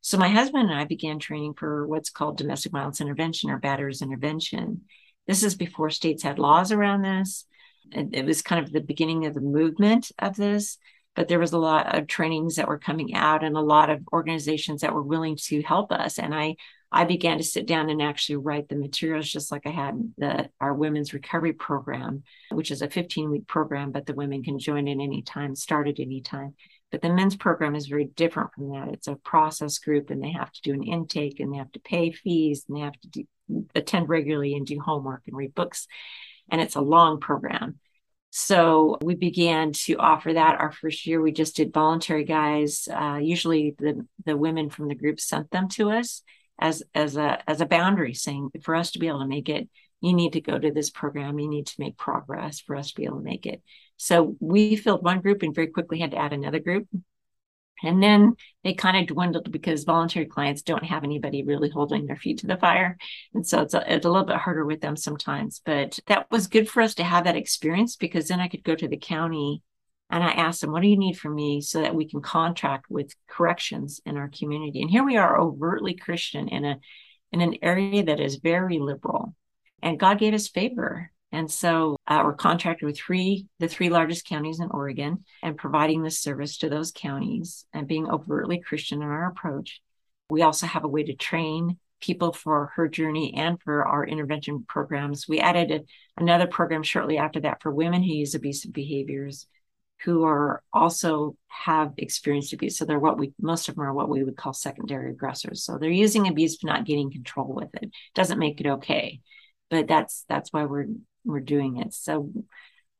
So 0.00 0.16
my 0.16 0.28
husband 0.28 0.70
and 0.70 0.78
I 0.78 0.84
began 0.84 1.18
training 1.18 1.54
for 1.54 1.86
what's 1.86 2.10
called 2.10 2.38
domestic 2.38 2.72
violence 2.72 3.00
intervention 3.00 3.50
or 3.50 3.58
batterers 3.58 4.02
intervention. 4.02 4.82
This 5.26 5.42
is 5.42 5.54
before 5.54 5.90
states 5.90 6.22
had 6.22 6.38
laws 6.38 6.72
around 6.72 7.02
this. 7.02 7.46
It 7.92 8.24
was 8.24 8.42
kind 8.42 8.64
of 8.64 8.70
the 8.70 8.80
beginning 8.80 9.26
of 9.26 9.34
the 9.34 9.40
movement 9.40 10.12
of 10.18 10.36
this, 10.36 10.78
but 11.16 11.26
there 11.28 11.38
was 11.38 11.52
a 11.52 11.58
lot 11.58 11.96
of 11.96 12.06
trainings 12.06 12.56
that 12.56 12.68
were 12.68 12.78
coming 12.78 13.14
out 13.14 13.42
and 13.42 13.56
a 13.56 13.60
lot 13.60 13.90
of 13.90 14.06
organizations 14.12 14.82
that 14.82 14.94
were 14.94 15.02
willing 15.02 15.36
to 15.46 15.62
help 15.62 15.90
us. 15.90 16.18
And 16.18 16.34
I 16.34 16.56
I 16.90 17.04
began 17.04 17.36
to 17.36 17.44
sit 17.44 17.66
down 17.66 17.90
and 17.90 18.00
actually 18.00 18.36
write 18.36 18.68
the 18.68 18.76
materials 18.76 19.28
just 19.28 19.52
like 19.52 19.66
I 19.66 19.70
had 19.70 20.12
the 20.16 20.48
our 20.60 20.72
women's 20.72 21.12
recovery 21.12 21.52
program, 21.52 22.22
which 22.50 22.70
is 22.70 22.80
a 22.80 22.88
15 22.88 23.30
week 23.30 23.46
program, 23.46 23.92
but 23.92 24.06
the 24.06 24.14
women 24.14 24.42
can 24.42 24.58
join 24.58 24.88
at 24.88 24.92
any 24.92 25.22
time, 25.22 25.54
start 25.54 25.86
at 25.88 26.00
any 26.00 26.22
time. 26.22 26.54
But 26.90 27.02
the 27.02 27.12
men's 27.12 27.36
program 27.36 27.74
is 27.74 27.86
very 27.86 28.06
different 28.06 28.54
from 28.54 28.70
that. 28.70 28.88
It's 28.88 29.08
a 29.08 29.16
process 29.16 29.78
group 29.78 30.08
and 30.08 30.22
they 30.22 30.32
have 30.32 30.50
to 30.50 30.62
do 30.62 30.72
an 30.72 30.82
intake 30.82 31.40
and 31.40 31.52
they 31.52 31.58
have 31.58 31.72
to 31.72 31.80
pay 31.80 32.10
fees 32.10 32.64
and 32.66 32.78
they 32.78 32.80
have 32.80 32.98
to 33.00 33.08
do, 33.08 33.24
attend 33.74 34.08
regularly 34.08 34.54
and 34.54 34.66
do 34.66 34.80
homework 34.80 35.22
and 35.26 35.36
read 35.36 35.54
books. 35.54 35.86
And 36.50 36.62
it's 36.62 36.76
a 36.76 36.80
long 36.80 37.20
program. 37.20 37.78
So 38.30 38.96
we 39.02 39.14
began 39.14 39.72
to 39.72 39.96
offer 39.96 40.32
that 40.32 40.60
our 40.60 40.72
first 40.72 41.06
year. 41.06 41.20
We 41.20 41.32
just 41.32 41.56
did 41.56 41.74
voluntary 41.74 42.24
guys. 42.24 42.88
Uh, 42.90 43.18
usually 43.20 43.74
the, 43.78 44.06
the 44.24 44.36
women 44.36 44.70
from 44.70 44.88
the 44.88 44.94
group 44.94 45.20
sent 45.20 45.50
them 45.50 45.68
to 45.70 45.90
us 45.90 46.22
as, 46.58 46.82
as 46.94 47.16
a, 47.16 47.42
as 47.48 47.60
a 47.60 47.66
boundary 47.66 48.14
saying 48.14 48.50
for 48.62 48.74
us 48.74 48.92
to 48.92 48.98
be 48.98 49.08
able 49.08 49.20
to 49.20 49.26
make 49.26 49.48
it, 49.48 49.68
you 50.00 50.12
need 50.12 50.34
to 50.34 50.40
go 50.40 50.58
to 50.58 50.70
this 50.70 50.90
program. 50.90 51.38
You 51.38 51.48
need 51.48 51.66
to 51.66 51.80
make 51.80 51.96
progress 51.96 52.60
for 52.60 52.76
us 52.76 52.90
to 52.90 52.94
be 52.94 53.04
able 53.04 53.18
to 53.18 53.24
make 53.24 53.46
it. 53.46 53.62
So 53.96 54.36
we 54.40 54.76
filled 54.76 55.04
one 55.04 55.20
group 55.20 55.42
and 55.42 55.54
very 55.54 55.68
quickly 55.68 55.98
had 55.98 56.12
to 56.12 56.18
add 56.18 56.32
another 56.32 56.60
group. 56.60 56.86
And 57.82 58.02
then 58.02 58.34
they 58.64 58.74
kind 58.74 58.96
of 58.96 59.06
dwindled 59.14 59.52
because 59.52 59.84
voluntary 59.84 60.26
clients 60.26 60.62
don't 60.62 60.84
have 60.84 61.04
anybody 61.04 61.44
really 61.44 61.70
holding 61.70 62.06
their 62.06 62.16
feet 62.16 62.38
to 62.38 62.46
the 62.46 62.56
fire. 62.56 62.96
And 63.34 63.46
so 63.46 63.62
it's 63.62 63.74
a, 63.74 63.94
it's 63.94 64.04
a 64.04 64.10
little 64.10 64.26
bit 64.26 64.36
harder 64.36 64.64
with 64.64 64.80
them 64.80 64.96
sometimes. 64.96 65.60
But 65.64 65.98
that 66.06 66.28
was 66.30 66.48
good 66.48 66.68
for 66.68 66.82
us 66.82 66.94
to 66.94 67.04
have 67.04 67.24
that 67.24 67.36
experience 67.36 67.94
because 67.94 68.28
then 68.28 68.40
I 68.40 68.48
could 68.48 68.64
go 68.64 68.74
to 68.74 68.88
the 68.88 68.96
county 68.96 69.62
And 70.10 70.24
I 70.24 70.30
asked 70.30 70.62
them, 70.62 70.72
what 70.72 70.82
do 70.82 70.88
you 70.88 70.98
need 70.98 71.18
from 71.18 71.34
me 71.34 71.60
so 71.60 71.82
that 71.82 71.94
we 71.94 72.08
can 72.08 72.22
contract 72.22 72.86
with 72.88 73.14
corrections 73.28 74.00
in 74.06 74.16
our 74.16 74.28
community? 74.28 74.80
And 74.80 74.90
here 74.90 75.04
we 75.04 75.16
are 75.16 75.38
overtly 75.38 75.94
Christian 75.94 76.48
in 76.48 76.64
a 76.64 76.78
in 77.30 77.40
an 77.42 77.56
area 77.60 78.02
that 78.04 78.20
is 78.20 78.36
very 78.36 78.78
liberal. 78.78 79.34
And 79.82 80.00
God 80.00 80.18
gave 80.18 80.32
us 80.32 80.48
favor. 80.48 81.12
And 81.30 81.50
so 81.50 81.96
uh, 82.06 82.22
we're 82.24 82.32
contracted 82.32 82.86
with 82.86 82.96
three, 82.96 83.46
the 83.58 83.68
three 83.68 83.90
largest 83.90 84.26
counties 84.26 84.60
in 84.60 84.70
Oregon 84.70 85.24
and 85.42 85.58
providing 85.58 86.02
this 86.02 86.20
service 86.20 86.56
to 86.58 86.70
those 86.70 86.90
counties 86.90 87.66
and 87.74 87.86
being 87.86 88.10
overtly 88.10 88.60
Christian 88.60 89.02
in 89.02 89.08
our 89.08 89.28
approach. 89.28 89.82
We 90.30 90.40
also 90.40 90.66
have 90.66 90.84
a 90.84 90.88
way 90.88 91.04
to 91.04 91.14
train 91.14 91.78
people 92.00 92.32
for 92.32 92.72
her 92.76 92.88
journey 92.88 93.34
and 93.34 93.60
for 93.60 93.84
our 93.84 94.06
intervention 94.06 94.64
programs. 94.66 95.28
We 95.28 95.40
added 95.40 95.70
a, 95.70 95.80
another 96.16 96.46
program 96.46 96.82
shortly 96.82 97.18
after 97.18 97.40
that 97.40 97.60
for 97.62 97.70
women 97.70 98.02
who 98.02 98.14
use 98.14 98.34
abusive 98.34 98.72
behaviors 98.72 99.46
who 100.04 100.24
are 100.24 100.62
also 100.72 101.36
have 101.48 101.92
experienced 101.96 102.52
abuse. 102.52 102.78
So 102.78 102.84
they're 102.84 102.98
what 102.98 103.18
we 103.18 103.32
most 103.40 103.68
of 103.68 103.74
them 103.74 103.84
are 103.84 103.92
what 103.92 104.08
we 104.08 104.22
would 104.22 104.36
call 104.36 104.52
secondary 104.52 105.10
aggressors. 105.10 105.64
So 105.64 105.78
they're 105.78 105.90
using 105.90 106.28
abuse 106.28 106.58
but 106.58 106.68
not 106.68 106.86
getting 106.86 107.10
control 107.10 107.52
with 107.52 107.74
it. 107.74 107.90
Doesn't 108.14 108.38
make 108.38 108.60
it 108.60 108.66
okay. 108.66 109.20
But 109.70 109.88
that's 109.88 110.24
that's 110.28 110.52
why 110.52 110.64
we're 110.64 110.86
we're 111.24 111.40
doing 111.40 111.78
it. 111.78 111.94
So 111.94 112.32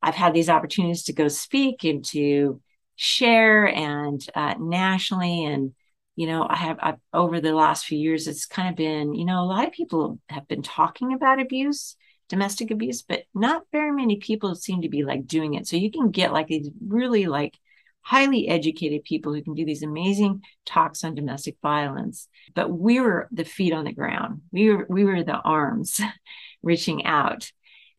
I've 0.02 0.14
had 0.14 0.34
these 0.34 0.48
opportunities 0.48 1.04
to 1.04 1.12
go 1.12 1.28
speak 1.28 1.84
and 1.84 2.04
to 2.06 2.60
share 2.96 3.68
and 3.68 4.24
uh, 4.34 4.54
nationally 4.58 5.44
and 5.44 5.72
you 6.16 6.26
know 6.26 6.44
i 6.50 6.56
have 6.56 6.78
I've, 6.82 6.96
over 7.14 7.40
the 7.40 7.54
last 7.54 7.86
few 7.86 7.96
years 7.96 8.26
it's 8.26 8.44
kind 8.44 8.68
of 8.68 8.74
been 8.74 9.14
you 9.14 9.24
know 9.24 9.40
a 9.40 9.46
lot 9.46 9.68
of 9.68 9.72
people 9.72 10.18
have 10.28 10.48
been 10.48 10.62
talking 10.62 11.12
about 11.12 11.40
abuse 11.40 11.94
domestic 12.28 12.70
abuse, 12.70 13.02
but 13.02 13.24
not 13.34 13.62
very 13.72 13.92
many 13.92 14.16
people 14.16 14.54
seem 14.54 14.82
to 14.82 14.88
be 14.88 15.04
like 15.04 15.26
doing 15.26 15.54
it. 15.54 15.66
So 15.66 15.76
you 15.76 15.90
can 15.90 16.10
get 16.10 16.32
like 16.32 16.48
these 16.48 16.70
really 16.86 17.26
like 17.26 17.58
highly 18.02 18.48
educated 18.48 19.04
people 19.04 19.34
who 19.34 19.42
can 19.42 19.54
do 19.54 19.64
these 19.64 19.82
amazing 19.82 20.42
talks 20.64 21.04
on 21.04 21.14
domestic 21.14 21.56
violence. 21.62 22.28
But 22.54 22.70
we 22.70 23.00
were 23.00 23.28
the 23.30 23.44
feet 23.44 23.72
on 23.72 23.84
the 23.84 23.92
ground. 23.92 24.42
We 24.52 24.72
were 24.72 24.86
we 24.88 25.04
were 25.04 25.22
the 25.22 25.38
arms 25.38 26.00
reaching 26.62 27.04
out. 27.04 27.50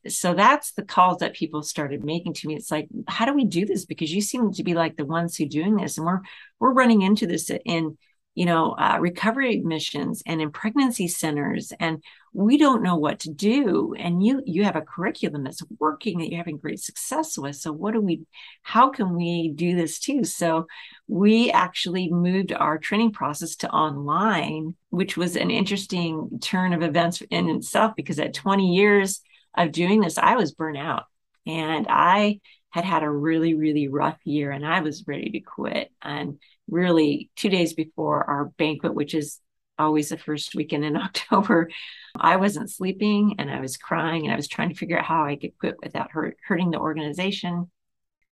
So 0.07 0.33
that's 0.33 0.71
the 0.71 0.83
calls 0.83 1.17
that 1.19 1.35
people 1.35 1.61
started 1.61 2.03
making 2.03 2.33
to 2.35 2.47
me. 2.47 2.55
It's 2.55 2.71
like, 2.71 2.87
how 3.07 3.25
do 3.25 3.33
we 3.33 3.45
do 3.45 3.65
this? 3.65 3.85
Because 3.85 4.13
you 4.13 4.21
seem 4.21 4.53
to 4.53 4.63
be 4.63 4.73
like 4.73 4.95
the 4.95 5.05
ones 5.05 5.35
who 5.35 5.45
doing 5.45 5.75
this, 5.75 5.97
and 5.97 6.07
we're 6.07 6.21
we're 6.59 6.73
running 6.73 7.01
into 7.01 7.27
this 7.27 7.51
in 7.65 7.97
you 8.39 8.45
know, 8.45 8.71
uh, 8.71 8.95
recovery 9.01 9.53
admissions 9.53 10.23
and 10.25 10.41
in 10.41 10.49
pregnancy 10.49 11.09
centers, 11.09 11.73
and 11.77 12.01
we 12.31 12.57
don't 12.57 12.81
know 12.81 12.95
what 12.95 13.19
to 13.19 13.29
do. 13.29 13.93
And 13.99 14.25
you 14.25 14.41
you 14.45 14.63
have 14.63 14.77
a 14.77 14.81
curriculum 14.81 15.43
that's 15.43 15.61
working 15.77 16.19
that 16.19 16.29
you're 16.29 16.37
having 16.37 16.55
great 16.55 16.79
success 16.79 17.37
with. 17.37 17.57
So 17.57 17.73
what 17.73 17.95
do 17.95 17.99
we? 17.99 18.21
How 18.61 18.91
can 18.91 19.13
we 19.13 19.51
do 19.53 19.75
this 19.75 19.99
too? 19.99 20.23
So 20.23 20.67
we 21.05 21.51
actually 21.51 22.09
moved 22.13 22.53
our 22.53 22.77
training 22.77 23.11
process 23.11 23.57
to 23.57 23.69
online, 23.69 24.73
which 24.89 25.17
was 25.17 25.35
an 25.35 25.51
interesting 25.51 26.39
turn 26.41 26.71
of 26.71 26.81
events 26.81 27.21
in 27.29 27.49
itself 27.49 27.91
because 27.97 28.19
at 28.19 28.33
20 28.33 28.73
years 28.73 29.19
of 29.57 29.73
doing 29.73 29.99
this, 29.99 30.17
I 30.17 30.37
was 30.37 30.53
burnt 30.53 30.77
out, 30.77 31.03
and 31.45 31.87
I 31.89 32.39
had 32.69 32.85
had 32.85 33.03
a 33.03 33.11
really 33.11 33.53
really 33.53 33.89
rough 33.89 34.19
year, 34.23 34.51
and 34.51 34.65
I 34.65 34.79
was 34.79 35.03
ready 35.05 35.29
to 35.31 35.39
quit 35.41 35.91
and 36.01 36.39
really 36.69 37.29
two 37.35 37.49
days 37.49 37.73
before 37.73 38.23
our 38.23 38.45
banquet, 38.57 38.93
which 38.93 39.13
is 39.13 39.39
always 39.77 40.09
the 40.09 40.17
first 40.17 40.53
weekend 40.55 40.85
in 40.85 40.97
October, 40.97 41.69
I 42.15 42.35
wasn't 42.35 42.69
sleeping 42.69 43.35
and 43.39 43.49
I 43.49 43.59
was 43.59 43.77
crying 43.77 44.25
and 44.25 44.33
I 44.33 44.35
was 44.35 44.47
trying 44.47 44.69
to 44.69 44.75
figure 44.75 44.99
out 44.99 45.05
how 45.05 45.25
I 45.25 45.37
could 45.37 45.57
quit 45.57 45.75
without 45.81 46.11
hurt, 46.11 46.37
hurting 46.45 46.71
the 46.71 46.79
organization. 46.79 47.71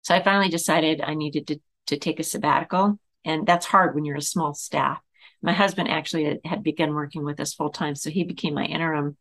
So 0.03 0.15
I 0.15 0.23
finally 0.23 0.49
decided 0.49 1.01
I 1.01 1.15
needed 1.15 1.47
to, 1.49 1.61
to 1.89 1.99
take 1.99 2.21
a 2.21 2.25
sabbatical. 2.25 2.99
And 3.25 3.47
that's 3.47 3.67
hard 3.67 3.95
when 3.95 4.05
you're 4.05 4.17
a 4.17 4.23
small 4.23 4.55
staff. 4.55 5.01
My 5.43 5.53
husband 5.53 5.89
actually 5.89 6.25
had, 6.25 6.41
had 6.45 6.63
begun 6.63 6.95
working 6.95 7.25
with 7.25 7.41
us 7.41 7.55
full 7.55 7.71
time. 7.71 7.95
So 7.95 8.11
he 8.11 8.25
became 8.25 8.55
my 8.55 8.65
interim, 8.65 9.17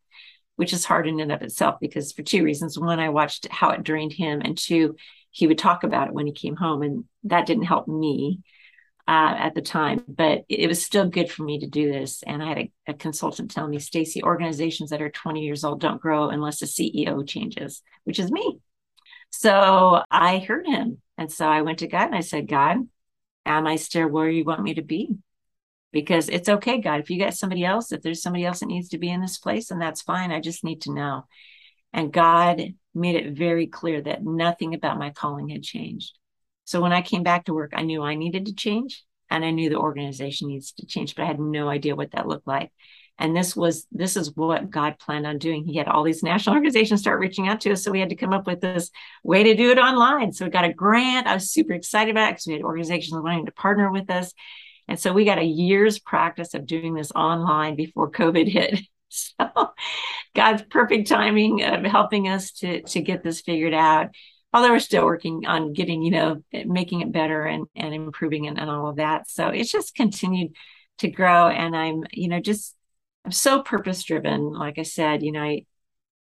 which 0.55 0.73
is 0.73 0.85
hard 0.85 1.07
in 1.07 1.19
and 1.19 1.31
of 1.31 1.41
itself 1.41 1.75
because 1.79 2.11
for 2.11 2.21
two 2.21 2.43
reasons. 2.43 2.79
One, 2.79 2.99
I 2.99 3.09
watched 3.09 3.47
how 3.49 3.71
it 3.71 3.83
drained 3.83 4.13
him. 4.13 4.41
And 4.41 4.57
two, 4.57 4.95
he 5.31 5.47
would 5.47 5.57
talk 5.57 5.83
about 5.83 6.09
it 6.09 6.13
when 6.13 6.27
he 6.27 6.33
came 6.33 6.55
home. 6.55 6.81
And 6.81 7.05
that 7.23 7.45
didn't 7.45 7.63
help 7.63 7.87
me 7.87 8.39
uh, 9.07 9.35
at 9.37 9.53
the 9.53 9.61
time, 9.61 10.03
but 10.07 10.45
it 10.47 10.67
was 10.67 10.83
still 10.83 11.09
good 11.09 11.29
for 11.29 11.43
me 11.43 11.59
to 11.59 11.67
do 11.67 11.91
this. 11.91 12.23
And 12.25 12.41
I 12.41 12.47
had 12.47 12.57
a, 12.57 12.71
a 12.87 12.93
consultant 12.93 13.51
tell 13.51 13.67
me, 13.67 13.79
Stacy, 13.79 14.23
organizations 14.23 14.91
that 14.91 15.01
are 15.01 15.09
20 15.09 15.41
years 15.41 15.63
old 15.63 15.81
don't 15.81 16.01
grow 16.01 16.29
unless 16.29 16.59
the 16.59 16.65
CEO 16.65 17.27
changes, 17.27 17.81
which 18.05 18.19
is 18.19 18.31
me. 18.31 18.59
So 19.29 20.01
I 20.09 20.39
heard 20.39 20.65
him. 20.67 21.01
And 21.17 21.31
so 21.31 21.45
I 21.47 21.63
went 21.63 21.79
to 21.79 21.87
God 21.87 22.05
and 22.05 22.15
I 22.15 22.21
said, 22.21 22.47
God, 22.47 22.77
am 23.45 23.67
I 23.67 23.75
still 23.75 24.07
where 24.07 24.29
you 24.29 24.45
want 24.45 24.63
me 24.63 24.75
to 24.75 24.81
be? 24.81 25.17
Because 25.91 26.29
it's 26.29 26.49
okay, 26.49 26.79
God. 26.79 27.01
If 27.01 27.09
you 27.09 27.19
got 27.19 27.33
somebody 27.33 27.65
else, 27.65 27.91
if 27.91 28.01
there's 28.01 28.21
somebody 28.21 28.45
else 28.45 28.61
that 28.61 28.67
needs 28.67 28.89
to 28.89 28.97
be 28.97 29.09
in 29.09 29.21
this 29.21 29.37
place, 29.37 29.67
then 29.67 29.79
that's 29.79 30.01
fine. 30.01 30.31
I 30.31 30.39
just 30.39 30.63
need 30.63 30.81
to 30.83 30.93
know. 30.93 31.25
And 31.91 32.11
God 32.11 32.61
made 32.95 33.15
it 33.15 33.37
very 33.37 33.67
clear 33.67 34.01
that 34.01 34.23
nothing 34.23 34.73
about 34.73 34.97
my 34.97 35.11
calling 35.11 35.49
had 35.49 35.61
changed. 35.61 36.17
So 36.65 36.81
when 36.81 36.93
I 36.93 37.01
came 37.01 37.23
back 37.23 37.45
to 37.45 37.53
work, 37.53 37.73
I 37.75 37.83
knew 37.83 38.03
I 38.03 38.15
needed 38.15 38.45
to 38.47 38.53
change 38.53 39.03
and 39.29 39.43
I 39.43 39.51
knew 39.51 39.69
the 39.69 39.77
organization 39.77 40.47
needs 40.47 40.71
to 40.73 40.85
change, 40.85 41.15
but 41.15 41.23
I 41.23 41.27
had 41.27 41.39
no 41.39 41.67
idea 41.69 41.95
what 41.95 42.11
that 42.11 42.27
looked 42.27 42.47
like. 42.47 42.71
And 43.19 43.35
this 43.35 43.55
was 43.55 43.85
this 43.91 44.17
is 44.17 44.35
what 44.35 44.69
God 44.69 44.97
planned 44.99 45.27
on 45.27 45.37
doing. 45.37 45.65
He 45.65 45.77
had 45.77 45.87
all 45.87 46.03
these 46.03 46.23
national 46.23 46.55
organizations 46.57 47.01
start 47.01 47.19
reaching 47.19 47.47
out 47.47 47.61
to 47.61 47.71
us. 47.71 47.83
So 47.83 47.91
we 47.91 47.99
had 47.99 48.09
to 48.09 48.15
come 48.15 48.33
up 48.33 48.47
with 48.47 48.61
this 48.61 48.89
way 49.23 49.43
to 49.43 49.55
do 49.55 49.71
it 49.71 49.77
online. 49.77 50.33
So 50.33 50.45
we 50.45 50.51
got 50.51 50.65
a 50.65 50.73
grant. 50.73 51.27
I 51.27 51.35
was 51.35 51.51
super 51.51 51.73
excited 51.73 52.11
about 52.11 52.29
it 52.29 52.31
because 52.33 52.47
we 52.47 52.53
had 52.53 52.63
organizations 52.63 53.21
wanting 53.21 53.45
to 53.45 53.51
partner 53.51 53.91
with 53.91 54.09
us. 54.09 54.33
And 54.87 54.99
so 54.99 55.13
we 55.13 55.25
got 55.25 55.37
a 55.37 55.43
year's 55.43 55.99
practice 55.99 56.53
of 56.53 56.65
doing 56.65 56.93
this 56.93 57.11
online 57.11 57.75
before 57.75 58.11
COVID 58.11 58.47
hit. 58.47 58.79
So 59.15 59.45
God's 60.35 60.63
perfect 60.63 61.07
timing 61.07 61.63
of 61.63 61.83
helping 61.83 62.27
us 62.27 62.51
to, 62.53 62.81
to 62.81 62.99
get 62.99 63.23
this 63.23 63.41
figured 63.41 63.75
out 63.75 64.07
although 64.53 64.71
we're 64.71 64.79
still 64.79 65.05
working 65.05 65.45
on 65.45 65.73
getting, 65.73 66.03
you 66.03 66.11
know, 66.11 66.43
making 66.65 67.01
it 67.01 67.11
better 67.11 67.43
and, 67.43 67.65
and 67.75 67.93
improving 67.93 68.45
it 68.45 68.57
and 68.57 68.69
all 68.69 68.89
of 68.89 68.97
that. 68.97 69.29
So 69.29 69.47
it's 69.47 69.71
just 69.71 69.95
continued 69.95 70.53
to 70.99 71.09
grow. 71.09 71.47
And 71.47 71.75
I'm, 71.75 72.03
you 72.11 72.27
know, 72.27 72.39
just, 72.39 72.75
I'm 73.25 73.31
so 73.31 73.63
purpose 73.63 74.03
driven. 74.03 74.53
Like 74.53 74.77
I 74.77 74.83
said, 74.83 75.23
you 75.23 75.31
know, 75.31 75.41
I, 75.41 75.65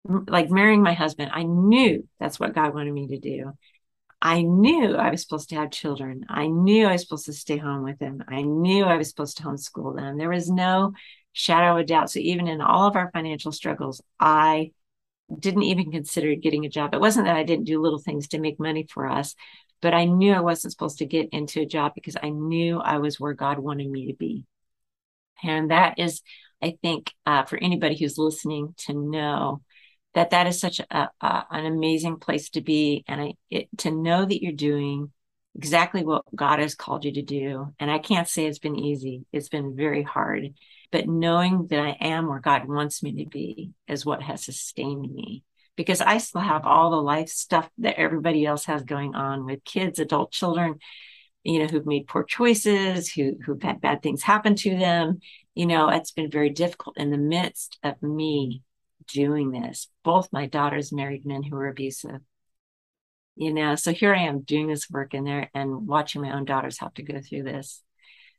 like 0.05 0.49
marrying 0.49 0.81
my 0.81 0.93
husband, 0.93 1.31
I 1.33 1.43
knew 1.43 2.07
that's 2.19 2.39
what 2.39 2.55
God 2.55 2.73
wanted 2.73 2.93
me 2.93 3.07
to 3.07 3.19
do. 3.19 3.53
I 4.21 4.41
knew 4.41 4.95
I 4.95 5.11
was 5.11 5.21
supposed 5.21 5.49
to 5.49 5.55
have 5.55 5.69
children. 5.69 6.25
I 6.29 6.47
knew 6.47 6.87
I 6.87 6.93
was 6.93 7.01
supposed 7.01 7.25
to 7.25 7.33
stay 7.33 7.57
home 7.57 7.83
with 7.83 7.99
them. 7.99 8.23
I 8.27 8.41
knew 8.41 8.85
I 8.85 8.97
was 8.97 9.09
supposed 9.09 9.37
to 9.37 9.43
homeschool 9.43 9.95
them. 9.95 10.17
There 10.17 10.29
was 10.29 10.49
no 10.49 10.93
shadow 11.33 11.77
of 11.77 11.87
doubt. 11.87 12.09
So 12.09 12.19
even 12.19 12.47
in 12.47 12.61
all 12.61 12.87
of 12.87 12.95
our 12.95 13.11
financial 13.11 13.51
struggles, 13.51 14.01
I 14.19 14.71
didn't 15.39 15.63
even 15.63 15.91
consider 15.91 16.35
getting 16.35 16.65
a 16.65 16.69
job. 16.69 16.93
It 16.93 17.01
wasn't 17.01 17.25
that 17.25 17.35
I 17.35 17.43
didn't 17.43 17.65
do 17.65 17.81
little 17.81 17.99
things 17.99 18.27
to 18.29 18.39
make 18.39 18.59
money 18.59 18.87
for 18.91 19.07
us, 19.07 19.35
but 19.81 19.93
I 19.93 20.05
knew 20.05 20.33
I 20.33 20.41
wasn't 20.41 20.71
supposed 20.71 20.99
to 20.99 21.05
get 21.05 21.29
into 21.31 21.61
a 21.61 21.65
job 21.65 21.93
because 21.95 22.17
I 22.21 22.29
knew 22.29 22.79
I 22.79 22.97
was 22.97 23.19
where 23.19 23.33
God 23.33 23.59
wanted 23.59 23.89
me 23.89 24.07
to 24.07 24.13
be. 24.13 24.45
And 25.43 25.71
that 25.71 25.99
is, 25.99 26.21
I 26.61 26.77
think, 26.81 27.11
uh, 27.25 27.43
for 27.43 27.57
anybody 27.57 27.97
who's 27.97 28.17
listening 28.17 28.75
to 28.85 28.93
know 28.93 29.61
that 30.13 30.29
that 30.29 30.47
is 30.47 30.59
such 30.59 30.79
a, 30.79 31.09
a 31.21 31.45
an 31.51 31.65
amazing 31.65 32.17
place 32.17 32.49
to 32.51 32.61
be, 32.61 33.03
and 33.07 33.19
I 33.21 33.33
it, 33.49 33.67
to 33.79 33.91
know 33.91 34.23
that 34.23 34.41
you're 34.43 34.53
doing 34.53 35.11
exactly 35.55 36.03
what 36.03 36.23
God 36.35 36.59
has 36.59 36.75
called 36.75 37.03
you 37.03 37.13
to 37.13 37.21
do. 37.21 37.73
And 37.79 37.91
I 37.91 37.99
can't 37.99 38.27
say 38.27 38.45
it's 38.45 38.59
been 38.59 38.77
easy; 38.77 39.25
it's 39.33 39.49
been 39.49 39.75
very 39.75 40.03
hard 40.03 40.53
but 40.93 41.07
knowing 41.07 41.65
that 41.71 41.79
I 41.79 41.97
am 41.99 42.27
where 42.27 42.39
God 42.39 42.67
wants 42.67 43.01
me 43.01 43.23
to 43.23 43.27
be 43.27 43.71
is 43.87 44.05
what 44.05 44.21
has 44.21 44.45
sustained 44.45 45.11
me 45.11 45.43
because 45.75 46.01
I 46.01 46.19
still 46.19 46.41
have 46.41 46.67
all 46.67 46.91
the 46.91 47.01
life 47.01 47.29
stuff 47.29 47.67
that 47.79 47.97
everybody 47.97 48.45
else 48.45 48.65
has 48.65 48.83
going 48.83 49.15
on 49.15 49.43
with 49.43 49.63
kids, 49.63 49.97
adult 49.97 50.31
children, 50.31 50.77
you 51.43 51.57
know, 51.57 51.65
who've 51.65 51.87
made 51.87 52.05
poor 52.05 52.23
choices, 52.23 53.11
who 53.11 53.39
who've 53.43 53.63
had 53.63 53.81
bad 53.81 54.03
things 54.03 54.21
happen 54.21 54.53
to 54.57 54.77
them. 54.77 55.19
You 55.55 55.65
know, 55.65 55.89
it's 55.89 56.11
been 56.11 56.29
very 56.29 56.51
difficult 56.51 56.95
in 56.97 57.09
the 57.09 57.17
midst 57.17 57.79
of 57.81 57.99
me 58.03 58.61
doing 59.07 59.49
this. 59.49 59.89
Both 60.03 60.31
my 60.31 60.45
daughters 60.45 60.93
married 60.93 61.25
men 61.25 61.41
who 61.41 61.55
were 61.55 61.69
abusive. 61.69 62.21
You 63.35 63.51
know, 63.51 63.73
so 63.73 63.93
here 63.93 64.13
I 64.13 64.25
am 64.25 64.41
doing 64.41 64.67
this 64.67 64.91
work 64.91 65.15
in 65.15 65.23
there 65.23 65.49
and 65.55 65.87
watching 65.87 66.21
my 66.21 66.33
own 66.33 66.45
daughters 66.45 66.77
have 66.81 66.93
to 66.93 67.03
go 67.03 67.19
through 67.19 67.43
this. 67.43 67.81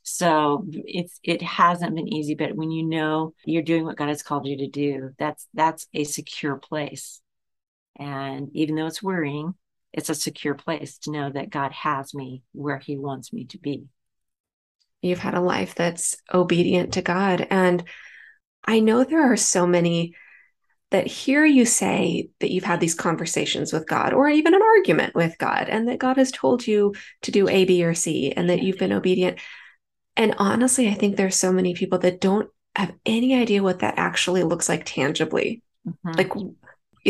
So 0.05 0.67
it's 0.69 1.19
it 1.23 1.41
hasn't 1.41 1.97
been 1.97 2.13
easy, 2.13 2.35
but 2.35 2.55
when 2.55 2.71
you 2.71 2.85
know 2.85 3.33
you're 3.47 3.63
doing 3.63 3.85
what 3.85 3.97
God 3.97 4.09
has 4.09 4.23
called 4.23 4.47
you 4.47 4.59
to 4.59 4.69
do, 4.69 5.13
that's 5.19 5.49
that's 5.55 5.87
a 5.95 6.05
secure 6.05 6.57
place. 6.57 7.23
And 7.97 8.51
even 8.53 8.75
though 8.77 8.87
it's 8.87 9.03
worrying, 9.03 9.55
it's 9.95 10.11
a 10.11 10.15
secure 10.15 10.55
place 10.55 10.99
to 10.99 11.11
know 11.11 11.31
that 11.31 11.49
God 11.49 11.73
has 11.73 12.13
me 12.13 12.43
where 12.53 12.79
He 12.79 12.99
wants 12.99 13.33
me 13.33 13.47
to 13.47 13.59
be. 13.59 13.85
You've 15.01 15.21
had 15.21 15.35
a 15.35 15.41
life 15.41 15.75
that's 15.75 16.17
obedient 16.33 16.95
to 16.95 17.03
God. 17.03 17.47
And 17.51 17.83
I 18.63 18.81
know 18.81 19.05
there 19.05 19.33
are 19.33 19.39
so 19.39 19.67
many 19.67 20.15
that 20.91 21.07
hear 21.07 21.47
you 21.47 21.65
say 21.65 22.29
that 22.41 22.51
you've 22.51 22.65
had 22.65 22.81
these 22.81 22.95
conversations 22.95 23.73
with 23.73 23.89
God 23.89 24.13
or 24.13 24.29
even 24.29 24.55
an 24.55 24.63
argument 24.63 25.15
with 25.15 25.39
God 25.39 25.69
and 25.69 25.89
that 25.89 25.99
God 25.99 26.19
has 26.19 26.31
told 26.31 26.67
you 26.67 26.95
to 27.23 27.31
do 27.31 27.49
A, 27.49 27.65
B, 27.65 27.85
or 27.85 27.95
C 27.95 28.33
and 28.33 28.51
that 28.51 28.63
you've 28.63 28.79
been 28.79 28.93
obedient. 28.93 29.39
And 30.17 30.35
honestly, 30.39 30.89
I 30.89 30.95
think 30.95 31.17
there's 31.17 31.37
so 31.37 31.53
many 31.53 31.75
people 31.75 31.99
that 31.99 32.21
don't 32.21 32.49
have 32.77 32.93
any 33.05 33.35
idea 33.35 33.63
what 33.63 33.81
that 33.81 33.95
actually 33.97 34.43
looks 34.43 34.69
like 34.69 34.85
tangibly. 34.85 35.63
Mm-hmm. 35.87 36.13
Like 36.13 36.33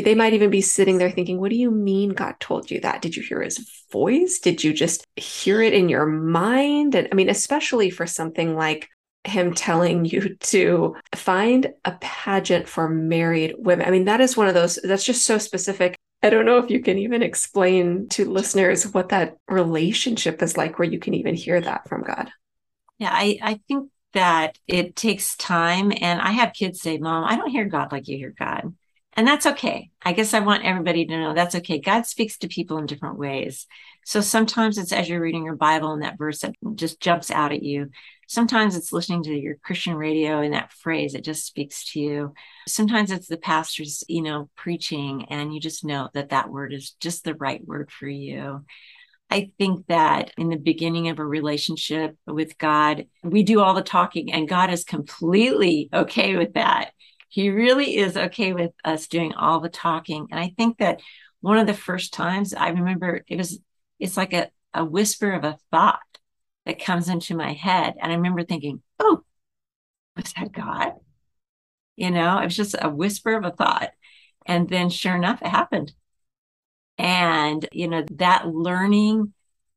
they 0.04 0.14
might 0.14 0.32
even 0.32 0.50
be 0.50 0.60
sitting 0.60 0.98
there 0.98 1.10
thinking, 1.10 1.40
What 1.40 1.50
do 1.50 1.56
you 1.56 1.70
mean 1.70 2.10
God 2.10 2.34
told 2.40 2.70
you 2.70 2.80
that? 2.80 3.02
Did 3.02 3.16
you 3.16 3.22
hear 3.22 3.42
his 3.42 3.70
voice? 3.92 4.40
Did 4.40 4.64
you 4.64 4.72
just 4.72 5.04
hear 5.16 5.62
it 5.62 5.72
in 5.72 5.88
your 5.88 6.06
mind? 6.06 6.94
And 6.94 7.08
I 7.10 7.14
mean, 7.14 7.28
especially 7.28 7.90
for 7.90 8.06
something 8.06 8.56
like 8.56 8.88
him 9.24 9.54
telling 9.54 10.04
you 10.04 10.36
to 10.36 10.96
find 11.14 11.72
a 11.84 11.92
pageant 12.00 12.68
for 12.68 12.88
married 12.88 13.54
women. 13.58 13.86
I 13.86 13.90
mean, 13.90 14.04
that 14.04 14.20
is 14.20 14.36
one 14.36 14.48
of 14.48 14.54
those, 14.54 14.78
that's 14.82 15.04
just 15.04 15.24
so 15.24 15.38
specific. 15.38 15.96
I 16.22 16.30
don't 16.30 16.44
know 16.44 16.58
if 16.58 16.70
you 16.70 16.80
can 16.80 16.98
even 16.98 17.22
explain 17.22 18.08
to 18.10 18.30
listeners 18.30 18.92
what 18.92 19.10
that 19.10 19.36
relationship 19.48 20.42
is 20.42 20.56
like 20.56 20.78
where 20.78 20.88
you 20.88 20.98
can 20.98 21.14
even 21.14 21.34
hear 21.34 21.60
that 21.60 21.88
from 21.88 22.02
God. 22.02 22.30
Yeah, 23.04 23.10
I, 23.12 23.38
I 23.42 23.60
think 23.68 23.90
that 24.14 24.58
it 24.66 24.96
takes 24.96 25.36
time. 25.36 25.92
And 26.00 26.22
I 26.22 26.30
have 26.30 26.54
kids 26.54 26.80
say, 26.80 26.96
Mom, 26.96 27.24
I 27.24 27.36
don't 27.36 27.50
hear 27.50 27.66
God 27.66 27.92
like 27.92 28.08
you 28.08 28.16
hear 28.16 28.32
God. 28.38 28.74
And 29.12 29.28
that's 29.28 29.44
okay. 29.44 29.90
I 30.02 30.14
guess 30.14 30.32
I 30.32 30.40
want 30.40 30.64
everybody 30.64 31.04
to 31.04 31.20
know 31.20 31.34
that's 31.34 31.54
okay. 31.56 31.78
God 31.78 32.06
speaks 32.06 32.38
to 32.38 32.48
people 32.48 32.78
in 32.78 32.86
different 32.86 33.18
ways. 33.18 33.66
So 34.06 34.22
sometimes 34.22 34.78
it's 34.78 34.90
as 34.90 35.06
you're 35.06 35.20
reading 35.20 35.44
your 35.44 35.54
Bible 35.54 35.92
and 35.92 36.02
that 36.02 36.16
verse 36.16 36.40
that 36.40 36.54
just 36.76 36.98
jumps 36.98 37.30
out 37.30 37.52
at 37.52 37.62
you. 37.62 37.90
Sometimes 38.26 38.74
it's 38.74 38.90
listening 38.90 39.22
to 39.24 39.38
your 39.38 39.56
Christian 39.56 39.94
radio 39.94 40.40
and 40.40 40.54
that 40.54 40.72
phrase 40.72 41.12
that 41.12 41.24
just 41.24 41.44
speaks 41.44 41.92
to 41.92 42.00
you. 42.00 42.32
Sometimes 42.66 43.10
it's 43.10 43.28
the 43.28 43.36
pastor's, 43.36 44.02
you 44.08 44.22
know, 44.22 44.48
preaching 44.56 45.26
and 45.28 45.52
you 45.52 45.60
just 45.60 45.84
know 45.84 46.08
that 46.14 46.30
that 46.30 46.48
word 46.48 46.72
is 46.72 46.92
just 47.00 47.22
the 47.22 47.34
right 47.34 47.62
word 47.66 47.90
for 47.92 48.08
you. 48.08 48.64
I 49.34 49.50
think 49.58 49.88
that 49.88 50.30
in 50.38 50.48
the 50.48 50.56
beginning 50.56 51.08
of 51.08 51.18
a 51.18 51.26
relationship 51.26 52.16
with 52.24 52.56
God, 52.56 53.06
we 53.24 53.42
do 53.42 53.60
all 53.60 53.74
the 53.74 53.82
talking 53.82 54.32
and 54.32 54.48
God 54.48 54.70
is 54.70 54.84
completely 54.84 55.88
okay 55.92 56.36
with 56.36 56.54
that. 56.54 56.92
He 57.30 57.50
really 57.50 57.96
is 57.96 58.16
okay 58.16 58.52
with 58.52 58.70
us 58.84 59.08
doing 59.08 59.34
all 59.34 59.58
the 59.58 59.68
talking. 59.68 60.28
And 60.30 60.38
I 60.38 60.54
think 60.56 60.78
that 60.78 61.00
one 61.40 61.58
of 61.58 61.66
the 61.66 61.74
first 61.74 62.14
times 62.14 62.54
I 62.54 62.68
remember 62.68 63.24
it 63.26 63.36
was, 63.36 63.58
it's 63.98 64.16
like 64.16 64.32
a, 64.34 64.50
a 64.72 64.84
whisper 64.84 65.32
of 65.32 65.42
a 65.42 65.58
thought 65.72 65.98
that 66.64 66.84
comes 66.84 67.08
into 67.08 67.36
my 67.36 67.54
head. 67.54 67.94
And 68.00 68.12
I 68.12 68.14
remember 68.14 68.44
thinking, 68.44 68.82
oh, 69.00 69.24
was 70.14 70.32
that 70.34 70.52
God? 70.52 70.92
You 71.96 72.12
know, 72.12 72.38
it 72.38 72.44
was 72.44 72.56
just 72.56 72.76
a 72.80 72.88
whisper 72.88 73.36
of 73.36 73.44
a 73.44 73.50
thought. 73.50 73.90
And 74.46 74.68
then 74.68 74.90
sure 74.90 75.16
enough, 75.16 75.42
it 75.42 75.48
happened. 75.48 75.92
And, 76.98 77.66
you 77.72 77.88
know, 77.88 78.04
that 78.12 78.46
learning 78.46 79.32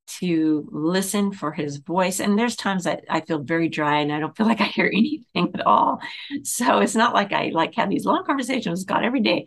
to 0.07 0.68
listen 0.72 1.32
for 1.32 1.51
his 1.51 1.78
voice. 1.78 2.20
And 2.20 2.38
there's 2.38 2.55
times 2.55 2.86
that 2.86 3.03
I 3.09 3.22
feel 3.22 3.39
very 3.39 3.68
dry 3.68 3.99
and 3.99 4.11
I 4.11 4.20
don't 4.20 4.36
feel 4.36 4.45
like 4.47 4.61
I 4.61 4.65
hear 4.65 4.88
anything 4.88 5.51
at 5.53 5.65
all. 5.65 5.99
So 6.43 6.80
it's 6.80 6.95
not 6.95 7.13
like 7.13 7.34
I 7.34 7.51
like 7.53 7.76
have 7.76 7.89
these 7.89 8.05
long 8.05 8.24
conversations 8.26 8.80
with 8.82 8.88
God 8.88 9.03
every 9.03 9.22
day. 9.22 9.45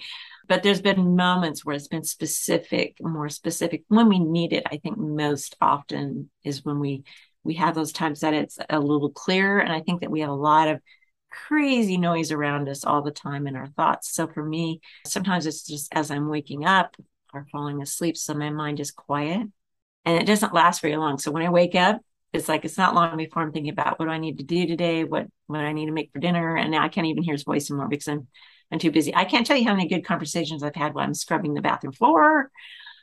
But 0.49 0.63
there's 0.63 0.83
been 0.83 1.15
moments 1.15 1.65
where 1.65 1.77
it's 1.77 1.87
been 1.87 2.03
specific, 2.03 2.97
more 3.01 3.29
specific 3.29 3.85
when 3.87 4.09
we 4.09 4.19
need 4.19 4.53
it. 4.53 4.65
I 4.71 4.79
think 4.79 4.99
most 4.99 5.57
often 5.61 6.29
is 6.45 6.65
when 6.65 6.81
we 6.81 7.05
we 7.43 7.55
have 7.55 7.75
those 7.75 7.93
times 7.93 8.21
that 8.21 8.35
it's 8.35 8.59
a 8.69 8.79
little 8.79 9.11
clearer. 9.11 9.61
And 9.61 9.73
I 9.73 9.81
think 9.81 10.01
that 10.01 10.11
we 10.11 10.21
have 10.21 10.29
a 10.29 10.35
lot 10.35 10.69
of 10.69 10.81
crazy 11.31 11.97
noise 11.97 12.33
around 12.33 12.69
us 12.69 12.85
all 12.85 13.01
the 13.01 13.11
time 13.11 13.47
in 13.47 13.57
our 13.57 13.69
thoughts. 13.69 14.13
So 14.13 14.27
for 14.27 14.45
me, 14.45 14.81
sometimes 15.07 15.47
it's 15.47 15.67
just 15.67 15.89
as 15.95 16.11
I'm 16.11 16.29
waking 16.29 16.67
up 16.67 16.97
or 17.33 17.47
falling 17.51 17.83
asleep, 17.83 18.17
so 18.17 18.35
my 18.35 18.51
mind 18.51 18.81
is 18.81 18.91
quiet 18.91 19.47
and 20.05 20.23
it 20.23 20.27
doesn't 20.27 20.55
last 20.55 20.81
very 20.81 20.97
long. 20.97 21.19
So 21.19 21.31
when 21.31 21.43
I 21.43 21.51
wake 21.51 21.75
up, 21.75 22.01
it's 22.33 22.49
like 22.49 22.65
it's 22.65 22.79
not 22.79 22.95
long 22.95 23.17
before 23.17 23.43
I'm 23.43 23.53
thinking 23.53 23.73
about 23.73 23.99
what 23.99 24.07
do 24.07 24.13
I 24.13 24.19
need 24.19 24.39
to 24.39 24.45
do 24.45 24.67
today, 24.67 25.05
what 25.05 25.27
what 25.47 25.61
I 25.61 25.73
need 25.73 25.87
to 25.87 25.93
make 25.93 26.13
for 26.13 26.21
dinner, 26.21 26.57
and 26.57 26.71
now 26.71 26.85
I 26.85 26.89
can't 26.89 27.07
even 27.07 27.23
hear 27.23 27.35
his 27.35 27.43
voice 27.43 27.71
anymore 27.71 27.89
because 27.89 28.09
I'm 28.09 28.29
I'm 28.71 28.79
too 28.79 28.93
busy. 28.93 29.15
I 29.15 29.25
can't 29.25 29.47
tell 29.47 29.57
you 29.57 29.65
how 29.65 29.75
many 29.75 29.89
good 29.89 30.05
conversations 30.05 30.63
I've 30.63 30.77
had 30.77 30.95
while 30.95 31.05
I'm 31.05 31.15
scrubbing 31.15 31.55
the 31.55 31.61
bathroom 31.61 31.93
floor. 31.93 32.51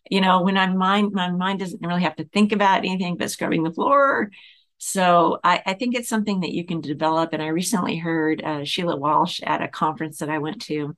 You 0.10 0.22
know, 0.22 0.42
when 0.44 0.58
I'm 0.58 0.78
mind 0.78 1.12
my 1.12 1.30
mind 1.30 1.60
doesn't 1.60 1.86
really 1.86 2.04
have 2.04 2.16
to 2.18 2.26
think 2.26 2.54
about 2.54 2.86
anything 2.86 3.18
but 3.18 3.30
scrubbing 3.32 3.64
the 3.64 3.74
floor. 3.74 4.32
So 4.78 5.40
I, 5.44 5.62
I 5.66 5.74
think 5.74 5.96
it's 5.96 6.08
something 6.08 6.42
that 6.42 6.54
you 6.54 6.66
can 6.66 6.82
develop. 6.82 7.34
And 7.34 7.42
I 7.42 7.48
recently 7.48 7.98
heard 7.98 8.44
uh, 8.44 8.64
Sheila 8.64 8.96
Walsh 8.96 9.42
at 9.44 9.62
a 9.62 9.68
conference 9.68 10.20
that 10.20 10.30
I 10.30 10.38
went 10.38 10.62
to 10.64 10.96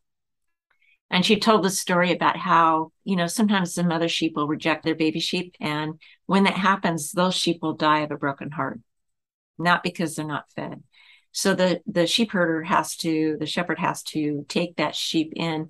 and 1.12 1.26
she 1.26 1.40
told 1.40 1.64
the 1.64 1.70
story 1.70 2.12
about 2.12 2.38
how, 2.38 2.92
you 3.04 3.16
know, 3.16 3.28
sometimes 3.28 3.74
the 3.74 3.84
mother 3.84 4.08
sheep 4.08 4.36
will 4.36 4.48
reject 4.48 4.84
their 4.84 4.96
baby 4.96 5.20
sheep. 5.20 5.56
And 5.60 6.00
when 6.28 6.44
that 6.44 6.54
happens, 6.54 7.12
those 7.12 7.36
sheep 7.36 7.60
will 7.62 7.74
die 7.74 8.02
of 8.02 8.12
a 8.12 8.18
broken 8.18 8.52
heart, 8.52 8.80
not 9.58 9.82
because 9.82 10.16
they're 10.16 10.26
not 10.26 10.52
fed. 10.56 10.84
So 11.32 11.56
the, 11.56 11.82
the 11.88 12.06
sheep 12.06 12.32
herder 12.32 12.64
has 12.64 12.96
to, 12.98 13.38
the 13.40 13.48
shepherd 13.48 13.80
has 13.80 14.04
to 14.04 14.46
take 14.50 14.76
that 14.76 14.96
sheep 14.96 15.34
in 15.36 15.70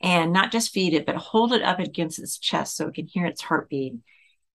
and 0.00 0.32
not 0.32 0.52
just 0.52 0.72
feed 0.72 0.94
it, 0.94 1.06
but 1.06 1.16
hold 1.16 1.52
it 1.52 1.62
up 1.62 1.80
against 1.80 2.18
its 2.18 2.38
chest 2.38 2.76
so 2.76 2.88
it 2.88 2.94
can 2.94 3.06
hear 3.06 3.26
its 3.26 3.40
heartbeat. 3.40 3.94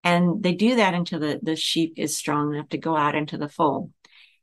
And 0.03 0.41
they 0.41 0.53
do 0.53 0.75
that 0.75 0.93
until 0.93 1.19
the, 1.19 1.39
the 1.41 1.55
sheep 1.55 1.93
is 1.97 2.17
strong 2.17 2.53
enough 2.53 2.69
to 2.69 2.77
go 2.77 2.95
out 2.95 3.15
into 3.15 3.38
the 3.38 3.49
fold. 3.49 3.91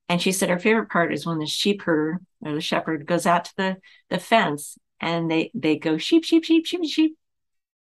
And 0.09 0.21
she 0.21 0.33
said 0.33 0.51
her 0.51 0.59
favorite 0.59 0.91
part 0.91 1.13
is 1.13 1.27
when 1.27 1.39
the 1.39 1.47
sheep 1.47 1.83
herder 1.83 2.21
or 2.43 2.55
the 2.55 2.61
shepherd 2.61 3.07
goes 3.07 3.27
out 3.27 3.47
to 3.47 3.53
the, 3.57 3.77
the 4.11 4.19
fence 4.19 4.79
and 5.01 5.31
they 5.31 5.51
they 5.55 5.77
go 5.77 5.99
sheep 5.99 6.25
sheep 6.25 6.45
sheep 6.45 6.67
sheep 6.67 6.85
sheep. 6.85 7.19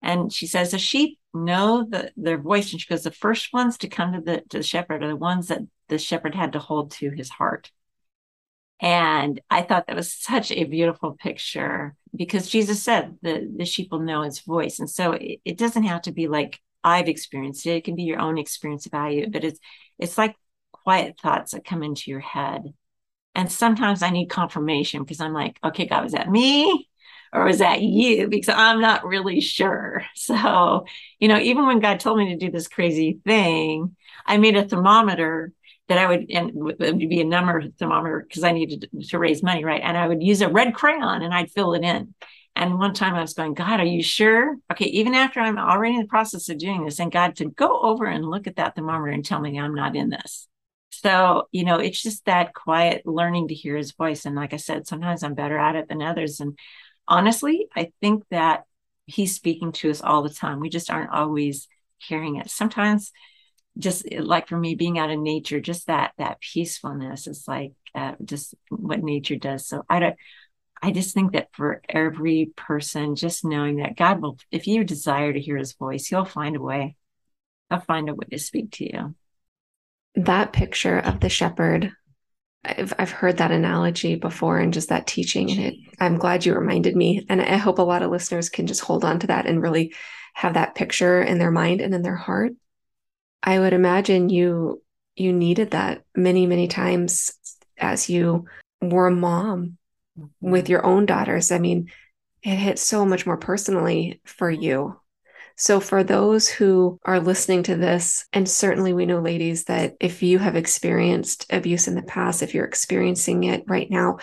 And 0.02 0.32
she 0.32 0.48
says 0.48 0.72
the 0.72 0.80
sheep 0.80 1.20
know 1.34 1.86
the, 1.88 2.12
their 2.16 2.38
voice. 2.38 2.72
And 2.72 2.82
she 2.82 2.88
goes 2.88 3.04
the 3.04 3.12
first 3.12 3.52
ones 3.54 3.78
to 3.80 3.88
come 3.88 4.14
to 4.14 4.22
the 4.22 4.42
to 4.50 4.58
the 4.58 4.64
shepherd 4.64 5.04
are 5.04 5.08
the 5.08 5.16
ones 5.16 5.48
that 5.48 5.62
the 5.90 5.98
shepherd 5.98 6.36
had 6.36 6.54
to 6.54 6.60
hold 6.60 6.92
to 6.92 7.10
his 7.10 7.30
heart. 7.30 7.72
And 8.80 9.42
i 9.50 9.64
thought 9.64 9.88
that 9.88 9.96
was 9.96 10.14
such 10.14 10.52
a 10.52 10.64
beautiful 10.66 11.14
picture 11.14 11.96
because 12.16 12.48
jesus 12.50 12.84
said 12.84 13.18
the 13.24 13.52
the 13.58 13.66
sheep 13.66 13.92
will 13.92 14.00
know 14.00 14.22
his 14.22 14.40
voice. 14.42 14.80
And 14.80 14.90
so 14.90 15.14
it, 15.14 15.40
it 15.46 15.58
doesn't 15.58 15.84
have 15.84 16.04
to 16.04 16.12
be 16.12 16.28
like 16.28 16.60
i've 16.84 17.08
experienced 17.08 17.66
it. 17.66 17.78
It 17.78 17.84
can 17.84 17.96
be 17.96 18.04
your 18.04 18.20
own 18.20 18.38
experience 18.38 18.88
it 18.92 19.32
but 19.32 19.44
it's 19.44 19.60
it's 20.00 20.18
like 20.18 20.36
quiet 20.72 21.20
thoughts 21.20 21.52
that 21.52 21.66
come 21.66 21.84
into 21.84 22.12
your 22.12 22.20
head. 22.20 22.74
And 23.36 23.52
sometimes 23.52 24.04
i 24.04 24.10
need 24.12 24.30
confirmation 24.30 25.04
because 25.04 25.22
i'm 25.22 25.34
like 25.34 25.58
okay 25.64 25.88
god 25.88 26.04
was 26.04 26.14
that 26.14 26.30
me 26.30 26.88
or 27.34 27.46
was 27.46 27.60
that 27.60 27.82
you? 27.82 28.28
Because 28.28 28.56
I'm 28.56 28.82
not 28.82 29.06
really 29.06 29.42
sure. 29.42 30.04
So, 30.16 30.86
you 31.20 31.28
know, 31.28 31.40
even 31.40 31.66
when 31.66 31.80
God 31.80 32.00
told 32.00 32.18
me 32.18 32.30
to 32.30 32.38
do 32.38 32.52
this 32.52 32.68
crazy 32.68 33.20
thing, 33.26 33.96
I 34.26 34.38
made 34.38 34.58
a 34.58 34.68
thermometer 34.68 35.54
that 35.88 35.98
I 35.98 36.08
would, 36.08 36.30
and 36.30 36.50
it 36.50 36.56
would 36.80 37.00
be 37.00 37.22
a 37.22 37.26
number 37.26 37.64
thermometer 37.80 38.26
because 38.28 38.44
I 38.44 38.52
needed 38.52 38.90
to 39.10 39.20
raise 39.20 39.42
money, 39.42 39.64
right? 39.64 39.82
And 39.82 39.98
I 39.98 40.08
would 40.08 40.22
use 40.22 40.42
a 40.42 40.50
red 40.50 40.74
crayon 40.74 41.22
and 41.22 41.34
I'd 41.34 41.52
fill 41.52 41.74
it 41.74 41.84
in. 41.84 42.14
And 42.56 42.80
one 42.80 42.94
time 42.94 43.14
I 43.14 43.22
was 43.22 43.36
going, 43.36 43.54
God, 43.54 43.80
are 43.80 43.86
you 43.86 44.02
sure? 44.02 44.56
Okay, 44.72 44.86
even 44.86 45.14
after 45.14 45.40
I'm 45.40 45.60
already 45.60 45.96
in 45.96 46.02
the 46.02 46.08
process 46.08 46.50
of 46.50 46.58
doing 46.58 46.86
this, 46.86 47.00
and 47.00 47.12
God 47.12 47.36
to 47.38 47.50
go 47.50 47.80
over 47.82 48.06
and 48.06 48.26
look 48.26 48.48
at 48.48 48.56
that 48.56 48.76
thermometer 48.76 49.12
and 49.12 49.24
tell 49.24 49.40
me 49.40 49.60
I'm 49.60 49.76
not 49.76 49.96
in 49.96 50.10
this. 50.10 50.48
So, 50.90 51.48
you 51.52 51.64
know, 51.64 51.78
it's 51.78 52.02
just 52.02 52.26
that 52.26 52.56
quiet 52.56 53.04
learning 53.06 53.50
to 53.50 53.54
hear 53.54 53.78
his 53.78 53.92
voice. 53.92 54.26
And 54.26 54.36
like 54.36 54.54
I 54.54 54.58
said, 54.58 54.88
sometimes 54.88 55.22
I'm 55.22 55.36
better 55.36 55.58
at 55.58 55.76
it 55.76 55.88
than 55.88 56.02
others. 56.02 56.40
And 56.40 56.58
honestly, 57.08 57.68
I 57.76 57.92
think 58.02 58.24
that 58.32 58.64
he's 59.06 59.36
speaking 59.36 59.72
to 59.74 59.90
us 59.90 60.02
all 60.02 60.24
the 60.24 60.34
time. 60.34 60.60
We 60.60 60.70
just 60.70 60.90
aren't 60.90 61.12
always 61.12 61.68
hearing 61.98 62.36
it. 62.38 62.50
Sometimes 62.50 63.12
just 63.78 64.12
like 64.12 64.48
for 64.48 64.58
me 64.58 64.76
being 64.76 64.98
out 64.98 65.12
in 65.12 65.24
nature, 65.24 65.60
just 65.60 65.88
that 65.88 66.14
that 66.18 66.42
peacefulness 66.42 67.28
is 67.28 67.48
like 67.48 67.74
uh, 67.96 68.14
just 68.24 68.56
what 68.70 69.04
nature 69.04 69.36
does. 69.36 69.68
So 69.68 69.84
I 69.90 70.00
don't 70.00 70.16
I 70.82 70.92
just 70.92 71.14
think 71.14 71.34
that 71.34 71.50
for 71.54 71.82
every 71.90 72.52
person, 72.56 73.16
just 73.16 73.44
knowing 73.44 73.78
that 73.78 73.98
God 73.98 74.22
will, 74.22 74.38
if 74.52 74.68
you 74.68 74.84
desire 74.84 75.34
to 75.34 75.40
hear 75.40 75.58
his 75.58 75.74
voice, 75.74 76.08
he'll 76.08 76.26
find 76.26 76.56
a 76.56 76.62
way. 76.62 76.96
He'll 77.70 77.80
find 77.80 78.10
a 78.10 78.14
way 78.14 78.28
to 78.32 78.40
speak 78.40 78.72
to 78.74 78.86
you. 78.86 79.16
That 80.16 80.54
picture 80.54 81.00
of 81.00 81.20
the 81.20 81.30
shepherd 81.30 81.92
I've 82.64 82.94
I've 82.98 83.12
heard 83.12 83.38
that 83.38 83.52
analogy 83.52 84.16
before 84.16 84.60
and 84.60 84.74
just 84.74 84.90
that 84.90 85.08
teaching 85.08 85.52
and 85.52 85.60
it 85.60 85.76
I'm 86.00 86.18
glad 86.18 86.46
you 86.46 86.54
reminded 86.54 86.96
me 86.96 87.26
and 87.30 87.42
I 87.42 87.58
hope 87.58 87.80
a 87.80 87.84
lot 87.84 88.04
of 88.04 88.12
listeners 88.12 88.50
can 88.50 88.68
just 88.68 88.82
hold 88.82 89.06
on 89.06 89.20
to 89.20 89.28
that 89.28 89.46
and 89.46 89.62
really 89.62 89.94
have 90.34 90.56
that 90.56 90.76
picture 90.76 91.22
in 91.22 91.40
their 91.40 91.52
mind 91.52 91.82
and 91.82 91.94
in 91.94 92.02
their 92.02 92.16
heart. 92.16 92.54
I 93.42 93.60
would 93.60 93.74
imagine 93.74 94.30
you 94.30 94.82
you 95.16 95.34
needed 95.34 95.72
that 95.72 96.04
many 96.16 96.46
many 96.46 96.68
times 96.68 97.34
as 97.78 98.10
you 98.10 98.46
were 98.82 99.08
a 99.08 99.12
mom 99.12 99.78
mm-hmm. 100.18 100.52
with 100.52 100.70
your 100.70 100.86
own 100.86 101.06
daughters. 101.06 101.52
I 101.52 101.60
mean, 101.60 101.92
it 102.44 102.56
hit 102.56 102.80
so 102.80 103.06
much 103.06 103.26
more 103.26 103.38
personally 103.38 104.22
for 104.26 104.50
you 104.50 105.00
so, 105.60 105.80
for 105.80 106.04
those 106.04 106.48
who 106.48 107.00
are 107.04 107.20
listening 107.20 107.64
to 107.64 107.76
this, 107.76 108.28
and 108.32 108.48
certainly 108.48 108.94
we 108.94 109.08
know, 109.08 109.20
ladies, 109.20 109.64
that 109.64 109.96
if 110.00 110.22
you 110.22 110.38
have 110.38 110.56
experienced 110.56 111.48
abuse 111.50 111.88
in 111.88 111.96
the 111.96 112.04
past, 112.04 112.44
if 112.44 112.54
you're 112.54 112.64
experiencing 112.64 113.44
it 113.44 113.64
right 113.68 113.90
now, 113.90 114.18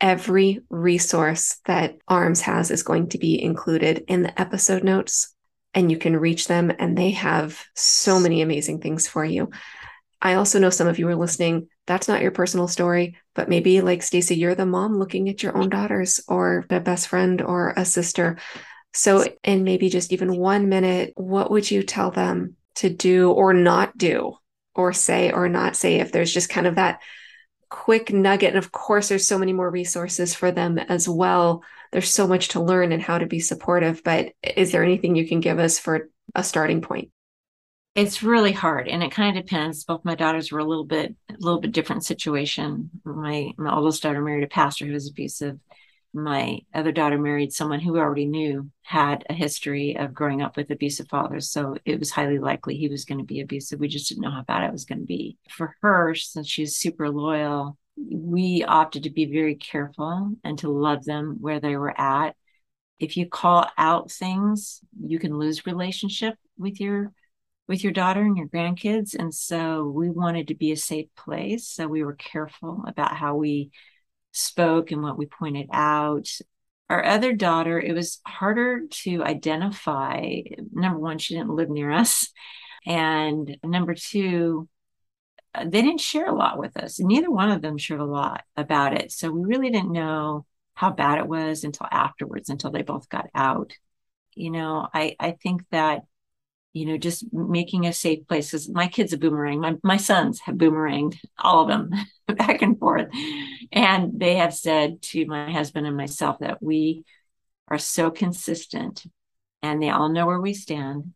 every 0.00 0.60
resource 0.70 1.58
that 1.66 1.98
ARMS 2.08 2.40
has 2.40 2.70
is 2.70 2.82
going 2.82 3.10
to 3.10 3.18
be 3.18 3.42
included 3.42 4.04
in 4.08 4.22
the 4.22 4.40
episode 4.40 4.82
notes 4.82 5.34
and 5.74 5.90
you 5.90 5.98
can 5.98 6.16
reach 6.16 6.48
them 6.48 6.72
and 6.78 6.96
they 6.96 7.10
have 7.10 7.62
so 7.74 8.18
many 8.18 8.40
amazing 8.40 8.80
things 8.80 9.06
for 9.06 9.24
you. 9.24 9.50
I 10.22 10.34
also 10.34 10.58
know 10.58 10.70
some 10.70 10.88
of 10.88 10.98
you 10.98 11.06
are 11.08 11.16
listening. 11.16 11.68
That's 11.86 12.08
not 12.08 12.22
your 12.22 12.30
personal 12.30 12.66
story, 12.66 13.18
but 13.34 13.48
maybe 13.48 13.82
like 13.82 14.02
Stacy, 14.02 14.36
you're 14.36 14.54
the 14.54 14.64
mom 14.64 14.98
looking 14.98 15.28
at 15.28 15.42
your 15.42 15.56
own 15.56 15.68
daughters 15.68 16.20
or 16.28 16.64
a 16.70 16.80
best 16.80 17.08
friend 17.08 17.42
or 17.42 17.74
a 17.76 17.84
sister. 17.84 18.38
So, 18.94 19.24
in 19.44 19.64
maybe 19.64 19.88
just 19.88 20.12
even 20.12 20.36
one 20.36 20.68
minute, 20.68 21.12
what 21.16 21.50
would 21.50 21.70
you 21.70 21.82
tell 21.82 22.10
them 22.10 22.56
to 22.76 22.90
do 22.90 23.30
or 23.30 23.52
not 23.52 23.96
do, 23.96 24.36
or 24.74 24.92
say 24.92 25.30
or 25.30 25.48
not 25.48 25.76
say 25.76 25.96
if 25.96 26.10
there's 26.10 26.32
just 26.32 26.48
kind 26.48 26.66
of 26.66 26.76
that 26.76 27.00
quick 27.68 28.12
nugget? 28.12 28.50
And 28.50 28.58
of 28.58 28.72
course, 28.72 29.08
there's 29.08 29.28
so 29.28 29.38
many 29.38 29.52
more 29.52 29.70
resources 29.70 30.34
for 30.34 30.50
them 30.50 30.78
as 30.78 31.08
well. 31.08 31.62
There's 31.92 32.10
so 32.10 32.26
much 32.26 32.48
to 32.48 32.62
learn 32.62 32.92
and 32.92 33.02
how 33.02 33.18
to 33.18 33.26
be 33.26 33.40
supportive. 33.40 34.02
But 34.02 34.32
is 34.42 34.72
there 34.72 34.82
anything 34.82 35.14
you 35.14 35.28
can 35.28 35.40
give 35.40 35.58
us 35.58 35.78
for 35.78 36.08
a 36.34 36.42
starting 36.42 36.80
point? 36.80 37.10
it's 37.98 38.22
really 38.22 38.52
hard 38.52 38.86
and 38.86 39.02
it 39.02 39.10
kind 39.10 39.36
of 39.36 39.44
depends 39.44 39.82
both 39.82 40.04
my 40.04 40.14
daughters 40.14 40.52
were 40.52 40.60
a 40.60 40.64
little 40.64 40.84
bit 40.84 41.16
a 41.30 41.36
little 41.40 41.60
bit 41.60 41.72
different 41.72 42.04
situation 42.04 42.88
my 43.04 43.50
my 43.56 43.74
oldest 43.74 44.02
daughter 44.02 44.20
married 44.20 44.44
a 44.44 44.46
pastor 44.46 44.86
who 44.86 44.92
was 44.92 45.08
abusive 45.08 45.58
my 46.14 46.58
other 46.74 46.92
daughter 46.92 47.18
married 47.18 47.52
someone 47.52 47.80
who 47.80 47.98
already 47.98 48.26
knew 48.26 48.70
had 48.82 49.24
a 49.28 49.34
history 49.34 49.96
of 49.96 50.14
growing 50.14 50.42
up 50.42 50.56
with 50.56 50.70
abusive 50.70 51.08
fathers 51.08 51.50
so 51.50 51.76
it 51.84 51.98
was 51.98 52.10
highly 52.10 52.38
likely 52.38 52.76
he 52.76 52.88
was 52.88 53.04
going 53.04 53.18
to 53.18 53.24
be 53.24 53.40
abusive 53.40 53.78
we 53.78 53.88
just 53.88 54.08
didn't 54.08 54.22
know 54.22 54.30
how 54.30 54.42
bad 54.42 54.64
it 54.64 54.72
was 54.72 54.84
going 54.84 54.98
to 54.98 55.04
be 55.04 55.36
for 55.50 55.74
her 55.82 56.14
since 56.14 56.48
she's 56.48 56.76
super 56.76 57.10
loyal 57.10 57.76
we 57.96 58.64
opted 58.66 59.02
to 59.02 59.10
be 59.10 59.26
very 59.26 59.54
careful 59.54 60.32
and 60.44 60.58
to 60.58 60.70
love 60.70 61.04
them 61.04 61.36
where 61.40 61.60
they 61.60 61.76
were 61.76 61.98
at 62.00 62.34
if 62.98 63.16
you 63.16 63.28
call 63.28 63.66
out 63.76 64.10
things 64.10 64.80
you 65.00 65.18
can 65.18 65.38
lose 65.38 65.66
relationship 65.66 66.34
with 66.56 66.80
your 66.80 67.12
with 67.68 67.84
your 67.84 67.92
daughter 67.92 68.22
and 68.22 68.36
your 68.36 68.48
grandkids. 68.48 69.14
And 69.14 69.32
so 69.32 69.84
we 69.84 70.08
wanted 70.08 70.48
to 70.48 70.54
be 70.54 70.72
a 70.72 70.76
safe 70.76 71.08
place. 71.14 71.68
So 71.68 71.86
we 71.86 72.02
were 72.02 72.14
careful 72.14 72.82
about 72.88 73.14
how 73.14 73.36
we 73.36 73.70
spoke 74.32 74.90
and 74.90 75.02
what 75.02 75.18
we 75.18 75.26
pointed 75.26 75.68
out. 75.72 76.28
Our 76.90 77.04
other 77.04 77.34
daughter, 77.34 77.78
it 77.78 77.94
was 77.94 78.20
harder 78.26 78.86
to 79.02 79.22
identify. 79.22 80.40
Number 80.72 80.98
one, 80.98 81.18
she 81.18 81.34
didn't 81.34 81.54
live 81.54 81.68
near 81.68 81.90
us. 81.90 82.28
And 82.86 83.58
number 83.62 83.94
two, 83.94 84.68
uh, 85.54 85.64
they 85.64 85.82
didn't 85.82 86.00
share 86.00 86.26
a 86.26 86.34
lot 86.34 86.58
with 86.58 86.76
us. 86.76 86.98
Neither 86.98 87.30
one 87.30 87.50
of 87.50 87.60
them 87.60 87.76
shared 87.76 88.00
a 88.00 88.06
lot 88.06 88.44
about 88.56 88.94
it. 88.94 89.12
So 89.12 89.30
we 89.30 89.44
really 89.44 89.70
didn't 89.70 89.92
know 89.92 90.46
how 90.74 90.90
bad 90.90 91.18
it 91.18 91.26
was 91.26 91.64
until 91.64 91.86
afterwards, 91.90 92.48
until 92.48 92.70
they 92.70 92.82
both 92.82 93.08
got 93.08 93.26
out. 93.34 93.72
You 94.34 94.50
know, 94.50 94.88
I, 94.94 95.16
I 95.18 95.32
think 95.32 95.62
that 95.70 96.02
you 96.72 96.86
know, 96.86 96.98
just 96.98 97.24
making 97.32 97.86
a 97.86 97.92
safe 97.92 98.26
place. 98.26 98.50
Because 98.50 98.68
my 98.68 98.88
kids 98.88 99.12
have 99.12 99.20
boomerang. 99.20 99.60
My 99.60 99.76
my 99.82 99.96
sons 99.96 100.40
have 100.40 100.56
boomeranged 100.56 101.18
all 101.38 101.62
of 101.62 101.68
them 101.68 101.90
back 102.36 102.62
and 102.62 102.78
forth, 102.78 103.08
and 103.72 104.18
they 104.18 104.36
have 104.36 104.54
said 104.54 105.02
to 105.02 105.26
my 105.26 105.50
husband 105.50 105.86
and 105.86 105.96
myself 105.96 106.38
that 106.40 106.62
we 106.62 107.04
are 107.68 107.78
so 107.78 108.10
consistent, 108.10 109.04
and 109.62 109.82
they 109.82 109.90
all 109.90 110.08
know 110.08 110.26
where 110.26 110.40
we 110.40 110.54
stand, 110.54 111.12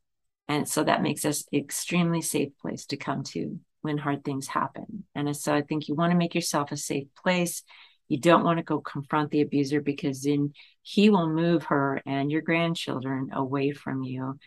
and 0.48 0.68
so 0.68 0.84
that 0.84 1.02
makes 1.02 1.24
us 1.24 1.44
extremely 1.52 2.22
safe 2.22 2.52
place 2.60 2.86
to 2.86 2.96
come 2.96 3.22
to 3.22 3.58
when 3.82 3.98
hard 3.98 4.24
things 4.24 4.46
happen. 4.46 5.04
And 5.14 5.36
so 5.36 5.54
I 5.54 5.62
think 5.62 5.88
you 5.88 5.94
want 5.94 6.12
to 6.12 6.18
make 6.18 6.34
yourself 6.34 6.72
a 6.72 6.76
safe 6.76 7.08
place. 7.22 7.62
You 8.08 8.18
don't 8.18 8.44
want 8.44 8.58
to 8.58 8.64
go 8.64 8.80
confront 8.80 9.30
the 9.30 9.40
abuser 9.40 9.80
because 9.80 10.22
then 10.22 10.52
he 10.82 11.10
will 11.10 11.28
move 11.28 11.64
her 11.64 12.00
and 12.06 12.30
your 12.30 12.42
grandchildren 12.42 13.30
away 13.32 13.72
from 13.72 14.02
you 14.02 14.38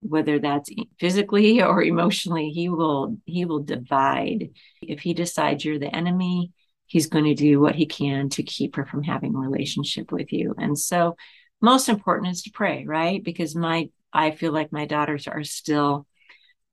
whether 0.00 0.38
that's 0.38 0.70
physically 0.98 1.62
or 1.62 1.82
emotionally 1.82 2.50
he 2.50 2.68
will 2.68 3.18
he 3.24 3.44
will 3.44 3.62
divide. 3.62 4.50
If 4.82 5.00
he 5.00 5.14
decides 5.14 5.64
you're 5.64 5.78
the 5.78 5.94
enemy 5.94 6.52
he's 6.86 7.06
going 7.06 7.26
to 7.26 7.34
do 7.34 7.60
what 7.60 7.74
he 7.74 7.84
can 7.84 8.30
to 8.30 8.42
keep 8.42 8.76
her 8.76 8.86
from 8.86 9.02
having 9.02 9.34
a 9.34 9.38
relationship 9.38 10.10
with 10.10 10.32
you. 10.32 10.54
And 10.56 10.78
so 10.78 11.16
most 11.60 11.90
important 11.90 12.32
is 12.32 12.42
to 12.42 12.50
pray 12.50 12.84
right? 12.86 13.22
Because 13.22 13.54
my 13.54 13.90
i 14.12 14.30
feel 14.30 14.52
like 14.52 14.72
my 14.72 14.86
daughters 14.86 15.26
are 15.28 15.44
still 15.44 16.06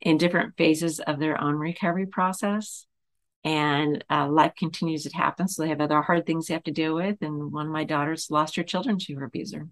in 0.02 0.18
different 0.18 0.56
phases 0.58 1.00
of 1.00 1.20
their 1.20 1.42
own 1.42 1.56
recovery 1.56 2.06
process. 2.06 2.86
And 3.44 4.04
uh, 4.10 4.28
life 4.28 4.54
continues 4.58 5.04
to 5.04 5.16
happen 5.16 5.48
so 5.48 5.62
they 5.62 5.70
have 5.70 5.82
other 5.82 6.02
hard 6.02 6.26
things 6.26 6.48
they 6.48 6.56
have 6.56 6.64
to 6.64 6.72
deal 6.72 6.96
with. 6.96 7.18
And 7.22 7.52
one 7.52 7.68
of 7.68 7.72
my 7.72 7.84
daughters 7.84 8.32
lost 8.32 8.56
her 8.56 8.64
children 8.64 8.98
to 9.00 9.16
her 9.16 9.26
abuser. 9.26 9.68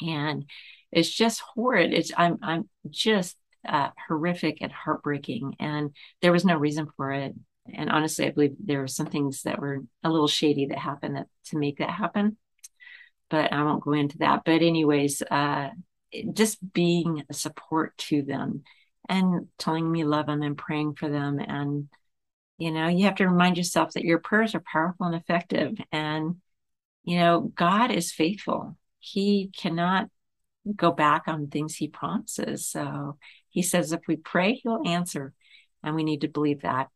And 0.00 0.46
it's 0.94 1.10
just 1.10 1.40
horrid. 1.40 1.92
It's 1.92 2.12
I'm 2.16 2.38
I'm 2.42 2.68
just 2.88 3.36
uh, 3.66 3.90
horrific 4.08 4.58
and 4.60 4.72
heartbreaking, 4.72 5.56
and 5.58 5.90
there 6.22 6.32
was 6.32 6.44
no 6.44 6.56
reason 6.56 6.88
for 6.96 7.12
it. 7.12 7.34
And 7.72 7.90
honestly, 7.90 8.26
I 8.26 8.30
believe 8.30 8.56
there 8.58 8.80
were 8.80 8.88
some 8.88 9.06
things 9.06 9.42
that 9.42 9.58
were 9.58 9.80
a 10.02 10.10
little 10.10 10.28
shady 10.28 10.66
that 10.66 10.78
happened 10.78 11.16
that, 11.16 11.28
to 11.46 11.58
make 11.58 11.78
that 11.78 11.90
happen. 11.90 12.36
But 13.30 13.52
I 13.52 13.62
won't 13.62 13.82
go 13.82 13.92
into 13.92 14.18
that. 14.18 14.42
But 14.44 14.60
anyways, 14.60 15.22
uh, 15.22 15.70
just 16.32 16.72
being 16.72 17.24
a 17.28 17.34
support 17.34 17.96
to 17.96 18.22
them 18.22 18.62
and 19.08 19.48
telling 19.58 19.90
me 19.90 20.04
love 20.04 20.26
them 20.26 20.42
and 20.42 20.56
praying 20.56 20.94
for 20.94 21.08
them 21.08 21.38
and 21.38 21.88
you 22.58 22.70
know 22.70 22.88
you 22.88 23.04
have 23.04 23.16
to 23.16 23.28
remind 23.28 23.56
yourself 23.56 23.92
that 23.92 24.04
your 24.04 24.18
prayers 24.18 24.54
are 24.54 24.62
powerful 24.72 25.06
and 25.06 25.14
effective 25.14 25.76
and 25.92 26.36
you 27.02 27.18
know 27.18 27.40
god 27.40 27.90
is 27.90 28.12
faithful 28.12 28.76
he 28.98 29.50
cannot 29.56 30.08
go 30.76 30.92
back 30.92 31.24
on 31.26 31.48
things 31.48 31.76
he 31.76 31.88
promises. 31.88 32.68
So 32.68 33.18
he 33.50 33.62
says, 33.62 33.92
if 33.92 34.00
we 34.08 34.16
pray, 34.16 34.54
he'll 34.54 34.82
answer. 34.86 35.32
And 35.82 35.94
we 35.94 36.04
need 36.04 36.22
to 36.22 36.28
believe 36.28 36.62
that. 36.62 36.88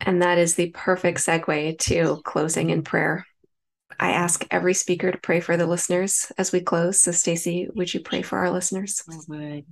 And 0.00 0.22
that 0.22 0.38
is 0.38 0.54
the 0.54 0.70
perfect 0.70 1.18
segue 1.18 1.78
to 1.78 2.20
closing 2.24 2.70
in 2.70 2.82
prayer. 2.82 3.26
I 3.98 4.12
ask 4.12 4.46
every 4.50 4.74
speaker 4.74 5.10
to 5.10 5.18
pray 5.18 5.40
for 5.40 5.56
the 5.56 5.66
listeners 5.66 6.30
as 6.38 6.52
we 6.52 6.60
close. 6.60 7.00
So, 7.02 7.12
Stacy, 7.12 7.68
would 7.74 7.92
you 7.92 8.00
pray 8.00 8.22
for 8.22 8.38
our 8.38 8.50
listeners? 8.50 9.02
I 9.08 9.16
would. 9.28 9.64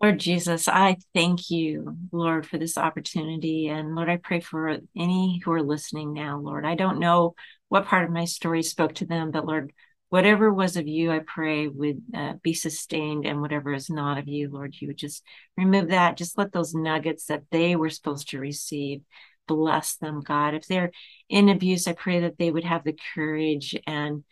Lord 0.00 0.20
Jesus, 0.20 0.68
I 0.68 0.96
thank 1.12 1.50
you, 1.50 1.96
Lord, 2.12 2.46
for 2.46 2.56
this 2.56 2.78
opportunity. 2.78 3.68
And 3.68 3.96
Lord, 3.96 4.08
I 4.08 4.16
pray 4.16 4.40
for 4.40 4.78
any 4.96 5.40
who 5.44 5.52
are 5.52 5.62
listening 5.62 6.12
now, 6.12 6.38
Lord. 6.38 6.64
I 6.64 6.76
don't 6.76 7.00
know 7.00 7.34
what 7.68 7.86
part 7.86 8.04
of 8.04 8.10
my 8.10 8.24
story 8.24 8.62
spoke 8.62 8.94
to 8.96 9.06
them, 9.06 9.32
but 9.32 9.44
Lord, 9.44 9.72
whatever 10.10 10.52
was 10.52 10.76
of 10.76 10.88
you, 10.88 11.10
I 11.10 11.20
pray 11.20 11.68
would 11.68 12.02
uh, 12.14 12.34
be 12.42 12.54
sustained, 12.54 13.26
and 13.26 13.40
whatever 13.40 13.72
is 13.72 13.90
not 13.90 14.18
of 14.18 14.28
you, 14.28 14.50
Lord, 14.50 14.74
you 14.78 14.88
would 14.88 14.96
just 14.96 15.22
remove 15.56 15.88
that. 15.88 16.16
Just 16.16 16.38
let 16.38 16.52
those 16.52 16.74
nuggets 16.74 17.26
that 17.26 17.44
they 17.50 17.76
were 17.76 17.90
supposed 17.90 18.30
to 18.30 18.40
receive 18.40 19.02
bless 19.48 19.96
them, 19.96 20.20
God. 20.20 20.54
If 20.54 20.68
they're 20.68 20.92
in 21.28 21.48
abuse, 21.48 21.88
I 21.88 21.92
pray 21.94 22.20
that 22.20 22.38
they 22.38 22.50
would 22.50 22.64
have 22.64 22.84
the 22.84 22.96
courage 23.14 23.74
and 23.86 24.22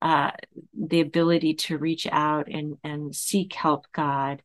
uh, 0.00 0.30
the 0.74 1.00
ability 1.00 1.54
to 1.54 1.76
reach 1.76 2.06
out 2.10 2.48
and 2.48 2.78
and 2.82 3.14
seek 3.14 3.52
help, 3.52 3.86
God. 3.92 4.42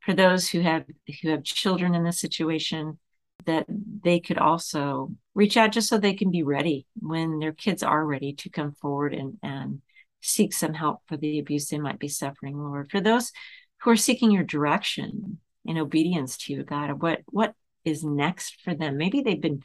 For 0.00 0.12
those 0.12 0.48
who 0.48 0.60
have 0.60 0.84
who 1.22 1.30
have 1.30 1.44
children 1.44 1.94
in 1.94 2.04
this 2.04 2.20
situation, 2.20 2.98
that 3.46 3.66
they 3.68 4.20
could 4.20 4.38
also 4.38 5.12
reach 5.34 5.56
out 5.56 5.72
just 5.72 5.88
so 5.88 5.96
they 5.96 6.14
can 6.14 6.30
be 6.30 6.42
ready 6.42 6.86
when 6.98 7.38
their 7.38 7.52
kids 7.52 7.82
are 7.82 8.04
ready 8.04 8.34
to 8.34 8.50
come 8.50 8.72
forward 8.72 9.14
and 9.14 9.38
and 9.42 9.80
seek 10.20 10.52
some 10.52 10.74
help 10.74 11.00
for 11.06 11.16
the 11.16 11.38
abuse 11.38 11.68
they 11.68 11.78
might 11.78 11.98
be 11.98 12.08
suffering, 12.08 12.58
Lord. 12.58 12.90
For 12.90 13.00
those 13.00 13.32
who 13.78 13.90
are 13.90 13.96
seeking 13.96 14.30
your 14.30 14.44
direction 14.44 15.38
in 15.64 15.78
obedience 15.78 16.36
to 16.38 16.52
you, 16.52 16.64
God, 16.64 17.00
what 17.00 17.20
what 17.26 17.54
is 17.84 18.04
next 18.04 18.60
for 18.62 18.74
them? 18.74 18.96
Maybe 18.96 19.22
they've 19.22 19.40
been 19.40 19.62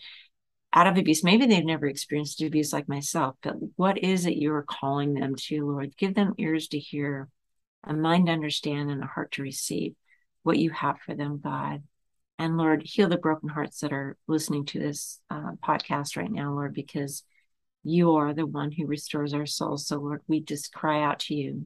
out 0.74 0.88
of 0.88 0.98
abuse. 0.98 1.24
Maybe 1.24 1.46
they've 1.46 1.64
never 1.64 1.88
experienced 1.88 2.42
abuse 2.42 2.74
like 2.74 2.90
myself, 2.90 3.36
but 3.44 3.56
what 3.76 4.00
is 4.00 4.26
it 4.26 4.38
you're 4.38 4.64
calling 4.64 5.14
them 5.14 5.36
to, 5.36 5.66
Lord? 5.66 5.96
Give 5.98 6.16
them 6.16 6.34
ears 6.38 6.68
to 6.70 6.80
hear, 6.80 7.30
a 7.84 7.94
mind 7.94 8.28
to 8.28 8.34
understand, 8.34 8.90
and 8.90 9.04
a 9.04 9.08
heart 9.08 9.34
to 9.34 9.44
receive 9.44 9.94
what 10.42 10.58
you 10.58 10.72
have 10.72 11.00
for 11.00 11.16
them, 11.16 11.40
God. 11.44 11.84
And 12.40 12.58
Lord, 12.58 12.82
heal 12.84 13.08
the 13.08 13.18
broken 13.18 13.50
hearts 13.50 13.82
that 13.82 13.94
are 13.94 14.18
listening 14.28 14.66
to 14.68 14.80
this 14.80 15.20
uh, 15.30 15.52
podcast 15.64 16.18
right 16.18 16.32
now, 16.32 16.52
Lord, 16.52 16.74
because 16.74 17.24
you 17.84 18.16
are 18.16 18.34
the 18.34 18.46
one 18.46 18.72
who 18.72 18.86
restores 18.86 19.34
our 19.34 19.46
souls. 19.46 19.88
So, 19.88 19.98
Lord, 19.98 20.22
we 20.28 20.40
just 20.40 20.74
cry 20.74 21.04
out 21.04 21.20
to 21.22 21.36
you. 21.36 21.66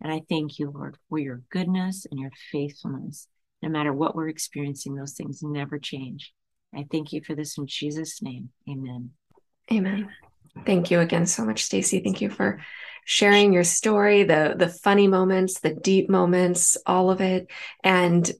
And 0.00 0.12
I 0.12 0.22
thank 0.28 0.58
you, 0.58 0.70
Lord, 0.70 0.98
for 1.08 1.18
your 1.18 1.42
goodness 1.50 2.06
and 2.10 2.20
your 2.20 2.32
faithfulness. 2.52 3.28
No 3.62 3.70
matter 3.70 3.92
what 3.92 4.14
we're 4.14 4.28
experiencing, 4.28 4.94
those 4.94 5.14
things 5.14 5.42
never 5.42 5.78
change. 5.78 6.32
I 6.74 6.86
thank 6.90 7.12
you 7.12 7.22
for 7.22 7.34
this 7.34 7.56
in 7.56 7.66
Jesus' 7.66 8.20
name. 8.20 8.50
Amen. 8.68 9.10
Amen. 9.72 10.10
Thank 10.66 10.90
you 10.90 11.00
again 11.00 11.26
so 11.26 11.44
much, 11.44 11.64
Stacy. 11.64 12.00
Thank 12.00 12.20
you 12.20 12.28
for 12.28 12.60
sharing 13.06 13.52
your 13.52 13.64
story, 13.64 14.24
the 14.24 14.54
the 14.56 14.68
funny 14.68 15.08
moments, 15.08 15.60
the 15.60 15.74
deep 15.74 16.10
moments, 16.10 16.76
all 16.86 17.10
of 17.10 17.20
it. 17.20 17.50
And 17.82 18.30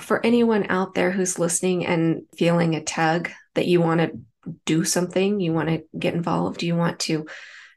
for 0.00 0.24
anyone 0.24 0.66
out 0.68 0.94
there 0.94 1.10
who's 1.10 1.38
listening 1.38 1.86
and 1.86 2.22
feeling 2.36 2.74
a 2.74 2.82
tug 2.82 3.30
that 3.54 3.66
you 3.66 3.80
want 3.80 4.00
to 4.00 4.18
do 4.64 4.84
something, 4.84 5.40
you 5.40 5.52
want 5.52 5.68
to 5.68 5.84
get 5.98 6.14
involved, 6.14 6.62
you 6.62 6.76
want 6.76 7.00
to 7.00 7.26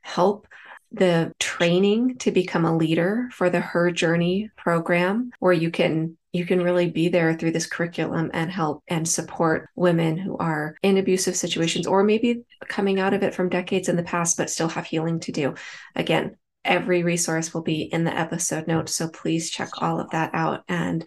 help. 0.01 0.47
The 0.91 1.33
training 1.39 2.19
to 2.19 2.31
become 2.31 2.63
a 2.63 2.75
leader 2.75 3.27
for 3.33 3.49
the 3.49 3.59
her 3.59 3.91
journey 3.91 4.49
program 4.55 5.31
where 5.39 5.51
you 5.51 5.69
can 5.69 6.17
you 6.31 6.45
can 6.45 6.61
really 6.61 6.89
be 6.89 7.09
there 7.09 7.33
through 7.33 7.51
this 7.51 7.65
curriculum 7.65 8.29
and 8.33 8.51
help 8.51 8.83
and 8.87 9.07
support 9.07 9.69
women 9.75 10.17
who 10.17 10.37
are 10.37 10.75
in 10.83 10.97
abusive 10.97 11.35
situations 11.35 11.87
or 11.87 12.03
maybe 12.03 12.43
coming 12.67 12.99
out 12.99 13.13
of 13.13 13.23
it 13.23 13.33
from 13.33 13.49
decades 13.49 13.89
in 13.89 13.95
the 13.95 14.03
past 14.03 14.37
but 14.37 14.49
still 14.49 14.69
have 14.69 14.85
healing 14.85 15.19
to 15.21 15.31
do. 15.31 15.55
Again 15.95 16.37
every 16.63 17.03
resource 17.03 17.53
will 17.53 17.61
be 17.61 17.83
in 17.83 18.03
the 18.03 18.17
episode 18.17 18.67
notes 18.67 18.95
so 18.95 19.07
please 19.09 19.49
check 19.49 19.81
all 19.81 19.99
of 19.99 20.09
that 20.11 20.31
out. 20.33 20.63
And 20.67 21.05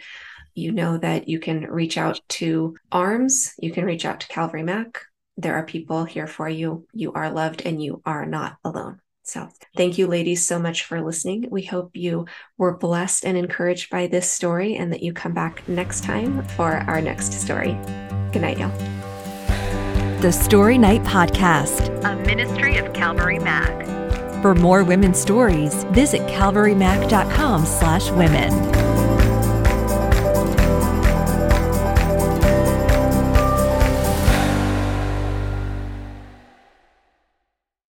you 0.54 0.72
know 0.72 0.98
that 0.98 1.28
you 1.28 1.38
can 1.38 1.62
reach 1.62 1.96
out 1.96 2.20
to 2.28 2.76
arms 2.90 3.54
you 3.58 3.70
can 3.70 3.84
reach 3.84 4.04
out 4.04 4.20
to 4.20 4.28
calvary 4.28 4.62
mac 4.62 5.02
there 5.38 5.54
are 5.54 5.64
people 5.64 6.04
here 6.04 6.26
for 6.26 6.48
you 6.48 6.86
you 6.92 7.12
are 7.14 7.30
loved 7.30 7.62
and 7.64 7.82
you 7.82 8.02
are 8.04 8.26
not 8.26 8.56
alone 8.62 9.00
so, 9.28 9.46
thank 9.76 9.98
you, 9.98 10.06
ladies, 10.06 10.46
so 10.46 10.58
much 10.58 10.84
for 10.84 11.02
listening. 11.02 11.48
We 11.50 11.62
hope 11.62 11.90
you 11.94 12.24
were 12.56 12.78
blessed 12.78 13.26
and 13.26 13.36
encouraged 13.36 13.90
by 13.90 14.06
this 14.06 14.32
story 14.32 14.74
and 14.74 14.90
that 14.90 15.02
you 15.02 15.12
come 15.12 15.34
back 15.34 15.68
next 15.68 16.02
time 16.02 16.42
for 16.56 16.76
our 16.88 17.02
next 17.02 17.34
story. 17.34 17.76
Good 18.32 18.40
night, 18.40 18.58
y'all. 18.58 18.72
The 20.22 20.32
Story 20.32 20.78
Night 20.78 21.02
Podcast, 21.02 22.02
a 22.04 22.16
ministry 22.24 22.78
of 22.78 22.94
Calvary 22.94 23.38
Mac. 23.38 23.84
For 24.40 24.54
more 24.54 24.82
women's 24.82 25.18
stories, 25.18 25.84
visit 25.90 26.22
calvarymac.com 26.22 27.66
slash 27.66 28.10
women. 28.12 28.97